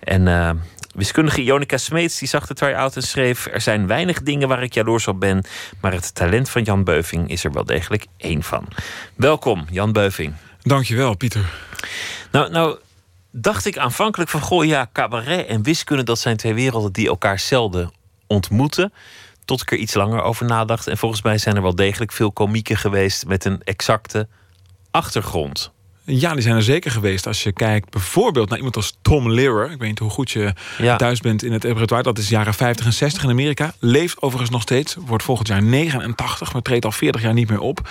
[0.00, 0.50] En uh,
[0.94, 3.46] wiskundige Jonica Smeets die zag de try-out en schreef...
[3.46, 5.44] er zijn weinig dingen waar ik jaloers op ben...
[5.80, 8.66] maar het talent van Jan Beuving is er wel degelijk één van.
[9.14, 10.34] Welkom, Jan Beuving.
[10.62, 11.52] Dankjewel, Pieter.
[12.30, 12.78] Nou, nou
[13.30, 14.40] dacht ik aanvankelijk van...
[14.40, 16.02] goh, ja, cabaret en wiskunde...
[16.02, 17.92] dat zijn twee werelden die elkaar zelden
[18.26, 18.92] ontmoeten...
[19.44, 20.86] Tot ik er iets langer over nadacht.
[20.86, 24.28] En volgens mij zijn er wel degelijk veel komieken geweest met een exacte
[24.90, 25.72] achtergrond.
[26.06, 27.26] Ja, die zijn er zeker geweest.
[27.26, 29.70] Als je kijkt bijvoorbeeld naar iemand als Tom Lehrer.
[29.70, 30.96] Ik weet niet hoe goed je Ja.
[30.96, 32.02] thuis bent in het repertoire.
[32.04, 33.74] Dat is jaren 50 en 60 in Amerika.
[33.78, 34.96] Leeft overigens nog steeds.
[35.06, 37.88] Wordt volgend jaar 89, maar treedt al 40 jaar niet meer op.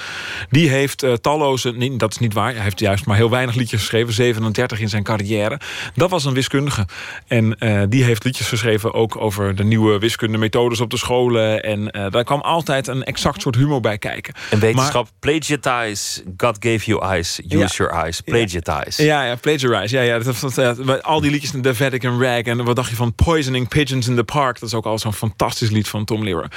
[0.49, 1.71] Die heeft eh, talloze...
[1.71, 2.53] Nee, dat is niet waar.
[2.53, 4.13] Hij heeft juist maar heel weinig liedjes geschreven.
[4.13, 5.59] 37 in zijn carrière.
[5.95, 6.85] Dat was een wiskundige.
[7.27, 11.63] En eh, die heeft liedjes geschreven ook over de nieuwe wiskundemethodes op de scholen.
[11.63, 14.33] En eh, daar kwam altijd een exact soort humor bij kijken.
[14.49, 17.67] En wetenschap, plagiatize, God gave you eyes, use Ja.
[17.67, 19.03] your eyes, plagiatize.
[19.03, 19.95] Ja, ja, plagiarize.
[19.95, 20.55] Ja, ja, dat, dat,
[20.85, 22.41] dat- al die liedjes, The Vatican Rag.
[22.41, 24.59] En wat dacht je van Poisoning Pigeons in the Park?
[24.59, 26.51] Dat is ook al zo'n fantastisch lied van Tom Lehrer.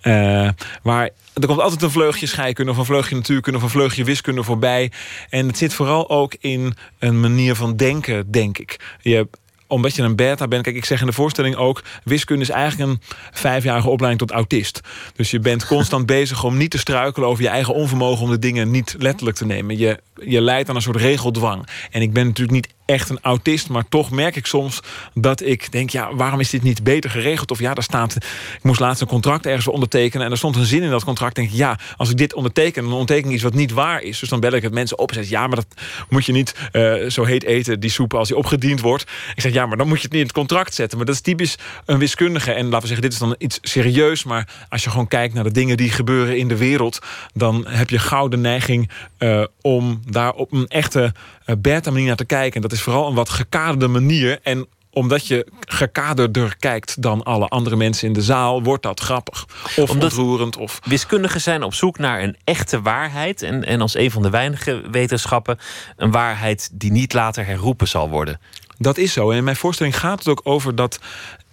[0.00, 0.48] Eh,
[0.82, 4.42] waar er komt altijd een vleugje scheikunde of een vleugje natuurkunde of een vleugje wiskunde
[4.42, 4.90] voorbij.
[5.28, 8.76] En het zit vooral ook in een manier van denken, denk ik.
[9.00, 9.28] Je
[9.70, 10.62] omdat je een beta bent.
[10.62, 11.82] Kijk, ik zeg in de voorstelling ook...
[12.04, 13.00] wiskunde is eigenlijk een
[13.32, 14.80] vijfjarige opleiding tot autist.
[15.14, 17.28] Dus je bent constant bezig om niet te struikelen...
[17.28, 19.78] over je eigen onvermogen om de dingen niet letterlijk te nemen.
[19.78, 21.66] Je, je leidt aan een soort regeldwang.
[21.90, 23.68] En ik ben natuurlijk niet echt een autist...
[23.68, 24.80] maar toch merk ik soms
[25.14, 25.90] dat ik denk...
[25.90, 27.50] ja, waarom is dit niet beter geregeld?
[27.50, 28.16] Of ja, daar staat...
[28.16, 30.26] ik moest laatst een contract ergens ondertekenen...
[30.26, 31.34] en er stond een zin in dat contract.
[31.34, 32.82] denk ik, ja, als ik dit onderteken...
[32.82, 34.18] dan onderteken ik iets wat niet waar is.
[34.18, 35.28] Dus dan bel ik het mensen op en zeg...
[35.28, 35.66] ja, maar dat
[36.08, 37.80] moet je niet eh, zo heet eten...
[37.80, 39.02] die soep als die opgediend wordt.
[39.34, 40.96] Ik zeg, ja, maar dan moet je het niet in het contract zetten.
[40.96, 42.52] Maar dat is typisch een wiskundige.
[42.52, 44.24] En laten we zeggen, dit is dan iets serieus...
[44.24, 46.98] maar als je gewoon kijkt naar de dingen die gebeuren in de wereld...
[47.34, 51.12] dan heb je gauw de neiging eh, om daar op een echte
[51.50, 52.54] uh, beta-manier naar te kijken.
[52.54, 54.38] En dat is vooral een wat gekaderde manier...
[54.42, 59.46] En omdat je gekaderder kijkt dan alle andere mensen in de zaal, wordt dat grappig.
[59.76, 60.56] Of Omdat ontroerend.
[60.56, 60.80] Of...
[60.84, 63.42] Wiskundigen zijn op zoek naar een echte waarheid.
[63.42, 65.58] En, en als een van de weinige wetenschappen,
[65.96, 68.40] een waarheid die niet later herroepen zal worden.
[68.78, 69.30] Dat is zo.
[69.30, 70.98] En in mijn voorstelling gaat het ook over dat.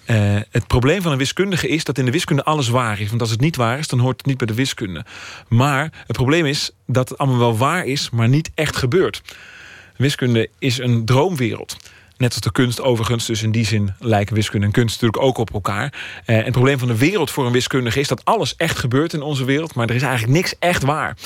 [0.07, 3.09] Uh, het probleem van een wiskundige is dat in de wiskunde alles waar is.
[3.09, 5.05] Want als het niet waar is, dan hoort het niet bij de wiskunde.
[5.47, 9.21] Maar het probleem is dat het allemaal wel waar is, maar niet echt gebeurt.
[9.97, 11.77] Wiskunde is een droomwereld.
[12.17, 13.25] Net als de kunst overigens.
[13.25, 15.93] Dus in die zin lijken wiskunde en kunst natuurlijk ook op elkaar.
[16.25, 19.21] En het probleem van de wereld voor een wiskundige is dat alles echt gebeurt in
[19.21, 19.75] onze wereld.
[19.75, 21.17] Maar er is eigenlijk niks echt waar.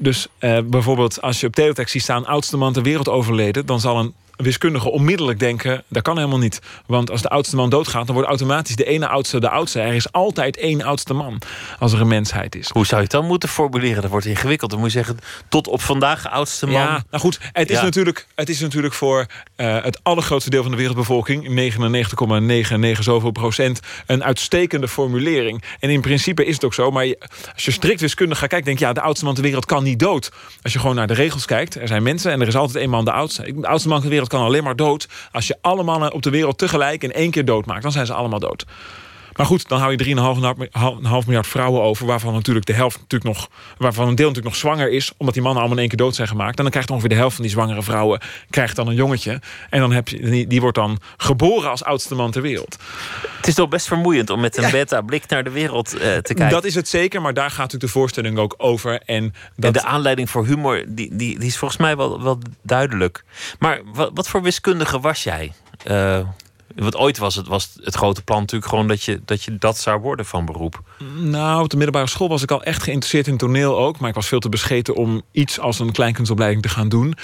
[0.00, 2.26] Dus uh, bijvoorbeeld als je op teletext ziet staan...
[2.26, 3.66] oudste man ter wereld overleden...
[3.66, 5.82] dan zal een wiskundige onmiddellijk denken...
[5.88, 6.60] dat kan helemaal niet.
[6.86, 8.06] Want als de oudste man doodgaat...
[8.06, 9.80] dan wordt automatisch de ene oudste de oudste.
[9.80, 11.42] Er is altijd één oudste man
[11.78, 12.68] als er een mensheid is.
[12.68, 14.02] Hoe zou je het dan moeten formuleren?
[14.02, 14.70] Dat wordt ingewikkeld.
[14.70, 15.18] Dan moet je zeggen,
[15.48, 16.74] tot op vandaag oudste man.
[16.74, 17.38] Ja, nou goed.
[17.52, 17.82] Het is, Ja.
[17.82, 19.26] natuurlijk, het is natuurlijk voor
[19.56, 21.72] uh, het allergrootste deel van de wereldbevolking...
[22.96, 23.80] 99,99 zoveel procent...
[24.06, 25.62] een uitstekende formulering.
[25.80, 26.90] En in principe is het ook zo.
[26.90, 27.18] Maar je,
[27.54, 28.66] als je strikt wiskundig gaat kijken...
[28.66, 30.32] denk je, ja, de oudste man ter wereld kan niet dood.
[30.62, 31.74] Als je gewoon naar de regels kijkt.
[31.74, 33.52] Er zijn mensen en er is altijd één man de oudste.
[33.56, 35.08] De oudste man ter wereld kan alleen maar dood...
[35.32, 37.82] als je alle mannen op de wereld tegelijk in één keer doodmaakt.
[37.82, 38.64] Dan zijn ze allemaal dood.
[39.36, 42.06] Maar goed, dan hou je 3,5 miljard vrouwen over...
[42.06, 43.48] waarvan natuurlijk de helft natuurlijk nog...
[43.78, 45.12] waarvan een deel natuurlijk nog zwanger is...
[45.16, 46.56] omdat die mannen allemaal in één keer dood zijn gemaakt.
[46.56, 48.20] En dan krijgt ongeveer de helft van die zwangere vrouwen...
[48.50, 49.40] krijgt dan een jongetje.
[49.70, 52.76] En dan heb je, die, die wordt dan geboren als oudste man ter wereld.
[53.36, 56.50] Het is toch best vermoeiend om met een beta-blik naar de wereld eh, te kijken.
[56.50, 59.00] Dat is het zeker, maar daar gaat natuurlijk de voorstelling ook over.
[59.04, 62.38] En, dat, En de aanleiding voor humor, die, die, die is volgens mij wel, wel
[62.62, 63.24] duidelijk.
[63.58, 65.52] Maar wat, wat voor wiskundige was jij?
[65.84, 66.20] Eh,
[66.74, 69.78] want ooit was het, was het grote plan natuurlijk gewoon dat je, dat je dat
[69.78, 70.82] zou worden van beroep.
[71.16, 73.98] Nou, op de middelbare school was ik al echt geïnteresseerd in toneel ook.
[73.98, 77.14] Maar ik was veel te bescheten om iets als een kleinkunstopleiding te gaan doen.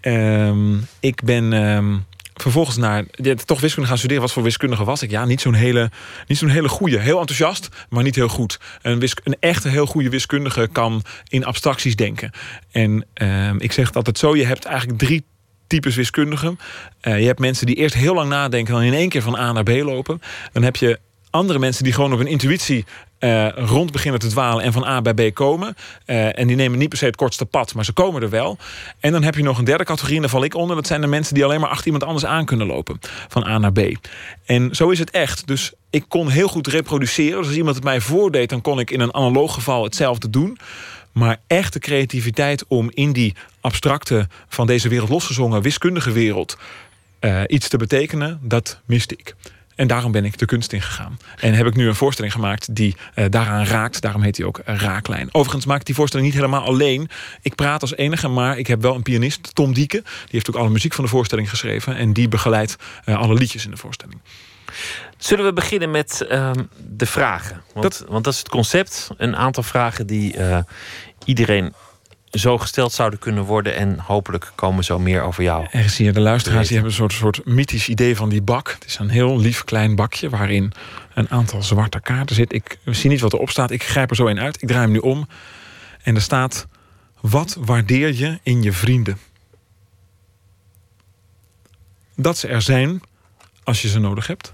[0.00, 1.96] Ehm, ik ben ehm,
[2.34, 3.04] vervolgens naar
[3.44, 4.22] toch wiskunde gaan studeren.
[4.22, 5.10] Wat voor wiskundige was ik?
[5.10, 5.90] Ja, niet zo'n hele,
[6.26, 6.98] niet zo'n hele goede.
[6.98, 8.60] Heel enthousiast, maar niet heel goed.
[8.82, 12.30] Een, een echte heel goede wiskundige kan in abstracties denken.
[12.70, 15.24] En ehm, ik zeg het altijd zo: je hebt eigenlijk drie
[15.68, 16.58] types wiskundigen.
[17.02, 18.74] Uh, je hebt mensen die eerst heel lang nadenken...
[18.74, 20.20] en dan in één keer van A naar B lopen.
[20.52, 20.98] Dan heb je
[21.30, 22.84] andere mensen die gewoon op hun intuïtie...
[23.20, 25.76] Uh, rond beginnen te dwalen en van A bij B komen.
[26.06, 28.58] Uh, en die nemen niet per se het kortste pad, maar ze komen er wel.
[29.00, 30.76] En dan heb je nog een derde categorie, en daar val ik onder.
[30.76, 32.98] Dat zijn de mensen die alleen maar achter iemand anders aan kunnen lopen.
[33.28, 33.80] Van A naar B.
[34.44, 35.46] En zo is het echt.
[35.46, 37.38] Dus ik kon heel goed reproduceren.
[37.38, 40.58] Dus als iemand het mij voordeed, dan kon ik in een analoog geval hetzelfde doen.
[41.12, 46.58] Maar echte creativiteit om in die abstracte, van deze wereld losgezongen wiskundige wereld
[47.20, 49.34] uh, iets te betekenen, dat miste ik.
[49.78, 51.18] En daarom ben ik de kunst ingegaan.
[51.36, 54.00] En heb ik nu een voorstelling gemaakt die uh, daaraan raakt.
[54.00, 55.28] Daarom heet die ook Raaklijn.
[55.32, 57.08] Overigens maak ik die voorstelling niet helemaal alleen.
[57.42, 60.00] Ik praat als enige, maar ik heb wel een pianist, Tom Dieke.
[60.02, 61.96] Die heeft ook alle muziek van de voorstelling geschreven.
[61.96, 62.76] En die begeleidt
[63.06, 64.20] uh, alle liedjes in de voorstelling.
[65.18, 66.50] Zullen we beginnen met uh,
[66.88, 67.62] de vragen?
[67.72, 68.08] Want dat...
[68.08, 69.10] want dat is het concept.
[69.16, 70.58] Een aantal vragen die uh,
[71.24, 71.74] iedereen
[72.30, 73.74] zo gesteld zouden kunnen worden.
[73.74, 75.66] En hopelijk komen zo meer over jou.
[75.70, 78.70] Er zie je de luisteraars die hebben een soort, soort mythisch idee van die bak.
[78.70, 80.72] Het is een heel lief klein bakje waarin
[81.14, 82.52] een aantal zwarte kaarten zit.
[82.52, 83.70] Ik zie niet wat erop staat.
[83.70, 84.62] Ik grijp er zo een uit.
[84.62, 85.28] Ik draai hem nu om.
[86.02, 86.66] En er staat:
[87.20, 89.18] Wat waardeer je in je vrienden?
[92.20, 93.00] dat ze er zijn
[93.64, 94.52] als je ze nodig hebt.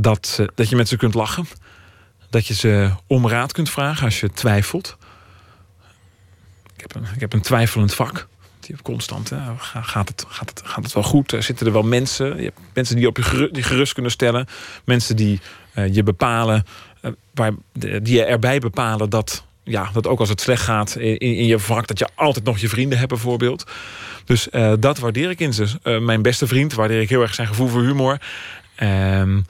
[0.00, 1.46] Dat, ze, dat je met ze kunt lachen.
[2.30, 4.96] Dat je ze om raad kunt vragen als je twijfelt.
[6.74, 8.28] Ik heb een, ik heb een twijfelend vak.
[8.60, 9.32] Die heb constant.
[9.58, 11.32] Gaat, het, gaat, het, gaat het wel goed?
[11.32, 12.36] Er zitten er wel mensen?
[12.36, 14.46] Je hebt mensen die op je gerust, die gerust kunnen stellen.
[14.84, 15.40] Mensen die
[15.74, 16.64] uh, je bepalen.
[17.34, 21.46] Waar, die je erbij bepalen dat, ja, dat ook als het slecht gaat in, in
[21.46, 23.70] je vak, dat je altijd nog je vrienden hebt, bijvoorbeeld.
[24.24, 24.48] Dus
[24.78, 25.98] dat waardeer ik in ze.
[26.00, 28.20] mijn beste vriend waardeer ik heel erg zijn gevoel voor humor.
[28.74, 29.40] Ehm,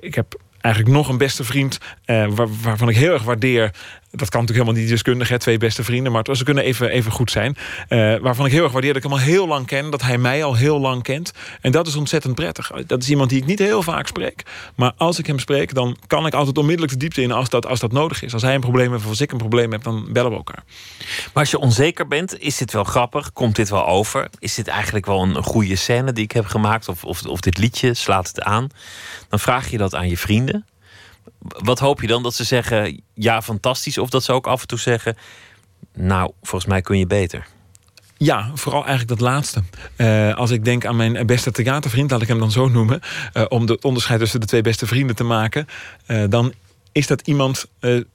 [0.00, 3.70] ik heb eigenlijk nog een beste vriend waar, waarvan ik heel erg waardeer
[4.10, 7.12] dat kan natuurlijk helemaal niet deskundig, hè, twee beste vrienden, maar ze kunnen even, even
[7.12, 7.56] goed zijn.
[7.88, 10.18] Uh, waarvan ik heel erg waardeer dat ik hem al heel lang ken, dat hij
[10.18, 11.32] mij al heel lang kent.
[11.60, 12.70] En dat is ontzettend prettig.
[12.86, 14.42] Dat is iemand die ik niet heel vaak spreek.
[14.74, 17.66] Maar als ik hem spreek, dan kan ik altijd onmiddellijk de diepte in als dat,
[17.66, 18.32] als dat nodig is.
[18.32, 20.64] Als hij een probleem heeft of als ik een probleem heb, dan bellen we elkaar.
[20.98, 23.32] Maar als je onzeker bent, is dit wel grappig?
[23.32, 24.28] Komt dit wel over?
[24.38, 26.88] Is dit eigenlijk wel een goede scène die ik heb gemaakt?
[26.88, 28.68] Of, of, of dit liedje slaat het aan?
[29.28, 30.64] Dan vraag je dat aan je vrienden.
[31.38, 32.22] Wat hoop je dan?
[32.22, 33.98] Dat ze zeggen ja, fantastisch.
[33.98, 35.16] Of dat ze ook af en toe zeggen:
[35.94, 37.46] Nou, volgens mij kun je beter.
[38.16, 39.62] Ja, vooral eigenlijk dat laatste.
[39.96, 43.00] Uh, als ik denk aan mijn beste theatervriend, laat ik hem dan zo noemen,
[43.34, 45.66] uh, om het onderscheid tussen de twee beste vrienden te maken,
[46.06, 46.52] uh, dan
[46.92, 47.66] is dat iemand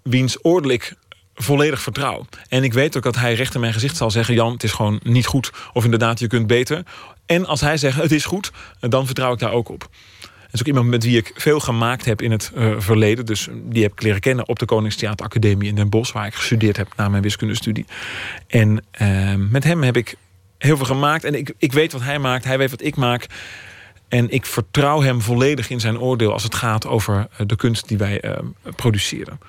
[0.03, 0.95] wiens oordeel ik
[1.35, 2.25] volledig vertrouw.
[2.49, 4.71] En ik weet ook dat hij recht in mijn gezicht zal zeggen: Jan, het is
[4.71, 5.51] gewoon niet goed.
[5.73, 6.83] Of inderdaad, je kunt beter.
[7.25, 9.89] En als hij zegt: Het is goed, dan vertrouw ik daar ook op
[10.53, 13.25] is ook iemand met wie ik veel gemaakt heb in het uh, verleden.
[13.25, 16.13] Dus die heb ik leren kennen op de Koningstheateracademie in Den Bosch...
[16.13, 17.85] waar ik gestudeerd heb na mijn wiskundestudie.
[18.47, 20.15] En uh, met hem heb ik
[20.57, 21.23] heel veel gemaakt.
[21.23, 23.27] En ik, ik weet wat hij maakt, hij weet wat ik maak.
[24.07, 26.33] En ik vertrouw hem volledig in zijn oordeel...
[26.33, 28.31] als het gaat over eh, de kunst die wij uh,
[28.75, 29.39] produceren.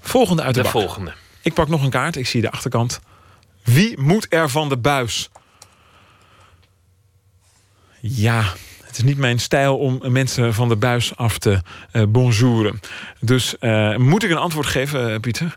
[0.00, 0.82] Volgende uit de, de bak.
[0.82, 1.12] volgende.
[1.42, 3.00] Ik pak nog een kaart, ik zie de achterkant.
[3.64, 5.30] Wie moet er van de buis?
[8.00, 8.54] Ja,
[8.90, 11.60] het is niet mijn stijl om mensen van de buis af te
[11.92, 12.80] uh, bonjouren.
[13.20, 15.56] Dus uh, moet ik een antwoord geven, uh, Pieter?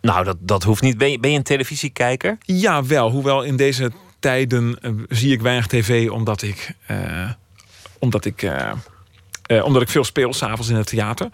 [0.00, 0.98] Nou, dat, dat hoeft niet.
[0.98, 2.38] Ben je, ben je een televisiekijker?
[2.40, 3.10] Ja, wel.
[3.10, 4.78] Hoewel in deze tijden
[5.08, 6.74] zie ik weinig tv, omdat ik,
[7.98, 8.50] omdat ik,
[9.62, 11.28] omdat ik veel speel s'avonds in het theater.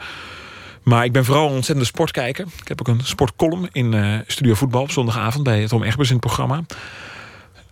[0.83, 2.47] Maar ik ben vooral een ontzettende sportkijker.
[2.61, 6.25] Ik heb ook een sportcolumn in Studio Voetbal op zondagavond bij Tom Egbers in het
[6.25, 6.65] programma.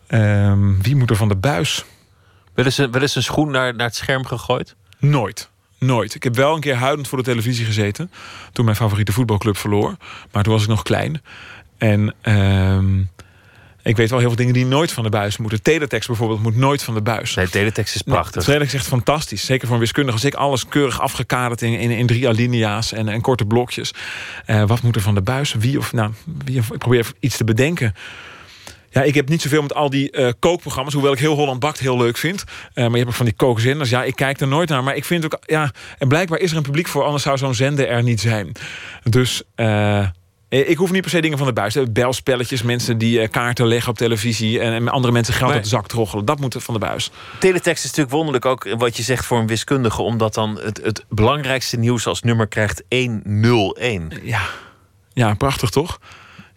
[0.07, 1.85] Ehm, wie moet er van de buis?
[2.55, 4.77] Wel eens wel eens een schoen naar, naar het scherm gegooid?
[4.99, 5.51] Nooit.
[5.79, 6.15] Nooit.
[6.15, 8.11] Ik heb wel een keer huidend voor de televisie gezeten.
[8.53, 9.97] Toen mijn favoriete voetbalclub verloor.
[10.33, 11.23] Maar toen was ik nog klein.
[11.79, 13.07] En uh,
[13.83, 15.63] ik weet wel heel veel dingen die nooit van de buis moeten.
[15.63, 17.35] Teletext bijvoorbeeld moet nooit van de buis.
[17.35, 18.35] Nee, teletext is prachtig.
[18.35, 19.45] Nou, teletext is echt fantastisch.
[19.45, 20.17] Zeker voor een wiskundige.
[20.17, 23.93] Als ik alles keurig afgekaderd in, in, in drie alinea's en, en korte blokjes.
[24.47, 25.55] Uh, wat moet er van de buis?
[25.59, 26.13] Wie of nou,
[26.45, 27.95] wie, ik probeer iets te bedenken.
[28.91, 30.93] Ja, ik heb niet zoveel met al die uh, kookprogramma's.
[30.93, 32.45] Hoewel ik heel Holland Bakt heel leuk vind.
[32.47, 33.91] Uh, maar je hebt ook van die kookzenders.
[33.91, 34.85] Ja, ik kijk er nooit naar.
[34.85, 35.39] Maar ik vind ook...
[35.41, 37.05] Ja, en blijkbaar is er een publiek voor.
[37.05, 38.53] Anders zou zo'n zender er niet zijn.
[39.03, 39.43] Dus...
[39.57, 40.07] Uh,
[40.49, 41.77] ik hoef niet per se dingen van de buis.
[41.91, 44.61] Belspelletjes, mensen die kaarten leggen op televisie...
[44.61, 46.25] en, andere mensen geld uit de zak troggelen.
[46.25, 47.11] Dat moet van de buis.
[47.39, 50.03] Teletext is natuurlijk wonderlijk ook wat je zegt voor een wiskundige...
[50.03, 54.13] omdat dan het, het belangrijkste nieuws als nummer krijgt 101.
[54.23, 54.41] Ja,
[55.13, 55.99] ja prachtig toch?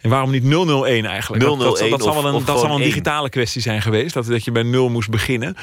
[0.04, 1.42] En waarom niet 001 eigenlijk?
[1.42, 4.14] 001 dat, dat, dat, zal wel een, dat zal een digitale kwestie zijn geweest.
[4.14, 5.56] Dat, dat je bij 0 moest beginnen.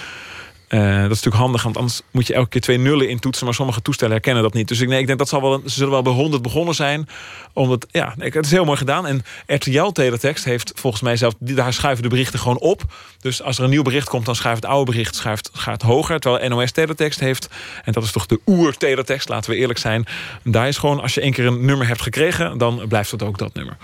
[0.70, 3.46] Uh, dat is natuurlijk handig, want anders moet je elke keer twee nullen intoetsen.
[3.46, 4.68] Maar sommige toestellen herkennen dat niet.
[4.68, 7.10] Dus ik, nee, ik denk dat zal wel, ze zullen wel bij 100 begonnen zijn.
[7.54, 9.08] Omdat, ja, het is heel mooi gedaan.
[9.08, 12.84] En RTL Teletext heeft volgens mij zelf, daar schuiven de berichten gewoon op.
[13.20, 16.20] Dus als er een nieuw bericht komt, dan schuift het oude bericht schuift, gaat hoger.
[16.20, 17.48] Terwijl NOS Teletext heeft,
[17.84, 20.06] en dat is toch de oer-teletext, laten we eerlijk zijn.
[20.44, 23.38] Daar is gewoon, als je één keer een nummer hebt gekregen, dan blijft het ook
[23.38, 23.78] dat nummer.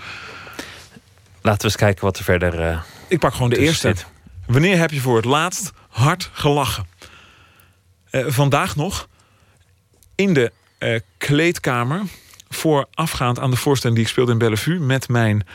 [1.42, 2.60] Laten we eens kijken wat er verder.
[2.60, 3.88] Uh, ik pak gewoon de eerste.
[3.88, 4.06] Zit.
[4.46, 6.86] Wanneer heb je voor het laatst hard gelachen?
[8.10, 9.08] Uh, vandaag nog
[10.14, 12.02] in de uh, kleedkamer.
[12.48, 14.78] Voorafgaand aan de voorstelling die ik speelde in Bellevue.
[14.78, 15.46] Met mijn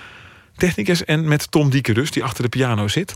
[0.56, 3.14] technicus en met Tom Dieke dus, die achter de piano zit.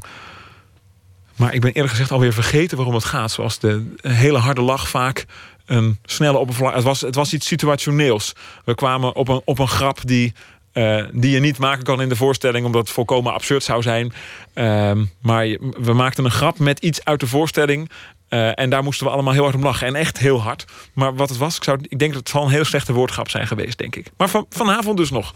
[1.36, 3.32] Maar ik ben eerlijk gezegd alweer vergeten waarom het gaat.
[3.32, 5.26] Zoals de hele harde lach vaak
[5.66, 6.74] een snelle oppervlak.
[6.74, 8.34] Het was, het was iets situationeels.
[8.66, 10.34] We kwamen op een, op een grap die
[10.78, 14.14] uh, die je niet maken kan in de voorstelling, omdat het volkomen absurd zou zijn.
[14.54, 14.92] Uh,
[15.22, 15.46] maar
[15.78, 17.90] we maakten een grap met iets uit de voorstelling.
[18.30, 19.88] Uh, en daar moesten we allemaal heel hard om lachen.
[19.88, 20.66] En echt heel hard.
[20.94, 23.30] Maar wat het was, ik, zou, ik denk dat het zal een heel slechte woordgrap
[23.30, 24.08] zijn geweest, denk ik.
[24.18, 25.34] Maar van, vanavond dus nog.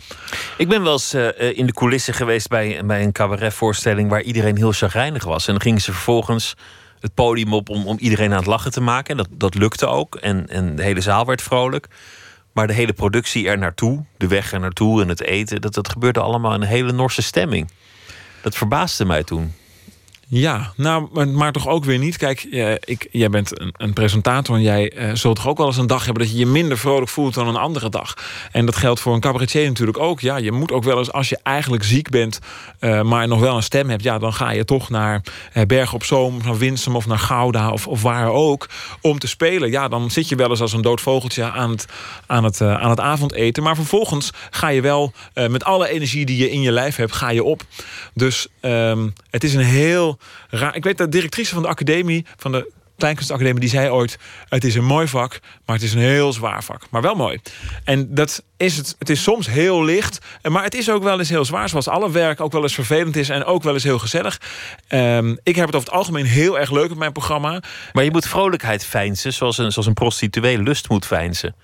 [0.58, 1.28] Ik ben wel eens uh,
[1.58, 4.10] in de coulissen geweest bij, bij een cabaretvoorstelling...
[4.10, 5.48] waar iedereen heel chagrijnig was.
[5.48, 6.56] En dan gingen ze vervolgens
[7.00, 9.18] het podium op om, om iedereen aan het lachen te maken.
[9.18, 10.16] Dat, dat lukte ook.
[10.16, 11.88] En, en de hele zaal werd vrolijk.
[12.52, 15.90] Maar de hele productie er naartoe, de weg er naartoe en het eten, dat, dat
[15.90, 17.72] gebeurde allemaal in een hele Norse stemming.
[18.42, 19.54] Dat verbaasde mij toen.
[20.34, 22.18] Ja, nou, maar, toch ook weer niet.
[22.18, 25.68] Kijk, eh, ik, jij bent een, een presentator en jij eh, zult toch ook wel
[25.68, 28.14] eens een dag hebben dat je je minder vrolijk voelt dan een andere dag.
[28.52, 30.20] En dat geldt voor een cabaretier natuurlijk ook.
[30.20, 32.40] Ja, je moet ook wel eens, als je eigenlijk ziek bent,
[32.80, 35.22] eh, maar nog wel een stem hebt, ja, dan ga je toch naar
[35.68, 38.70] Bergen op Zoom, naar Winsum of naar Gouda of, of waar ook
[39.02, 39.72] om te spelen.
[39.72, 41.86] Ja, dan zit je wel eens als een dood vogeltje aan het,
[42.26, 43.64] aan het, aan het avondeten.
[43.64, 47.30] Maar vervolgens ga je wel met alle energie die je in je lijf hebt, ga
[47.30, 47.64] je op.
[48.14, 50.20] Dus ehm, het is een heel
[50.72, 52.72] Ik weet dat de directrice van de academie, van de
[53.02, 54.18] Kleinkunstacademie, die zei ooit:
[54.50, 56.82] Het is een mooi vak, maar het is een heel zwaar vak.
[56.90, 57.40] Maar wel mooi.
[57.84, 58.96] En dat is het.
[59.00, 61.70] Het is soms heel licht, maar het is ook wel eens heel zwaar.
[61.70, 64.42] Zoals alle werk ook wel eens vervelend is en ook wel eens heel gezellig.
[64.88, 67.62] Ehm, ik heb het over het algemeen heel erg leuk met mijn programma.
[67.94, 71.56] Maar je moet vrolijkheid feinzen, zoals een, zoals een prostituee lust moet feinzen.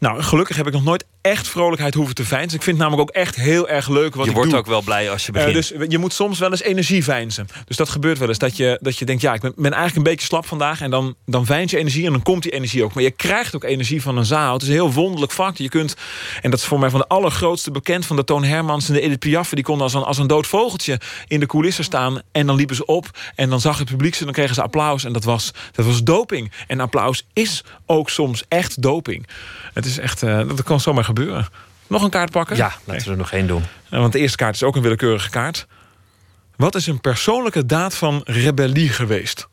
[0.00, 2.58] Nou, gelukkig heb ik nog nooit echt vrolijkheid hoeven te feinzen.
[2.58, 4.58] Ik vind het namelijk ook echt heel erg leuk wat je ik wordt doe.
[4.58, 5.54] ook wel blij als je Eh, begint.
[5.54, 7.46] dus je moet soms wel eens energie veinzen.
[7.66, 8.38] Dus dat gebeurt wel eens.
[8.38, 10.80] Dat je, dat je denkt, ja, ik ben, ben eigenlijk een beetje slap vandaag.
[10.80, 12.94] En dan, dan veins je energie en dan komt die energie ook.
[12.94, 14.52] Maar je krijgt ook energie van een zaal.
[14.52, 15.56] Het is een heel wonderlijk vak.
[15.56, 15.94] Je kunt,
[16.42, 18.06] en dat is voor mij van de allergrootste bekend...
[18.06, 19.48] van de Toon Hermans en de Edith Piaf.
[19.50, 22.20] Die konden als een, als een dood vogeltje in de coulissen staan.
[22.32, 23.06] En dan liepen ze op.
[23.34, 24.24] En dan zag het publiek ze.
[24.24, 25.04] Dan kregen ze applaus.
[25.04, 26.52] En dat was, dat was doping.
[26.66, 29.26] En applaus is ook soms echt doping.
[29.74, 31.48] Het is echt, eh, dat kan zomaar gebeuren.
[31.86, 32.56] Nog een kaart pakken?
[32.56, 33.62] Ja, laten we er nog één doen.
[33.90, 35.66] Eh, Want de eerste kaart is ook een willekeurige kaart.
[36.56, 39.48] Wat is een persoonlijke daad van rebellie geweest?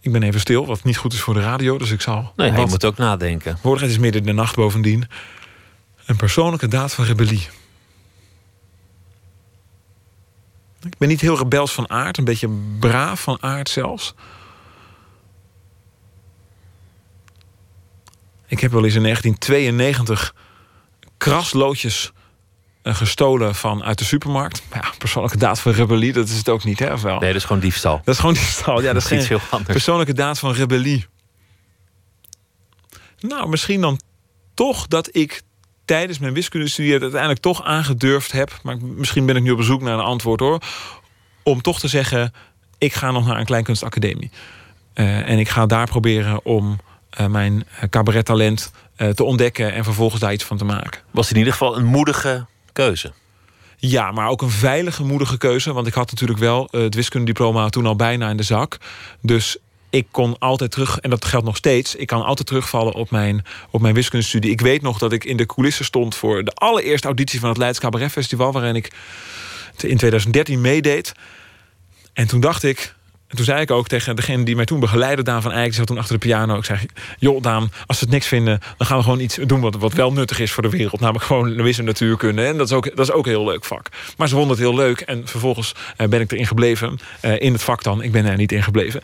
[0.00, 2.32] Ik ben even stil, wat niet goed is voor de radio, dus ik zal.
[2.36, 3.58] Nee, je moet ook nadenken.
[3.62, 5.08] Woordigheid is midden in de nacht bovendien.
[6.04, 7.48] Een persoonlijke daad van rebellie.
[10.82, 12.48] Ik ben niet heel rebels van aard, een beetje
[12.80, 14.14] braaf van aard zelfs.
[18.46, 20.34] Ik heb wel eens in 1992
[21.16, 22.12] krasloodjes
[22.82, 24.62] eh, gestolen van uit de supermarkt.
[24.72, 26.92] Ja, persoonlijke daad van rebellie, dat is het ook niet, hè?
[26.92, 27.18] Of wel?
[27.18, 28.00] Nee, dat is gewoon diefstal.
[28.04, 28.80] Dat is gewoon diefstal.
[28.80, 29.72] Ja, dat is Dat is geen iets heel anders.
[29.72, 31.06] persoonlijke daad van rebellie.
[33.20, 34.00] Nou, misschien dan
[34.54, 35.42] toch dat ik
[35.84, 38.58] tijdens mijn wiskundestudie het uiteindelijk toch aangedurfd heb.
[38.62, 40.60] Maar misschien ben ik nu op zoek naar een antwoord hoor.
[41.42, 42.32] Om toch te zeggen:
[42.78, 44.30] ik ga nog naar een kleinkunstacademie.
[44.92, 46.78] Eh, en ik ga daar proberen om
[47.24, 51.00] mijn eh, cabarettalent eh, te ontdekken en vervolgens daar iets van te maken.
[51.10, 53.12] Was in ieder geval een moedige keuze.
[53.76, 55.72] Ja, maar ook een veilige, moedige keuze.
[55.72, 58.76] Want ik had natuurlijk wel eh, het wiskundediploma toen al bijna in de zak.
[59.20, 59.56] Dus
[59.90, 61.94] ik kon altijd terug, en dat geldt nog steeds...
[61.94, 64.50] ik kan altijd terugvallen op mijn, op mijn wiskundestudie.
[64.50, 66.14] Ik weet nog dat ik in de coulissen stond...
[66.14, 68.52] voor de allereerste auditie van het Leids Cabaret Festival...
[68.52, 68.92] waarin ik
[69.76, 71.12] in 2013 meedeed.
[72.12, 72.94] En toen dacht ik...
[73.28, 75.74] En toen zei ik ook tegen degene die mij toen begeleidde, Daan van Eyck, die
[75.74, 76.56] zat toen achter de piano.
[76.56, 76.78] Ik zei:
[77.18, 79.92] Joh, Daan, als we het niks vinden, dan gaan we gewoon iets doen wat, wat
[79.92, 81.00] wel nuttig is voor de wereld.
[81.00, 82.44] Namelijk gewoon wis- en natuurkunde.
[82.44, 83.88] En dat is, ook, dat is ook een heel leuk vak.
[84.16, 85.00] Maar ze vonden het heel leuk.
[85.00, 86.98] En vervolgens eh, ben ik erin gebleven.
[87.20, 88.02] eh, in het vak dan.
[88.02, 89.02] Ik ben er niet in gebleven.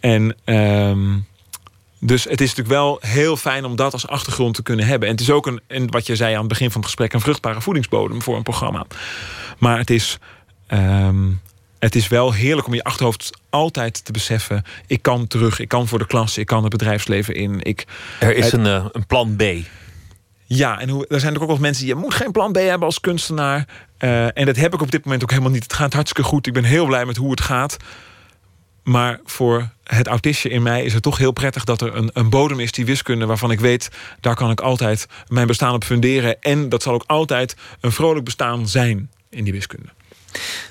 [0.00, 0.36] En.
[0.44, 1.16] ehm,
[2.02, 5.08] dus het is natuurlijk wel heel fijn om dat als achtergrond te kunnen hebben.
[5.08, 7.12] En het is ook een, en wat je zei aan het begin van het gesprek,
[7.12, 8.86] een vruchtbare voedingsbodem voor een programma.
[9.58, 10.18] Maar het is,
[10.66, 11.26] ehm,
[11.80, 15.88] het is wel heerlijk om je achterhoofd altijd te beseffen: ik kan terug, ik kan
[15.88, 17.60] voor de klas, ik kan het bedrijfsleven in.
[17.62, 17.84] Ik,
[18.20, 19.42] Er is een, eh, een plan B.
[20.46, 21.94] ja, en hoe, er zijn ook wel mensen die...
[21.94, 23.66] je moet geen plan B hebben als kunstenaar.
[23.98, 25.62] Eh, en dat heb ik op dit moment ook helemaal niet.
[25.62, 26.46] Het gaat hartstikke goed.
[26.46, 27.76] Ik ben heel blij met hoe het gaat.
[28.82, 31.64] Maar voor het autistje in mij is het toch heel prettig...
[31.64, 33.88] dat er een, een bodem is, die wiskunde, waarvan ik weet...
[34.20, 36.40] daar kan ik altijd mijn bestaan op funderen.
[36.40, 39.88] En dat zal ook altijd een vrolijk bestaan zijn in die wiskunde.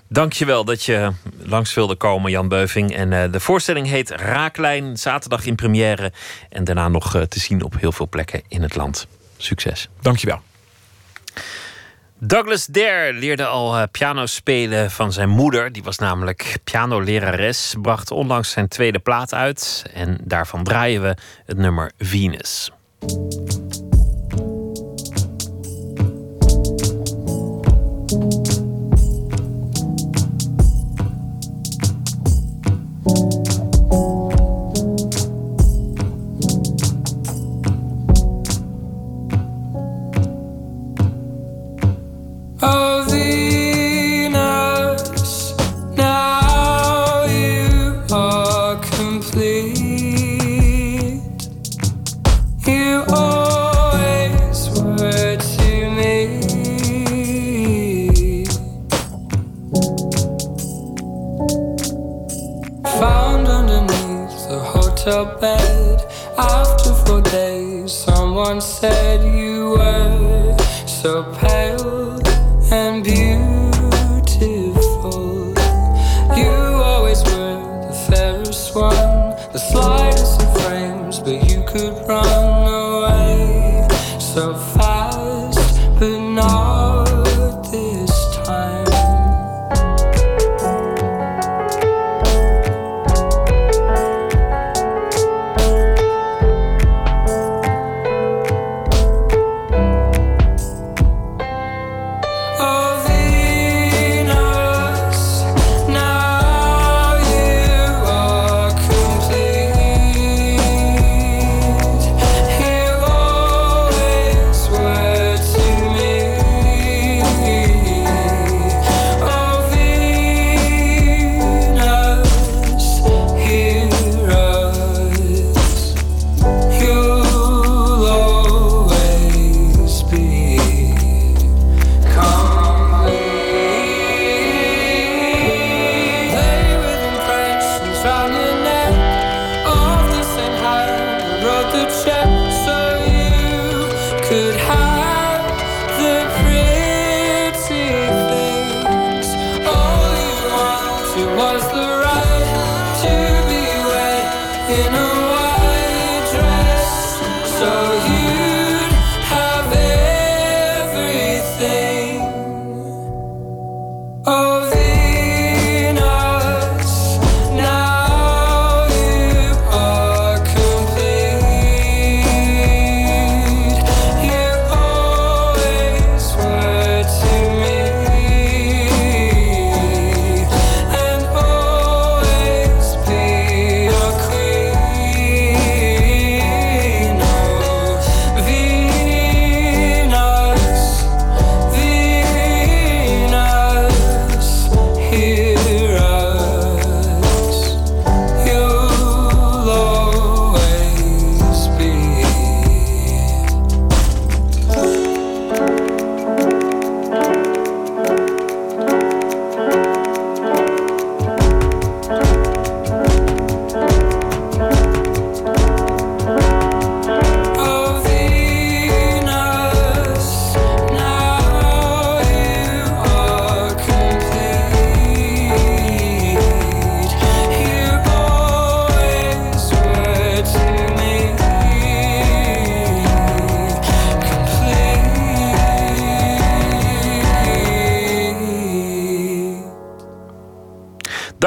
[0.08, 2.96] Dankjewel dat je langs wilde komen, Jan Beuving.
[2.96, 6.12] En eh, de voorstelling heet Raaklijn, zaterdag in première.
[6.50, 9.08] En daarna nog eh, te zien op heel veel plekken in het land.
[9.38, 9.90] Succes.
[10.02, 10.42] Dankjewel.
[12.22, 15.72] Douglas Dare leerde al eh, piano spelen van zijn moeder.
[15.72, 17.76] Die was namelijk pianolerares.
[17.82, 19.86] Bracht onlangs zijn tweede plaat uit.
[19.94, 21.16] En daarvan draaien we
[21.46, 22.72] het nummer Venus.
[65.10, 67.92] Hotel bed after four days.
[67.92, 70.09] Someone said you were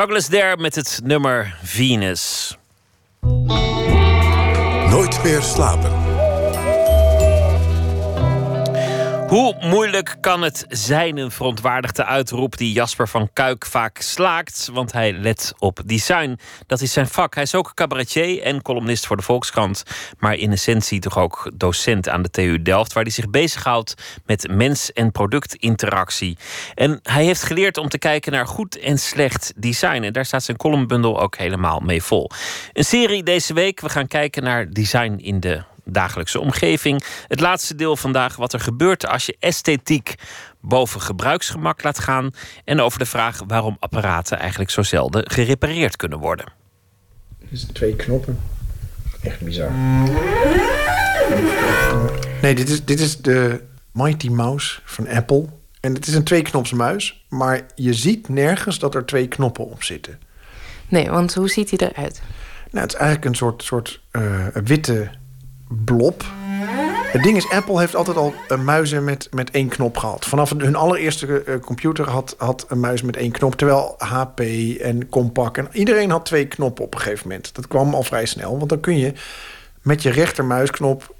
[0.02, 2.56] Douglas Dare met het nummer Venus.
[4.90, 6.01] Nooit meer slapen.
[9.32, 14.92] Hoe moeilijk kan het zijn, een verontwaardigde uitroep die Jasper van Kuik vaak slaakt, want
[14.92, 16.38] hij let op design.
[16.66, 17.34] Dat is zijn vak.
[17.34, 19.82] Hij is ook cabaretier en columnist voor de Volkskrant,
[20.18, 24.48] maar in essentie toch ook docent aan de TU Delft, waar hij zich bezighoudt met
[24.50, 26.38] mens- en productinteractie.
[26.74, 30.02] En hij heeft geleerd om te kijken naar goed en slecht design.
[30.02, 32.30] En daar staat zijn columnbundel ook helemaal mee vol.
[32.72, 33.80] Een serie deze week.
[33.80, 37.04] We gaan kijken naar design in de dagelijkse omgeving.
[37.28, 40.14] Het laatste deel vandaag wat er gebeurt als je esthetiek
[40.60, 42.30] boven gebruiksgemak laat gaan.
[42.64, 46.46] En over de vraag waarom apparaten eigenlijk zo zelden gerepareerd kunnen worden.
[47.38, 48.40] Dit zijn twee knoppen.
[49.22, 49.70] Echt bizar.
[52.42, 53.62] Nee, dit is, dit is de
[53.92, 55.46] Mighty Mouse van Apple.
[55.80, 60.20] En het is een tweeknopsmuis, maar je ziet nergens dat er twee knoppen op zitten.
[60.88, 62.22] Nee, want hoe ziet hij eruit?
[62.70, 65.10] Nou, het is eigenlijk een soort, soort eh, witte
[65.84, 66.24] blob.
[67.12, 70.24] Het ding is, Apple heeft altijd al eh, muizen met, met één knop gehad.
[70.24, 73.54] Vanaf hun allereerste eh, computer had, had een muis met één knop.
[73.54, 74.40] Terwijl HP
[74.80, 77.54] en Compaq en iedereen had twee knoppen op een gegeven moment.
[77.54, 79.12] Dat kwam al vrij snel, want dan kun je
[79.82, 81.14] met je rechtermuisknop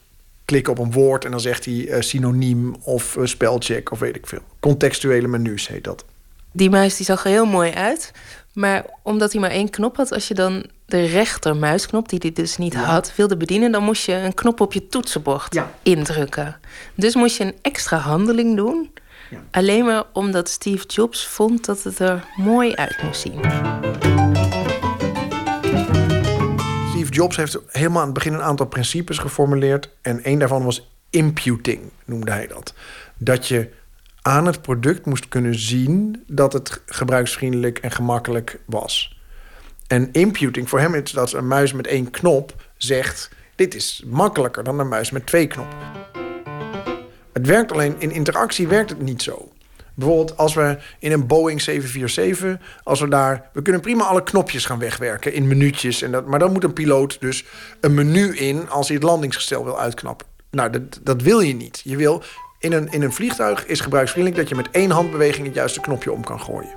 [0.44, 1.24] klikken op een woord...
[1.24, 4.42] en dan zegt hij eh, synoniem of eh, spelcheck of weet ik veel.
[4.60, 6.04] Contextuele menus heet dat.
[6.52, 8.12] Die muis die zag er heel mooi uit.
[8.52, 12.32] Maar omdat hij maar één knop had, als je dan de rechter muisknop, die hij
[12.32, 16.56] dus niet had, wilde bedienen, dan moest je een knop op je toetsenbord indrukken.
[16.94, 18.92] Dus moest je een extra handeling doen.
[19.50, 23.40] Alleen maar omdat Steve Jobs vond dat het er mooi uit moest zien.
[26.88, 29.88] Steve Jobs heeft helemaal aan het begin een aantal principes geformuleerd.
[30.02, 32.74] En één daarvan was imputing, noemde hij dat.
[33.16, 33.70] Dat je
[34.22, 39.20] aan het product moest kunnen zien dat het gebruiksvriendelijk en gemakkelijk was.
[39.86, 44.64] En imputing voor hem is dat een muis met één knop zegt: dit is makkelijker
[44.64, 45.78] dan een muis met twee knoppen.
[47.32, 49.52] Het werkt alleen, in interactie werkt het niet zo.
[49.94, 54.64] Bijvoorbeeld als we in een Boeing 747, als we daar, we kunnen prima alle knopjes
[54.64, 56.02] gaan wegwerken in minuutjes.
[56.02, 57.44] En dat, maar dan moet een piloot dus
[57.80, 60.26] een menu in als hij het landingsgestel wil uitknappen.
[60.50, 61.80] Nou, dat, dat wil je niet.
[61.84, 62.22] Je wil
[62.62, 66.12] in een, in een vliegtuig is gebruiksvriendelijk dat je met één handbeweging het juiste knopje
[66.12, 66.74] om kan gooien.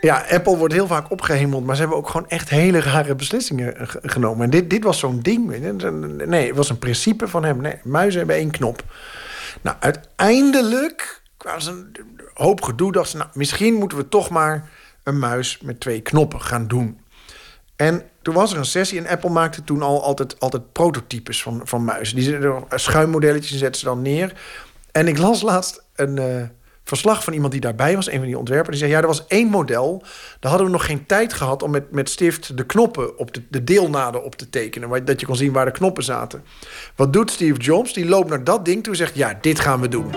[0.00, 3.74] Ja, Apple wordt heel vaak opgehemeld, maar ze hebben ook gewoon echt hele rare beslissingen
[4.02, 4.44] genomen.
[4.44, 5.72] En dit, dit was zo'n ding.
[6.26, 7.60] Nee, het was een principe van hem.
[7.60, 8.82] Nee, muizen hebben één knop.
[9.60, 12.92] Nou, uiteindelijk kwamen een hoop gedoe.
[12.92, 14.68] Dachten ze, nou, misschien moeten we toch maar
[15.02, 16.98] een muis met twee knoppen gaan doen.
[17.76, 21.60] En toen was er een sessie en Apple maakte toen al altijd, altijd prototypes van,
[21.64, 22.16] van muizen.
[22.16, 22.38] Die
[22.74, 24.32] schuimmodelletjes en zetten ze dan neer.
[24.92, 26.42] En ik las laatst een eh,
[26.84, 28.68] verslag van iemand die daarbij was, een van die ontwerpers.
[28.70, 30.02] Die zei: Ja, er was één model.
[30.40, 33.42] Daar hadden we nog geen tijd gehad om met, met stift de knoppen op de,
[33.50, 34.88] de deelnaden op te tekenen.
[34.88, 36.44] waar- Dat je kon zien waar de knoppen zaten.
[36.96, 37.92] Wat doet Steve Jobs?
[37.92, 40.10] Die loopt naar dat ding toe en zegt: Ja, dit gaan we doen.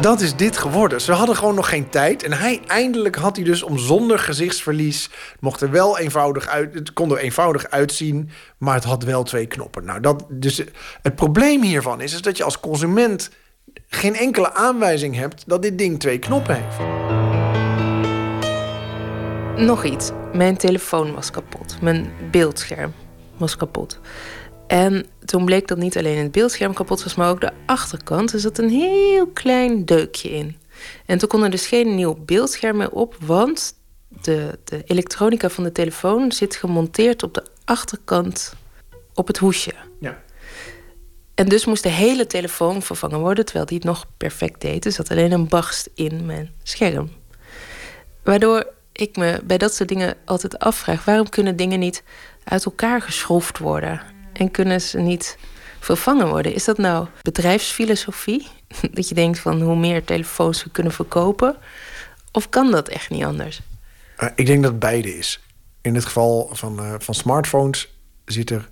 [0.00, 1.00] Dat is dit geworden.
[1.00, 2.22] Ze hadden gewoon nog geen tijd.
[2.22, 5.10] En hij eindelijk had hij dus om zonder gezichtsverlies.
[5.40, 6.74] Mocht er wel eenvoudig uit.
[6.74, 8.30] Het kon er eenvoudig uitzien.
[8.58, 9.84] Maar het had wel twee knoppen.
[9.84, 10.62] Nou, dat, dus
[11.02, 13.30] het probleem hiervan is, is dat je als consument
[13.88, 16.78] geen enkele aanwijzing hebt dat dit ding twee knoppen heeft.
[19.66, 20.10] Nog iets.
[20.32, 21.80] Mijn telefoon was kapot.
[21.80, 22.92] Mijn beeldscherm
[23.36, 24.00] was kapot.
[24.70, 28.32] En toen bleek dat niet alleen het beeldscherm kapot was, maar ook de achterkant.
[28.32, 30.56] Er zat een heel klein deukje in.
[31.06, 33.74] En toen kon er dus geen nieuw beeldscherm meer op, want
[34.08, 38.54] de, de elektronica van de telefoon zit gemonteerd op de achterkant
[39.14, 39.72] op het hoesje.
[40.00, 40.22] Ja.
[41.34, 44.84] En dus moest de hele telefoon vervangen worden, terwijl die het nog perfect deed.
[44.84, 47.10] Er zat alleen een barst in mijn scherm.
[48.22, 52.02] Waardoor ik me bij dat soort dingen altijd afvraag: waarom kunnen dingen niet
[52.44, 54.09] uit elkaar geschroefd worden?
[54.32, 55.38] En kunnen ze niet
[55.80, 56.54] vervangen worden?
[56.54, 58.46] Is dat nou bedrijfsfilosofie?
[58.94, 61.56] Dat je denkt van hoe meer telefoons we kunnen verkopen?
[62.32, 63.60] Of kan dat echt niet anders?
[64.16, 65.40] Eh, ik denk dat beide is.
[65.80, 67.94] In het geval van, eh, van smartphones
[68.24, 68.68] zit er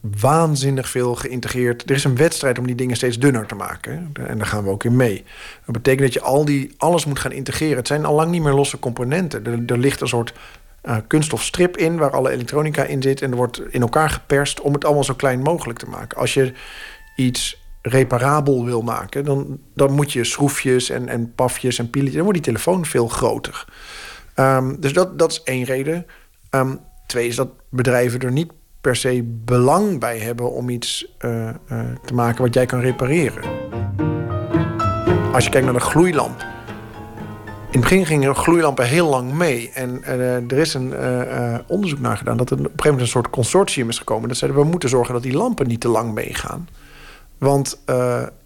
[0.00, 1.90] waanzinnig veel geïntegreerd.
[1.90, 4.10] Er is een wedstrijd om die dingen steeds dunner te maken.
[4.12, 5.24] En daar gaan we ook in mee.
[5.64, 7.76] Dat betekent dat je al die, alles moet gaan integreren.
[7.76, 9.66] Het zijn al lang niet meer losse componenten.
[9.66, 10.32] Er ligt een soort
[10.82, 11.96] eh, kunststofstrip in...
[11.96, 13.22] waar alle elektronica in zit.
[13.22, 16.18] En er wordt in elkaar geperst om het allemaal zo klein mogelijk te maken.
[16.18, 16.52] Als je
[17.16, 19.24] iets reparabel wil maken...
[19.24, 22.16] dan, dan moet je schroefjes en, en pafjes en pieletjes...
[22.16, 23.64] dan wordt die telefoon veel groter.
[24.34, 26.06] Ehm, dus dat, dat is één reden.
[26.50, 26.76] Ehm,
[27.06, 31.54] twee is dat bedrijven er niet per se belang bij hebben om iets eh, eh,
[32.04, 33.42] te maken wat jij kan repareren.
[35.32, 36.44] Als je kijkt naar de gloeilamp.
[37.70, 39.70] In het begin gingen gloeilampen heel lang mee.
[39.74, 42.90] En eh, er is een eh, eh, onderzoek naar gedaan dat er op een gegeven
[42.90, 44.28] moment een soort consortium is gekomen.
[44.28, 46.68] Dat zeiden we moeten zorgen dat die lampen niet te lang meegaan.
[47.38, 47.82] Want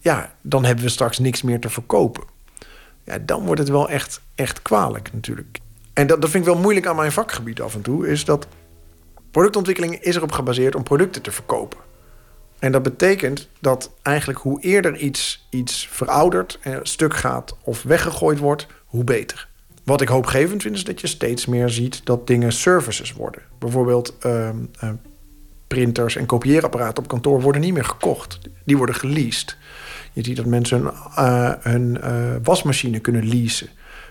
[0.01, 2.25] ja, dan hebben we straks niks meer te verkopen.
[3.05, 5.59] Ja, dan wordt het wel echt, echt kwalijk natuurlijk.
[5.93, 8.09] En dat, dat vind ik wel moeilijk aan mijn vakgebied af en toe.
[8.09, 8.47] Is dat
[9.31, 11.79] productontwikkeling is erop gebaseerd om producten te verkopen.
[12.59, 18.39] En dat betekent dat eigenlijk hoe eerder iets, iets veroudert, eh, stuk gaat of weggegooid
[18.39, 19.49] wordt, hoe beter.
[19.85, 23.43] Wat ik hoopgevend vind is dat je steeds meer ziet dat dingen services worden.
[23.59, 24.91] Bijvoorbeeld ehm, eh,
[25.67, 28.39] printers en kopieerapparaten op kantoor worden niet meer gekocht.
[28.65, 29.57] Die worden geleased.
[30.13, 30.93] Je ziet dat mensen
[31.61, 33.69] hun, eh, eh, wasmachine kunnen leasen.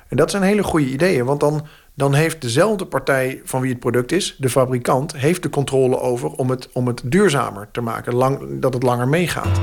[0.07, 3.79] En dat zijn hele goede ideeën, want dan, dan heeft dezelfde partij van wie het
[3.79, 8.13] product is, de fabrikant, heeft de controle over om het, om het duurzamer te maken,
[8.13, 9.59] lang, dat het langer meegaat.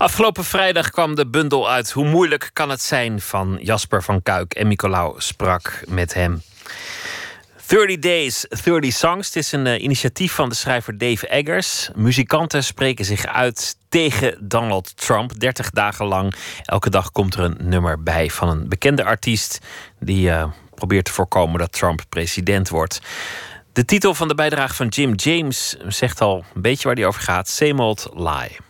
[0.00, 4.54] Afgelopen vrijdag kwam de bundel uit Hoe moeilijk kan het zijn van Jasper van Kuik.
[4.54, 6.42] En Nicolaou sprak met hem.
[7.66, 9.26] 30 Days, 30 Songs.
[9.26, 11.90] Het is een eh, initiatief van de schrijver Dave Eggers.
[11.94, 15.40] Muzikanten spreken zich uit tegen Donald Trump.
[15.40, 16.34] 30 dagen lang.
[16.64, 19.58] Elke dag komt er een nummer bij van een bekende artiest.
[19.98, 23.00] die eh, probeert te voorkomen dat Trump president wordt.
[23.72, 27.20] De titel van de bijdrage van Jim James zegt al een beetje waar die over
[27.22, 28.69] gaat: Same Old Lie.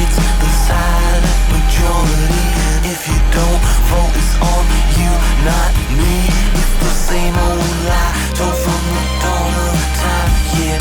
[0.00, 2.46] It's the silent majority.
[2.92, 4.64] If you don't vote, it's on
[4.98, 5.12] you,
[5.46, 6.16] not me.
[6.58, 10.30] It's the same old lie told from the dawn of time.
[10.58, 10.78] Yeah,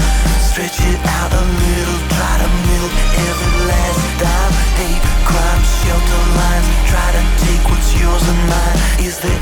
[0.49, 2.93] stretch it out a little, try to milk
[3.27, 4.53] every last dime.
[4.81, 5.13] Hate
[5.83, 8.77] shelter lines, try to take what's yours and mine.
[9.07, 9.41] Is there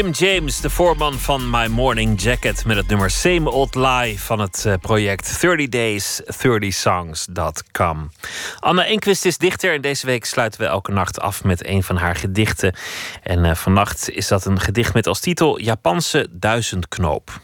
[0.00, 2.64] Jim James, de voorman van My Morning Jacket...
[2.64, 8.10] met het nummer Same Old Lie van het eh, project 30 Days, 30 Songs.com.
[8.58, 11.96] Anna Enquist is dichter en deze week sluiten we elke nacht af met een van
[11.96, 12.74] haar gedichten.
[13.22, 17.40] En eh, vannacht is dat een gedicht met als titel Japanse duizendknoop.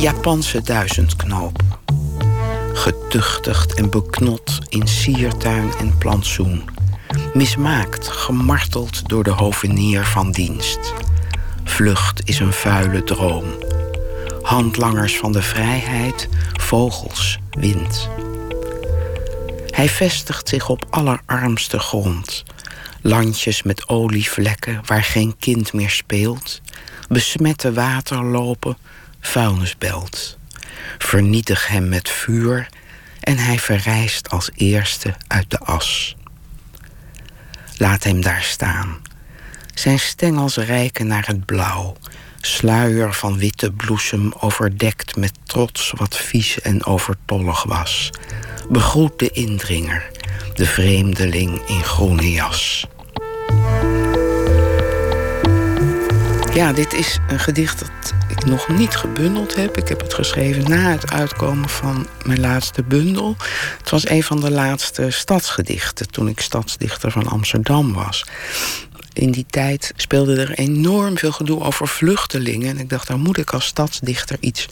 [0.00, 1.62] Japanse duizendknoop.
[2.72, 6.64] Getuchtigd en beknot in siertuin en plantsoen.
[7.34, 10.94] Mismaakt, gemarteld door de hovenier van dienst.
[11.64, 13.44] Vlucht is een vuile droom.
[14.42, 18.08] Handlangers van de vrijheid, vogels, wind.
[19.66, 22.44] Hij vestigt zich op allerarmste grond.
[23.02, 26.60] Landjes met olievlekken waar geen kind meer speelt.
[27.08, 28.76] Besmette waterlopen,
[29.20, 30.38] vuilnisbelt.
[30.98, 32.68] Vernietig hem met vuur
[33.20, 36.16] en hij verrijst als eerste uit de as.
[37.76, 38.96] Laat hem daar staan.
[39.74, 41.96] Zijn stengels reiken naar het blauw.
[42.40, 48.10] Sluier van witte bloesem overdekt met trots wat vies en overtollig was.
[48.68, 50.10] Begroet de indringer,
[50.54, 52.86] de vreemdeling in groene jas.
[56.54, 58.14] Ja, dit is een gedicht dat
[58.44, 59.76] nog niet gebundeld heb.
[59.76, 63.36] Ik heb het geschreven na het uitkomen van mijn laatste bundel.
[63.78, 68.24] Het was een van de laatste stadsgedichten toen ik stadsdichter van Amsterdam was.
[69.12, 72.68] In die tijd speelde er enorm veel gedoe over vluchtelingen.
[72.68, 74.68] En ik dacht, daar moet ik als stadsdichter iets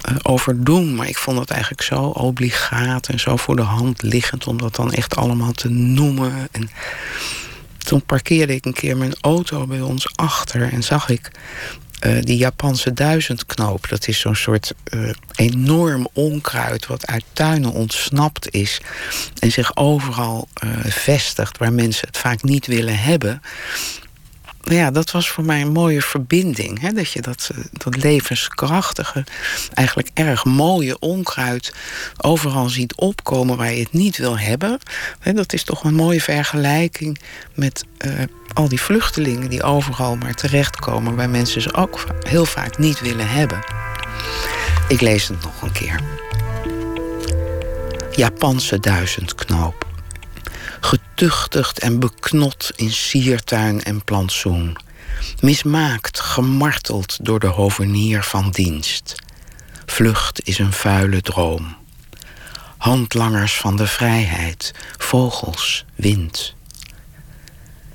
[0.00, 0.94] eh, over doen.
[0.94, 4.74] Maar ik vond het eigenlijk zo obligaat en zo voor de hand liggend om dat
[4.74, 6.48] dan echt allemaal te noemen.
[6.50, 6.70] En
[7.78, 11.30] toen parkeerde ik een keer mijn auto bij ons achter en zag ik
[12.02, 13.88] eh, die Japanse duizendknoop.
[13.88, 15.00] Dat is zo'n soort eh,
[15.34, 18.80] enorm onkruid wat uit tuinen ontsnapt is
[19.38, 23.42] en zich overal eh, vestigt waar mensen het vaak niet willen hebben.
[24.62, 26.80] Nou ja, dat was voor mij een mooie verbinding.
[26.80, 26.92] Hè?
[26.92, 29.24] Dat je dat, eh, dat levenskrachtige,
[29.74, 31.72] eigenlijk erg mooie onkruid
[32.16, 34.78] overal ziet opkomen waar je het niet wil hebben.
[35.34, 37.18] Dat is toch een mooie vergelijking
[37.54, 38.10] met eh,
[38.52, 43.28] al die vluchtelingen die overal maar terechtkomen, waar mensen ze ook heel vaak niet willen
[43.28, 43.64] hebben.
[44.88, 46.00] Ik lees het nog een keer.
[48.10, 49.91] Japanse duizendknoop
[50.84, 54.76] getuchtigd en beknot in siertuin en plantsoen.
[55.40, 59.14] Mismaakt, gemarteld door de hovenier van dienst.
[59.86, 61.76] Vlucht is een vuile droom.
[62.76, 66.54] Handlangers van de vrijheid, vogels, wind.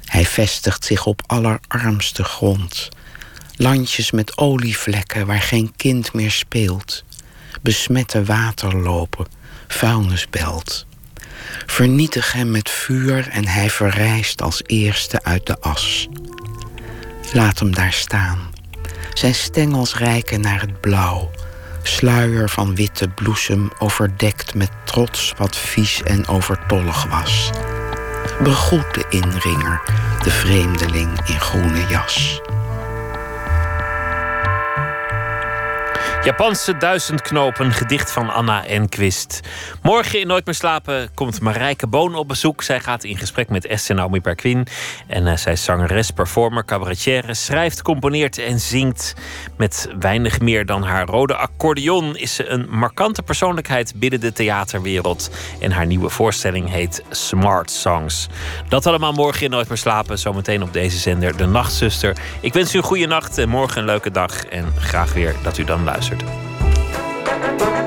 [0.05, 2.89] Hij vestigt zich op allerarmste grond.
[3.55, 7.03] Landjes met olievlekken waar geen kind meer speelt.
[7.61, 9.27] Besmette waterlopen,
[9.67, 10.85] vuilnisbelt.
[11.65, 16.07] Vernietig hem met vuur en hij verrijst als eerste uit de as.
[17.33, 18.39] Laat hem daar staan.
[19.13, 21.31] Zijn stengels reiken naar het blauw.
[21.83, 27.49] Sluier van witte bloesem overdekt met trots wat vies en overtollig was.
[28.43, 29.81] Begroet de inringer,
[30.23, 32.41] de vreemdeling in groene jas.
[36.27, 39.39] Japanse duizendknopen, gedicht van Anna Enquist.
[39.81, 42.63] Morgen in Nooit meer slapen komt Marijke Boon op bezoek.
[42.63, 44.67] Zij gaat in gesprek met Esther Naomi Perquin.
[45.07, 49.13] En eh, zij is zangeres, performer, cabaretière, schrijft, componeert en zingt.
[49.57, 55.29] Met weinig meer dan haar rode accordeon is ze een markante persoonlijkheid binnen de theaterwereld.
[55.59, 58.27] En haar nieuwe voorstelling heet Smart Songs.
[58.69, 60.19] Dat allemaal morgen in Nooit meer slapen.
[60.19, 62.17] Zometeen op deze zender De Nachtzuster.
[62.39, 64.45] Ik wens u een goede nacht en morgen een leuke dag.
[64.45, 66.16] En graag weer dat u dan luistert.
[66.19, 67.86] Op